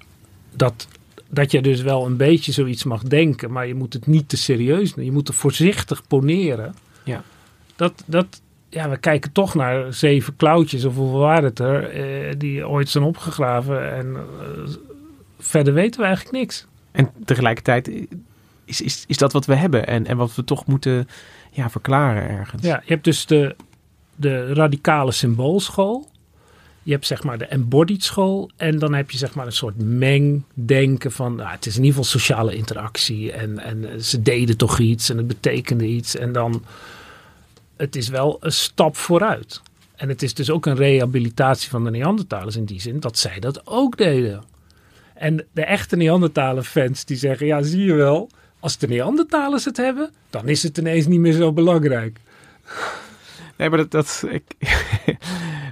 dat, 0.56 0.88
dat 1.28 1.50
je 1.50 1.62
dus 1.62 1.80
wel 1.80 2.06
een 2.06 2.16
beetje 2.16 2.52
zoiets 2.52 2.84
mag 2.84 3.02
denken, 3.02 3.52
maar 3.52 3.66
je 3.66 3.74
moet 3.74 3.92
het 3.92 4.06
niet 4.06 4.28
te 4.28 4.36
serieus 4.36 4.90
nemen. 4.90 5.04
Je 5.04 5.12
moet 5.12 5.28
er 5.28 5.34
voorzichtig 5.34 6.06
poneren. 6.06 6.74
Ja. 7.04 7.22
Dat, 7.76 8.02
dat, 8.06 8.40
ja, 8.74 8.88
we 8.88 8.96
kijken 8.96 9.32
toch 9.32 9.54
naar 9.54 9.92
zeven 9.92 10.36
klauwtjes, 10.36 10.84
of 10.84 10.96
hoeveel 10.96 11.18
waren 11.18 11.44
het 11.44 11.58
er, 11.58 11.90
eh, 11.90 12.34
die 12.38 12.68
ooit 12.68 12.88
zijn 12.88 13.04
opgegraven. 13.04 13.92
En 13.92 14.16
eh, 14.16 14.74
verder 15.38 15.74
weten 15.74 16.00
we 16.00 16.06
eigenlijk 16.06 16.36
niks. 16.36 16.66
En 16.92 17.10
tegelijkertijd 17.24 17.90
is, 18.64 18.80
is, 18.80 19.04
is 19.06 19.16
dat 19.16 19.32
wat 19.32 19.46
we 19.46 19.54
hebben 19.54 19.86
en, 19.86 20.06
en 20.06 20.16
wat 20.16 20.34
we 20.34 20.44
toch 20.44 20.66
moeten 20.66 21.08
ja, 21.50 21.70
verklaren 21.70 22.28
ergens. 22.28 22.62
Ja, 22.62 22.80
je 22.84 22.92
hebt 22.92 23.04
dus 23.04 23.26
de, 23.26 23.56
de 24.16 24.54
radicale 24.54 25.12
symboolschool. 25.12 26.08
Je 26.82 26.92
hebt 26.92 27.06
zeg 27.06 27.22
maar 27.22 27.38
de 27.38 27.46
embodied 27.46 28.04
school. 28.04 28.50
En 28.56 28.78
dan 28.78 28.94
heb 28.94 29.10
je 29.10 29.18
zeg 29.18 29.34
maar 29.34 29.46
een 29.46 29.52
soort 29.52 29.78
mengdenken 29.78 31.12
van... 31.12 31.34
Nou, 31.34 31.50
het 31.50 31.66
is 31.66 31.76
in 31.76 31.84
ieder 31.84 31.96
geval 31.96 32.20
sociale 32.20 32.54
interactie. 32.54 33.32
En, 33.32 33.58
en 33.58 34.04
ze 34.04 34.22
deden 34.22 34.56
toch 34.56 34.78
iets 34.78 35.10
en 35.10 35.16
het 35.16 35.26
betekende 35.26 35.86
iets. 35.86 36.16
En 36.16 36.32
dan... 36.32 36.64
Het 37.76 37.96
is 37.96 38.08
wel 38.08 38.36
een 38.40 38.52
stap 38.52 38.96
vooruit. 38.96 39.62
En 39.96 40.08
het 40.08 40.22
is 40.22 40.34
dus 40.34 40.50
ook 40.50 40.66
een 40.66 40.76
rehabilitatie 40.76 41.70
van 41.70 41.84
de 41.84 41.90
Neandertalers 41.90 42.56
in 42.56 42.64
die 42.64 42.80
zin... 42.80 43.00
dat 43.00 43.18
zij 43.18 43.40
dat 43.40 43.66
ook 43.66 43.96
deden. 43.96 44.44
En 45.14 45.46
de 45.52 45.64
echte 45.64 45.96
Neandertaler-fans 45.96 47.04
die 47.04 47.16
zeggen... 47.16 47.46
Ja, 47.46 47.62
zie 47.62 47.84
je 47.84 47.94
wel, 47.94 48.30
als 48.60 48.78
de 48.78 48.86
Neandertalers 48.86 49.64
het 49.64 49.76
hebben... 49.76 50.10
dan 50.30 50.48
is 50.48 50.62
het 50.62 50.78
ineens 50.78 51.06
niet 51.06 51.20
meer 51.20 51.32
zo 51.32 51.52
belangrijk. 51.52 52.20
Nee, 53.56 53.68
maar 53.68 53.78
dat, 53.78 53.90
dat, 53.90 54.24
ik, 54.30 54.42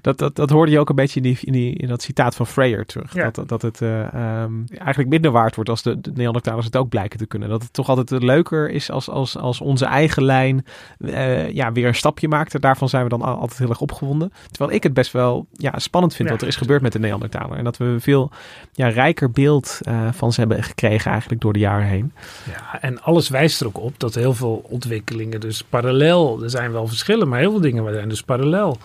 dat, 0.01 0.19
dat, 0.19 0.37
dat 0.37 0.51
hoorde 0.51 0.73
je 0.73 0.79
ook 0.79 0.89
een 0.89 0.95
beetje 0.95 1.21
in, 1.21 1.23
die, 1.23 1.39
in, 1.43 1.53
die, 1.53 1.75
in 1.77 1.89
dat 1.89 2.03
citaat 2.03 2.35
van 2.35 2.47
Freyer 2.47 2.87
terug. 2.87 3.15
Ja. 3.15 3.31
Dat, 3.31 3.49
dat 3.49 3.63
het 3.63 3.81
eh, 3.83 4.15
ehm, 4.15 4.53
eigenlijk 4.79 5.09
minder 5.09 5.31
waard 5.31 5.55
wordt 5.55 5.71
als 5.71 5.83
de, 5.83 6.01
de 6.01 6.11
Neandertalers 6.15 6.67
het 6.67 6.77
ook 6.77 6.89
blijken 6.89 7.19
te 7.19 7.27
kunnen. 7.27 7.49
Dat 7.49 7.63
het 7.63 7.73
toch 7.73 7.89
altijd 7.89 8.23
leuker 8.23 8.71
is 8.71 8.91
als, 8.91 9.09
als, 9.09 9.37
als 9.37 9.61
onze 9.61 9.85
eigen 9.85 10.25
lijn 10.25 10.65
eh, 10.99 11.51
ja, 11.51 11.73
weer 11.73 11.87
een 11.87 11.95
stapje 11.95 12.29
maakt. 12.29 12.55
En 12.55 12.61
daarvan 12.61 12.89
zijn 12.89 13.03
we 13.03 13.09
dan 13.09 13.23
al- 13.23 13.39
altijd 13.39 13.59
heel 13.59 13.69
erg 13.69 13.81
opgewonden. 13.81 14.33
Terwijl 14.51 14.77
ik 14.77 14.83
het 14.83 14.95
best 14.95 15.13
wel 15.13 15.47
ja, 15.53 15.79
spannend 15.79 16.15
vind 16.15 16.29
Ja. 16.29 16.35
wat 16.35 16.43
er 16.43 16.49
is 16.49 16.57
gebeurd 16.57 16.83
met 16.83 16.93
de 16.93 16.99
Neandertaler. 16.99 17.57
En 17.59 17.65
dat 17.65 17.77
we 17.77 17.85
een 17.85 18.01
veel 18.01 18.31
ja, 18.73 18.89
rijker 18.89 19.31
beeld 19.31 19.79
eh, 19.83 20.09
van 20.13 20.33
ze 20.33 20.41
hebben 20.41 20.63
gekregen 20.63 21.11
eigenlijk 21.11 21.41
door 21.41 21.53
de 21.53 21.59
jaren 21.59 21.87
heen. 21.87 22.13
Ja, 22.51 22.81
en 22.81 23.03
alles 23.03 23.29
wijst 23.29 23.61
er 23.61 23.67
ook 23.67 23.79
op 23.81 23.99
dat 23.99 24.15
heel 24.15 24.35
veel 24.35 24.65
ontwikkelingen 24.69 25.41
dus 25.41 25.63
parallel, 25.63 26.43
er 26.43 26.51
zijn 26.51 26.73
wel 26.73 26.87
verschillen, 26.87 27.29
maar 27.29 27.39
heel 27.39 27.51
veel 27.51 27.61
dingen 27.61 27.72
zijn 27.77 28.09
dus 28.09 28.23
parallel. 28.23 28.79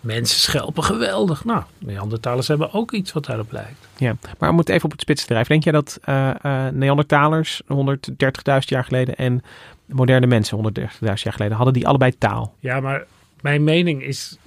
Mensen 0.00 0.40
schelpen 0.40 0.84
geweldig. 0.84 1.44
Nou, 1.44 1.62
Neandertalers 1.78 2.48
hebben 2.48 2.72
ook 2.72 2.92
iets 2.92 3.12
wat 3.12 3.24
daarop 3.24 3.52
lijkt. 3.52 3.88
Ja, 3.96 4.16
maar 4.38 4.50
om 4.50 4.58
het 4.58 4.68
even 4.68 4.84
op 4.84 4.90
het 4.90 5.00
spits 5.00 5.24
drijven. 5.24 5.48
Denk 5.48 5.64
jij 5.64 5.72
dat 5.72 5.98
eh 6.02 6.30
eh 6.44 6.72
Neandertalers 6.74 7.62
130.000 7.62 7.68
jaar 8.64 8.84
geleden 8.84 9.16
en 9.16 9.42
moderne 9.86 10.26
mensen 10.26 10.72
130.000 10.78 10.86
jaar 11.00 11.18
geleden, 11.18 11.56
hadden 11.56 11.74
die 11.74 11.86
allebei 11.86 12.18
taal? 12.18 12.54
Ja, 12.60 12.80
maar 12.80 13.04
mijn 13.40 13.64
mening 13.64 14.02
is 14.02 14.38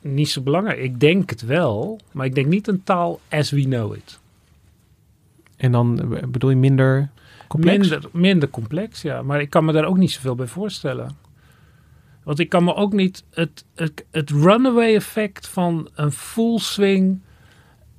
niet 0.00 0.28
zo 0.28 0.40
belangrijk. 0.40 0.78
Ik 0.78 1.00
denk 1.00 1.30
het 1.30 1.42
wel, 1.42 2.00
maar 2.12 2.26
ik 2.26 2.34
denk 2.34 2.46
niet 2.46 2.68
een 2.68 2.82
taal 2.82 3.20
as 3.28 3.50
we 3.50 3.62
know 3.62 3.94
it. 3.94 4.18
En 5.56 5.72
dan 5.72 6.14
eh, 6.14 6.22
bedoel 6.28 6.50
je 6.50 6.56
minder 6.56 7.08
complex? 7.48 7.78
Minder, 7.88 8.10
minder 8.12 8.50
complex, 8.50 9.02
ja. 9.02 9.22
Maar 9.22 9.40
ik 9.40 9.50
kan 9.50 9.64
me 9.64 9.72
daar 9.72 9.84
ook 9.84 9.96
niet 9.96 10.10
zoveel 10.10 10.34
bij 10.34 10.46
voorstellen. 10.46 11.16
Want 12.30 12.42
ik 12.42 12.48
kan 12.48 12.64
me 12.64 12.74
ook 12.74 12.92
niet 12.92 13.24
het, 13.30 13.64
het, 13.74 14.04
het 14.10 14.30
runaway 14.30 14.94
effect 14.94 15.48
van 15.48 15.88
een 15.94 16.12
full 16.12 16.58
swing 16.58 17.20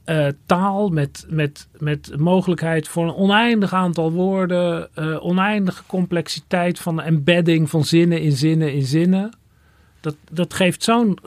eh, 0.04 0.28
taal 0.46 0.90
met, 0.90 1.26
met, 1.30 1.68
met 1.78 2.18
mogelijkheid 2.18 2.88
voor 2.88 3.04
een 3.04 3.16
oneindig 3.16 3.74
aantal 3.74 4.12
woorden, 4.12 4.96
eh, 4.96 5.26
oneindige 5.26 5.84
complexiteit 5.88 6.80
van 6.80 7.02
embedding 7.02 7.70
van 7.70 7.86
zinnen 7.86 8.22
in 8.22 8.32
zinnen 8.32 8.74
in 8.74 8.86
zinnen. 8.86 9.38
Dat, 10.00 10.16
dat 10.30 10.54
geeft 10.54 10.84
zo'n 10.84 11.18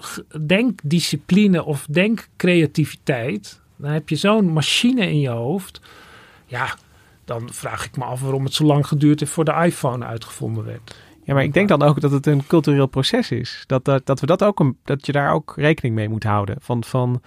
denkdiscipline 0.47 1.65
of 1.65 1.87
denkcreativiteit. 1.91 3.61
Dan 3.77 3.91
heb 3.91 4.09
je 4.09 4.17
zo'n 4.17 4.53
machine 4.53 5.07
in 5.07 5.21
je 5.21 5.29
hoofd. 5.29 5.81
Ja, 6.47 6.77
dan 7.25 7.49
vraag 7.53 7.85
ik 7.85 7.97
me 7.97 8.05
af 8.05 8.21
waarom 8.21 8.45
het 8.45 8.55
zo 8.55 8.65
lang 8.65 8.87
geduurd 8.87 9.21
heeft 9.21 9.33
voor 9.33 9.45
de 9.45 9.63
iPhone 9.65 10.05
uitgevonden 10.05 10.65
werd. 10.65 11.04
Ja, 11.25 11.35
maar 11.35 11.43
ik 11.43 11.53
denk 11.53 11.69
dan 11.69 11.83
ook 11.83 12.01
dat 12.01 12.11
het 12.11 12.27
een 12.27 12.47
cultureel 12.47 12.87
proces 12.87 13.31
is. 13.31 13.65
Dat, 13.67 13.85
dat, 13.85 14.07
dat, 14.07 14.21
we 14.21 14.27
dat, 14.27 14.45
ook 14.45 14.61
een, 14.61 14.77
dat 14.85 15.07
je 15.07 15.13
daar 15.13 15.33
ook 15.33 15.53
rekening 15.57 15.95
mee 15.95 16.09
moet 16.09 16.25
houden. 16.25 16.57
Van, 16.61 16.85
van 16.85 17.23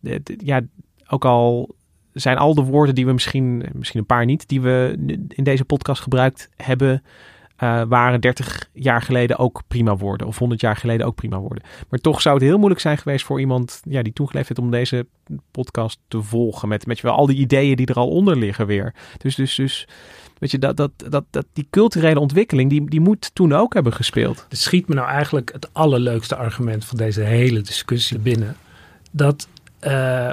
de- 0.00 0.22
ja, 0.38 0.60
ook 1.08 1.24
al 1.24 1.74
zijn 2.12 2.36
al 2.38 2.54
de 2.54 2.62
woorden 2.62 2.94
die 2.94 3.06
we 3.06 3.12
misschien, 3.12 3.64
misschien 3.72 4.00
een 4.00 4.06
paar 4.06 4.24
niet, 4.24 4.48
die 4.48 4.60
we 4.60 4.94
in 5.28 5.44
deze 5.44 5.64
podcast 5.64 6.02
gebruikt 6.02 6.48
hebben, 6.56 7.02
eh, 7.60 7.82
waren 7.88 8.20
30 8.20 8.68
jaar 8.72 9.02
geleden 9.02 9.38
ook 9.38 9.62
prima 9.68 9.96
woorden. 9.96 10.26
Of 10.26 10.38
100 10.38 10.60
jaar 10.60 10.76
geleden 10.76 11.06
ook 11.06 11.14
prima 11.14 11.38
woorden. 11.38 11.62
Maar 11.88 11.98
toch 11.98 12.20
zou 12.20 12.34
het 12.34 12.44
heel 12.44 12.56
moeilijk 12.56 12.80
zijn 12.80 12.98
geweest 12.98 13.24
voor 13.24 13.40
iemand 13.40 13.80
ja, 13.84 14.02
die 14.02 14.12
toen 14.12 14.28
geleefd 14.28 14.48
heeft 14.48 14.60
om 14.60 14.70
deze 14.70 15.06
podcast 15.50 15.98
te 16.08 16.22
volgen. 16.22 16.68
Met, 16.68 16.86
met 16.86 17.00
wel 17.00 17.14
al 17.14 17.26
die 17.26 17.36
ideeën 17.36 17.76
die 17.76 17.86
er 17.86 17.94
al 17.94 18.08
onder 18.08 18.36
liggen 18.36 18.66
weer. 18.66 18.94
Dus, 19.18 19.34
dus, 19.34 19.54
dus 19.54 19.88
weet 20.38 20.50
je, 20.50 20.58
dat, 20.58 20.76
dat, 20.76 20.90
dat, 20.96 21.24
dat, 21.30 21.46
die 21.52 21.66
culturele 21.70 22.20
ontwikkeling, 22.20 22.70
die, 22.70 22.90
die 22.90 23.00
moet 23.00 23.30
toen 23.34 23.52
ook 23.52 23.74
hebben 23.74 23.92
gespeeld. 23.92 24.46
Er 24.48 24.56
schiet 24.56 24.88
me 24.88 24.94
nou 24.94 25.08
eigenlijk 25.08 25.52
het 25.52 25.68
allerleukste 25.72 26.36
argument 26.36 26.84
van 26.84 26.96
deze 26.96 27.20
hele 27.20 27.60
discussie 27.60 28.18
binnen. 28.18 28.56
Dat 29.10 29.48
eh, 29.78 30.30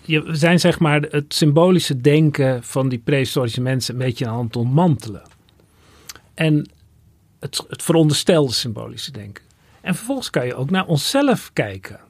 je, 0.00 0.22
we 0.22 0.36
zijn 0.36 0.60
zeg 0.60 0.78
maar 0.78 1.00
het 1.00 1.34
symbolische 1.34 2.00
denken 2.00 2.62
van 2.62 2.88
die 2.88 2.98
prehistorische 3.04 3.60
mensen 3.60 3.94
een 3.94 4.00
beetje 4.00 4.26
aan 4.26 4.44
het 4.44 4.56
ontmantelen. 4.56 5.22
En 6.34 6.70
het, 7.40 7.64
het 7.68 7.82
veronderstelde 7.82 8.52
symbolische 8.52 9.10
denken. 9.10 9.44
En 9.80 9.94
vervolgens 9.94 10.30
kan 10.30 10.46
je 10.46 10.54
ook 10.54 10.70
naar 10.70 10.86
onszelf 10.86 11.50
kijken. 11.52 12.00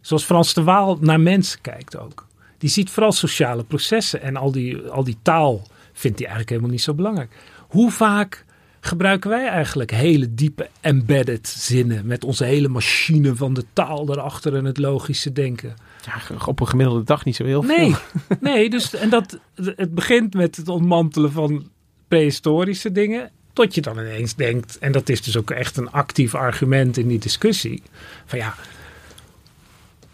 Zoals 0.00 0.24
Frans 0.24 0.54
de 0.54 0.62
Waal 0.62 0.98
naar 1.00 1.20
mensen 1.20 1.60
kijkt 1.60 1.96
ook. 1.96 2.26
Die 2.58 2.70
ziet 2.70 2.90
vooral 2.90 3.12
sociale 3.12 3.64
processen 3.64 4.22
en 4.22 4.36
al 4.36 4.52
die, 4.52 4.78
al 4.78 5.04
die 5.04 5.18
taal 5.22 5.62
vindt 5.92 6.18
hij 6.18 6.26
eigenlijk 6.28 6.48
helemaal 6.48 6.70
niet 6.70 6.82
zo 6.82 6.94
belangrijk. 6.94 7.36
Hoe 7.68 7.90
vaak 7.90 8.44
gebruiken 8.80 9.30
wij 9.30 9.48
eigenlijk 9.48 9.90
hele 9.90 10.34
diepe 10.34 10.68
embedded 10.80 11.48
zinnen 11.48 12.06
met 12.06 12.24
onze 12.24 12.44
hele 12.44 12.68
machine 12.68 13.36
van 13.36 13.54
de 13.54 13.64
taal 13.72 14.10
erachter 14.10 14.56
en 14.56 14.64
het 14.64 14.78
logische 14.78 15.32
denken? 15.32 15.74
Ja, 16.04 16.46
op 16.46 16.60
een 16.60 16.68
gemiddelde 16.68 17.04
dag 17.04 17.24
niet 17.24 17.36
zo 17.36 17.44
heel 17.44 17.62
veel. 17.62 17.76
Nee, 17.76 17.94
nee 18.40 18.70
dus, 18.70 18.94
en 18.94 19.10
dat, 19.10 19.38
het 19.54 19.94
begint 19.94 20.34
met 20.34 20.56
het 20.56 20.68
ontmantelen 20.68 21.32
van 21.32 21.70
prehistorische 22.08 22.92
dingen. 22.92 23.30
Tot 23.54 23.74
je 23.74 23.80
dan 23.80 23.98
ineens 23.98 24.34
denkt, 24.34 24.78
en 24.78 24.92
dat 24.92 25.08
is 25.08 25.22
dus 25.22 25.36
ook 25.36 25.50
echt 25.50 25.76
een 25.76 25.90
actief 25.90 26.34
argument 26.34 26.96
in 26.96 27.08
die 27.08 27.18
discussie. 27.18 27.82
Van 28.26 28.38
ja, 28.38 28.54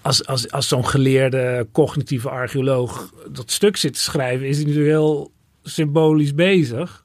als, 0.03 0.27
als, 0.27 0.51
als 0.51 0.69
zo'n 0.69 0.87
geleerde 0.87 1.67
cognitieve 1.73 2.31
archeoloog 2.31 3.13
dat 3.29 3.51
stuk 3.51 3.77
zit 3.77 3.93
te 3.93 4.01
schrijven, 4.01 4.47
is 4.47 4.57
hij 4.57 4.67
natuurlijk 4.67 4.93
heel 4.93 5.33
symbolisch 5.63 6.35
bezig. 6.35 7.05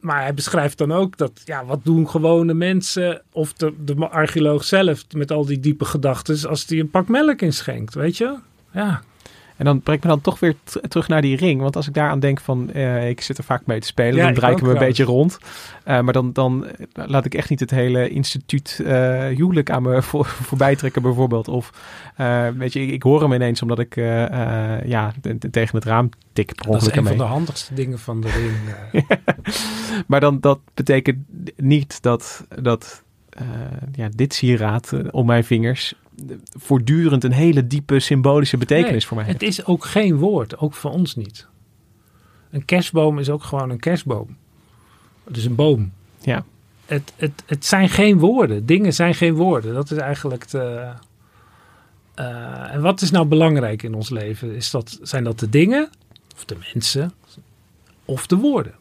Maar 0.00 0.22
hij 0.22 0.34
beschrijft 0.34 0.78
dan 0.78 0.92
ook 0.92 1.16
dat, 1.16 1.42
ja, 1.44 1.64
wat 1.64 1.80
doen 1.84 2.08
gewone 2.08 2.54
mensen 2.54 3.22
of 3.32 3.52
de, 3.52 3.72
de 3.78 4.08
archeoloog 4.08 4.64
zelf 4.64 5.04
met 5.12 5.30
al 5.30 5.46
die 5.46 5.60
diepe 5.60 5.84
gedachten 5.84 6.48
als 6.48 6.66
die 6.66 6.80
een 6.80 6.90
pak 6.90 7.08
melk 7.08 7.40
inschenkt, 7.40 7.94
weet 7.94 8.16
je? 8.16 8.36
Ja, 8.72 9.02
en 9.56 9.64
dan 9.64 9.80
brengt 9.80 10.02
me 10.02 10.10
dan 10.10 10.20
toch 10.20 10.40
weer 10.40 10.54
terug 10.88 11.08
naar 11.08 11.22
die 11.22 11.36
ring. 11.36 11.60
Want 11.60 11.76
als 11.76 11.88
ik 11.88 11.94
daaraan 11.94 12.20
denk 12.20 12.40
van, 12.40 12.70
uh, 12.74 13.08
ik 13.08 13.20
zit 13.20 13.38
er 13.38 13.44
vaak 13.44 13.66
mee 13.66 13.80
te 13.80 13.86
spelen, 13.86 14.24
dan 14.24 14.34
draai 14.34 14.56
ik 14.56 14.62
een 14.62 14.78
beetje 14.78 15.04
rond. 15.04 15.38
Uh, 15.88 16.00
maar 16.00 16.12
dan, 16.12 16.32
dan 16.32 16.66
laat 16.92 17.24
ik 17.24 17.34
echt 17.34 17.50
niet 17.50 17.60
het 17.60 17.70
hele 17.70 18.08
instituut 18.08 18.80
uh, 18.82 18.88
huwelijk 19.24 19.70
aan 19.70 19.82
me 19.82 20.02
voor, 20.08 20.26
voorbij 20.26 20.76
trekken 20.76 21.02
bijvoorbeeld. 21.02 21.48
Of 21.48 21.72
weet 22.56 22.72
je, 22.72 22.80
ik, 22.80 22.90
ik, 22.90 23.02
hoor 23.02 23.22
hem 23.22 23.32
ineens 23.32 23.62
omdat 23.62 23.78
ik 23.78 23.94
ja, 24.84 25.12
tegen 25.50 25.76
het 25.76 25.84
raam 25.84 26.08
tik 26.32 26.54
per 26.54 26.70
Dat 26.70 26.82
is 26.82 26.86
een 26.86 27.02
mee. 27.02 27.16
van 27.16 27.26
de 27.26 27.32
handigste 27.32 27.74
dingen 27.74 27.98
van 27.98 28.20
de 28.20 28.28
ring. 28.28 29.04
maar 30.06 30.20
dan, 30.20 30.40
dat 30.40 30.58
betekent 30.74 31.18
niet 31.56 32.02
dat, 32.02 32.46
dat 32.62 33.02
ja, 33.92 34.08
dit 34.14 34.34
sieraad 34.34 34.92
om 35.10 35.26
mijn 35.26 35.44
vingers 35.44 35.94
voortdurend 36.58 37.24
een 37.24 37.32
hele 37.32 37.66
diepe 37.66 38.00
symbolische 38.00 38.56
betekenis 38.56 39.06
voor 39.06 39.16
mij 39.16 39.26
Het 39.26 39.42
is 39.42 39.64
ook 39.64 39.84
geen 39.84 40.16
woord, 40.16 40.58
ook 40.58 40.74
voor 40.74 40.90
ons 40.90 41.16
niet. 41.16 41.46
Een 42.50 42.64
kerstboom 42.64 43.18
is 43.18 43.30
ook 43.30 43.44
gewoon 43.44 43.70
een 43.70 43.80
kerstboom. 43.80 44.36
Het 45.24 45.36
is 45.36 45.44
een 45.44 45.54
boom. 45.54 45.92
Ja. 46.20 46.44
Het, 46.86 47.12
het, 47.16 47.42
het 47.46 47.64
zijn 47.64 47.88
geen 47.88 48.18
woorden. 48.18 48.66
Dingen 48.66 48.94
zijn 48.94 49.14
geen 49.14 49.34
woorden. 49.34 49.74
Dat 49.74 49.90
is 49.90 49.98
eigenlijk 49.98 50.48
de. 50.48 50.92
Uh, 52.16 52.74
en 52.74 52.80
wat 52.80 53.00
is 53.00 53.10
nou 53.10 53.26
belangrijk 53.26 53.82
in 53.82 53.94
ons 53.94 54.10
leven? 54.10 54.54
Is 54.54 54.70
dat, 54.70 54.98
zijn 55.02 55.24
dat 55.24 55.38
de 55.38 55.48
dingen, 55.48 55.90
of 56.34 56.44
de 56.44 56.56
mensen, 56.72 57.12
of 58.04 58.26
de 58.26 58.36
woorden? 58.36 58.74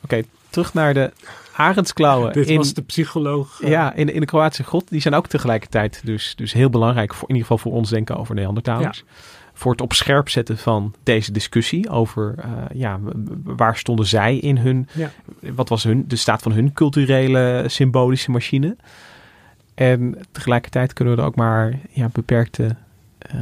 Oké, 0.00 0.22
terug 0.50 0.74
naar 0.74 0.94
de 0.94 1.12
arendsklauwen. 1.52 2.32
Dit 2.32 2.48
in, 2.48 2.56
was 2.56 2.74
de 2.74 2.82
psycholoog. 2.82 3.60
Uh, 3.62 3.68
ja, 3.68 3.94
in, 3.94 4.12
in 4.12 4.20
de 4.20 4.26
Kroatische 4.26 4.64
god. 4.64 4.88
Die 4.88 5.00
zijn 5.00 5.14
ook 5.14 5.26
tegelijkertijd 5.26 6.00
dus, 6.04 6.34
dus 6.36 6.52
heel 6.52 6.70
belangrijk. 6.70 7.14
Voor, 7.14 7.28
in 7.28 7.34
ieder 7.34 7.48
geval 7.50 7.70
voor 7.70 7.78
ons 7.78 7.90
denken 7.90 8.16
over 8.16 8.34
Neandertalers. 8.34 9.04
Ja. 9.06 9.12
Voor 9.52 9.72
het 9.72 9.80
op 9.80 9.92
scherp 9.92 10.28
zetten 10.28 10.58
van 10.58 10.94
deze 11.02 11.32
discussie 11.32 11.90
over 11.90 12.34
uh, 12.38 12.44
ja, 12.74 12.98
waar 13.44 13.76
stonden 13.76 14.06
zij 14.06 14.36
in 14.36 14.56
hun. 14.56 14.88
Ja. 14.92 15.10
Wat 15.54 15.68
was 15.68 15.82
hun, 15.82 16.04
de 16.08 16.16
staat 16.16 16.42
van 16.42 16.52
hun 16.52 16.72
culturele 16.72 17.64
symbolische 17.66 18.30
machine. 18.30 18.76
En 19.74 20.18
tegelijkertijd 20.32 20.92
kunnen 20.92 21.14
we 21.14 21.20
er 21.20 21.26
ook 21.26 21.34
maar 21.34 21.78
ja, 21.90 22.08
beperkte 22.12 22.76
uh, 23.34 23.40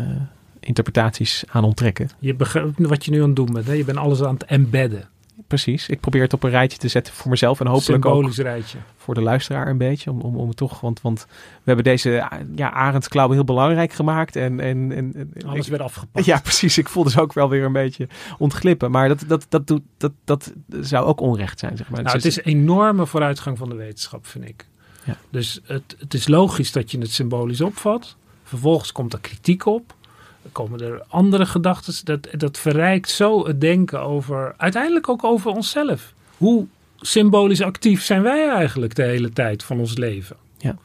interpretaties 0.61 1.45
aan 1.49 1.65
onttrekken. 1.65 2.11
Je 2.19 2.37
wat 2.77 3.05
je 3.05 3.11
nu 3.11 3.21
aan 3.21 3.27
het 3.27 3.37
doen 3.37 3.53
bent. 3.53 3.67
Hè? 3.67 3.73
Je 3.73 3.85
bent 3.85 3.99
alles 3.99 4.23
aan 4.23 4.35
het 4.35 4.45
embedden 4.45 5.09
precies. 5.49 5.89
Ik 5.89 6.01
probeer 6.01 6.23
het 6.23 6.33
op 6.33 6.43
een 6.43 6.51
rijtje 6.51 6.79
te 6.79 6.89
zetten 6.89 7.15
voor 7.15 7.31
mezelf 7.31 7.61
en 7.61 7.67
hopelijk 7.67 8.05
Symbolisch 8.05 8.39
ook 8.39 8.45
rijtje. 8.45 8.79
voor 8.97 9.15
de 9.15 9.21
luisteraar 9.21 9.69
een 9.69 9.79
beetje. 9.79 10.11
Om, 10.11 10.21
om, 10.21 10.37
om 10.37 10.49
het 10.49 10.57
toch, 10.57 10.81
want, 10.81 11.01
want 11.01 11.27
we 11.29 11.63
hebben 11.65 11.85
deze 11.85 12.29
ja, 12.55 12.71
arendsklauwen 12.71 13.37
heel 13.37 13.45
belangrijk 13.45 13.93
gemaakt. 13.93 14.37
En, 14.37 14.61
en, 14.61 14.93
en, 14.93 15.33
Alles 15.47 15.65
ik, 15.65 15.71
werd 15.71 15.83
afgepakt. 15.83 16.25
Ja, 16.25 16.41
precies. 16.41 16.79
Ik 16.79 16.89
voel 16.89 17.05
dus 17.05 17.19
ook 17.19 17.33
wel 17.33 17.49
weer 17.49 17.65
een 17.65 17.73
beetje 17.73 18.09
ontglippen. 18.39 18.91
Maar 18.91 19.09
dat, 19.09 19.25
dat, 19.27 19.47
dat, 19.49 19.67
doet, 19.67 19.83
dat, 19.97 20.13
dat 20.25 20.53
zou 20.81 21.07
ook 21.07 21.21
onrecht 21.21 21.59
zijn, 21.59 21.77
zeg 21.77 21.89
maar. 21.89 22.03
Nou, 22.03 22.15
dus 22.15 22.25
het 22.25 22.33
is 22.33 22.45
een 22.45 22.61
enorme 22.61 23.07
vooruitgang 23.07 23.59
van 23.59 23.69
de 23.69 23.75
wetenschap, 23.75 24.27
vind 24.27 24.49
ik. 24.49 24.67
Ja. 25.05 25.17
Dus 25.31 25.61
het, 25.65 25.97
het 25.99 26.15
is 26.15 26.29
logisch 26.29 26.73
dat 26.73 26.91
je 26.91 26.99
het 26.99 27.13
symbolisch 27.13 27.61
opvat. 27.61 28.17
Vervolgens 28.43 28.93
komt 28.93 29.13
er 29.13 29.21
kritiek 29.21 29.67
op 29.67 29.97
komen 30.53 30.81
er 30.81 31.03
andere 31.09 31.47
gedachten. 31.47 31.95
Dat, 32.05 32.29
dat 32.31 32.59
verrijkt 32.59 33.11
zo 33.11 33.47
het 33.47 33.61
denken 33.61 34.01
over, 34.01 34.55
uiteindelijk 34.57 35.09
ook 35.09 35.25
over 35.25 35.51
onszelf. 35.51 36.13
Hoe 36.37 36.67
symbolisch 37.01 37.63
actief 37.63 38.03
zijn 38.03 38.23
wij 38.23 38.49
eigenlijk 38.49 38.95
de 38.95 39.03
hele 39.03 39.33
tijd 39.33 39.63
van 39.63 39.79
ons 39.79 39.97
leven? 39.97 40.37
Ja. 40.59 40.77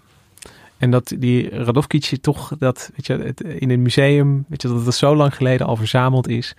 En 0.78 0.92
dat 0.92 1.14
die 1.18 1.50
Radovkic 1.50 2.18
toch, 2.22 2.56
dat, 2.60 2.92
weet 2.96 3.06
je, 3.06 3.14
het, 3.14 3.42
in 3.42 3.70
een 3.70 3.82
museum, 3.82 4.46
weet 4.48 4.62
je, 4.62 4.68
dat 4.68 4.86
het 4.86 4.96
zo 4.96 5.16
lang 5.16 5.36
geleden 5.36 5.68
al 5.68 5.76
verzameld 5.76 6.28
is. 6.28 6.56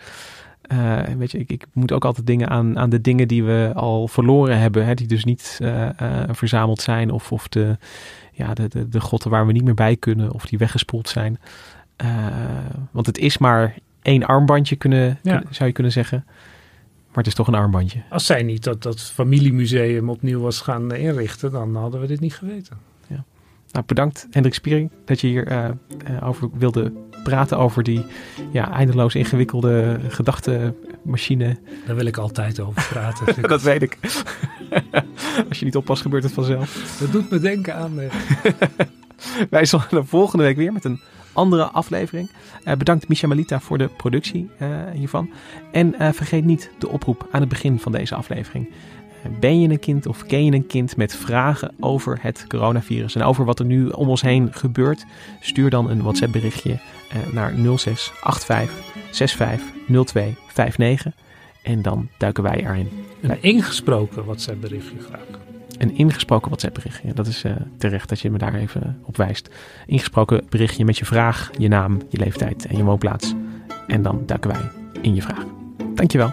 Uh, 0.72 1.00
weet 1.18 1.30
je, 1.30 1.38
ik, 1.38 1.50
ik, 1.50 1.66
moet 1.72 1.92
ook 1.92 2.04
altijd 2.04 2.26
dingen 2.26 2.48
aan, 2.48 2.78
aan 2.78 2.90
de 2.90 3.00
dingen 3.00 3.28
die 3.28 3.44
we 3.44 3.72
al 3.74 4.08
verloren 4.08 4.58
hebben, 4.58 4.84
hè, 4.84 4.94
die 4.94 5.06
dus 5.06 5.24
niet 5.24 5.58
uh, 5.62 5.88
uh, 6.02 6.22
verzameld 6.30 6.80
zijn, 6.80 7.10
of, 7.10 7.32
of 7.32 7.48
de, 7.48 7.78
ja, 8.32 8.54
de, 8.54 8.68
de, 8.68 8.88
de 8.88 9.00
grotten 9.00 9.30
waar 9.30 9.46
we 9.46 9.52
niet 9.52 9.64
meer 9.64 9.74
bij 9.74 9.96
kunnen, 9.96 10.32
of 10.32 10.46
die 10.46 10.58
weggespoeld 10.58 11.08
zijn. 11.08 11.38
Uh, 12.04 12.08
want 12.90 13.06
het 13.06 13.18
is 13.18 13.38
maar 13.38 13.74
één 14.02 14.26
armbandje, 14.26 14.76
kunnen, 14.76 15.18
ja. 15.22 15.42
zou 15.50 15.68
je 15.68 15.74
kunnen 15.74 15.92
zeggen. 15.92 16.24
Maar 17.14 17.24
het 17.24 17.26
is 17.26 17.34
toch 17.34 17.46
een 17.46 17.54
armbandje. 17.54 18.02
Als 18.10 18.26
zij 18.26 18.42
niet 18.42 18.64
dat, 18.64 18.82
dat 18.82 19.00
familiemuseum 19.00 20.10
opnieuw 20.10 20.40
was 20.40 20.60
gaan 20.60 20.94
inrichten, 20.94 21.50
dan 21.50 21.76
hadden 21.76 22.00
we 22.00 22.06
dit 22.06 22.20
niet 22.20 22.34
geweten. 22.34 22.76
Ja. 23.06 23.24
Nou, 23.70 23.84
bedankt 23.86 24.26
Hendrik 24.30 24.54
Spiering 24.54 24.90
dat 25.04 25.20
je 25.20 25.26
hier 25.26 25.52
uh, 25.52 25.64
uh, 26.10 26.28
over 26.28 26.48
wilde 26.52 26.92
praten 27.22 27.58
over 27.58 27.82
die 27.82 28.04
ja, 28.52 28.72
eindeloos 28.72 29.14
ingewikkelde 29.14 30.00
gedachtenmachine. 30.08 31.58
Daar 31.86 31.96
wil 31.96 32.06
ik 32.06 32.16
altijd 32.16 32.60
over 32.60 32.86
praten. 32.88 33.42
dat 33.48 33.62
weet 33.62 33.82
ik. 33.82 33.98
Als 35.48 35.58
je 35.58 35.64
niet 35.64 35.76
oppast, 35.76 36.02
gebeurt 36.02 36.22
het 36.22 36.32
vanzelf. 36.32 36.96
Dat 37.00 37.12
doet 37.12 37.30
me 37.30 37.38
denken 37.38 37.74
aan. 37.74 37.92
Wij 39.50 39.64
zullen 39.64 39.86
de 39.90 40.04
volgende 40.04 40.44
week 40.44 40.56
weer 40.56 40.72
met 40.72 40.84
een 40.84 41.00
andere 41.34 41.64
aflevering. 41.64 42.30
Uh, 42.64 42.74
bedankt 42.74 43.08
Misha 43.08 43.26
Malita 43.26 43.60
voor 43.60 43.78
de 43.78 43.88
productie 43.88 44.50
uh, 44.62 44.68
hiervan. 44.92 45.30
En 45.72 45.94
uh, 45.98 46.08
vergeet 46.12 46.44
niet 46.44 46.70
de 46.78 46.88
oproep 46.88 47.28
aan 47.30 47.40
het 47.40 47.48
begin 47.48 47.78
van 47.78 47.92
deze 47.92 48.14
aflevering. 48.14 48.70
Ben 49.40 49.60
je 49.60 49.68
een 49.68 49.78
kind 49.78 50.06
of 50.06 50.26
ken 50.26 50.44
je 50.44 50.52
een 50.52 50.66
kind 50.66 50.96
met 50.96 51.16
vragen 51.16 51.74
over 51.80 52.18
het 52.20 52.44
coronavirus 52.48 53.14
en 53.14 53.22
over 53.22 53.44
wat 53.44 53.58
er 53.58 53.64
nu 53.64 53.88
om 53.88 54.08
ons 54.08 54.22
heen 54.22 54.48
gebeurt? 54.52 55.04
Stuur 55.40 55.70
dan 55.70 55.90
een 55.90 56.02
WhatsApp 56.02 56.32
berichtje 56.32 56.78
naar 57.32 57.52
0685 57.54 58.72
65 59.10 59.66
02 59.86 60.36
59 60.54 61.12
en 61.62 61.82
dan 61.82 62.08
duiken 62.18 62.42
wij 62.42 62.66
erin. 62.66 62.88
Een 63.20 63.42
ingesproken 63.42 64.24
WhatsApp 64.24 64.60
berichtje 64.60 64.98
graag 64.98 65.53
een 65.84 65.96
ingesproken 65.96 66.48
WhatsApp 66.48 66.74
berichtje. 66.74 67.14
Dat 67.14 67.26
is 67.26 67.44
uh, 67.44 67.52
terecht 67.78 68.08
dat 68.08 68.20
je 68.20 68.30
me 68.30 68.38
daar 68.38 68.54
even 68.54 68.98
op 69.02 69.16
wijst. 69.16 69.48
Ingesproken 69.86 70.46
berichtje 70.48 70.84
met 70.84 70.98
je 70.98 71.04
vraag, 71.04 71.50
je 71.58 71.68
naam, 71.68 72.02
je 72.08 72.18
leeftijd 72.18 72.66
en 72.66 72.76
je 72.76 72.84
woonplaats. 72.84 73.34
En 73.86 74.02
dan 74.02 74.22
duiken 74.26 74.50
wij 74.50 74.70
in 75.00 75.14
je 75.14 75.22
vraag. 75.22 75.44
Dankjewel. 75.94 76.32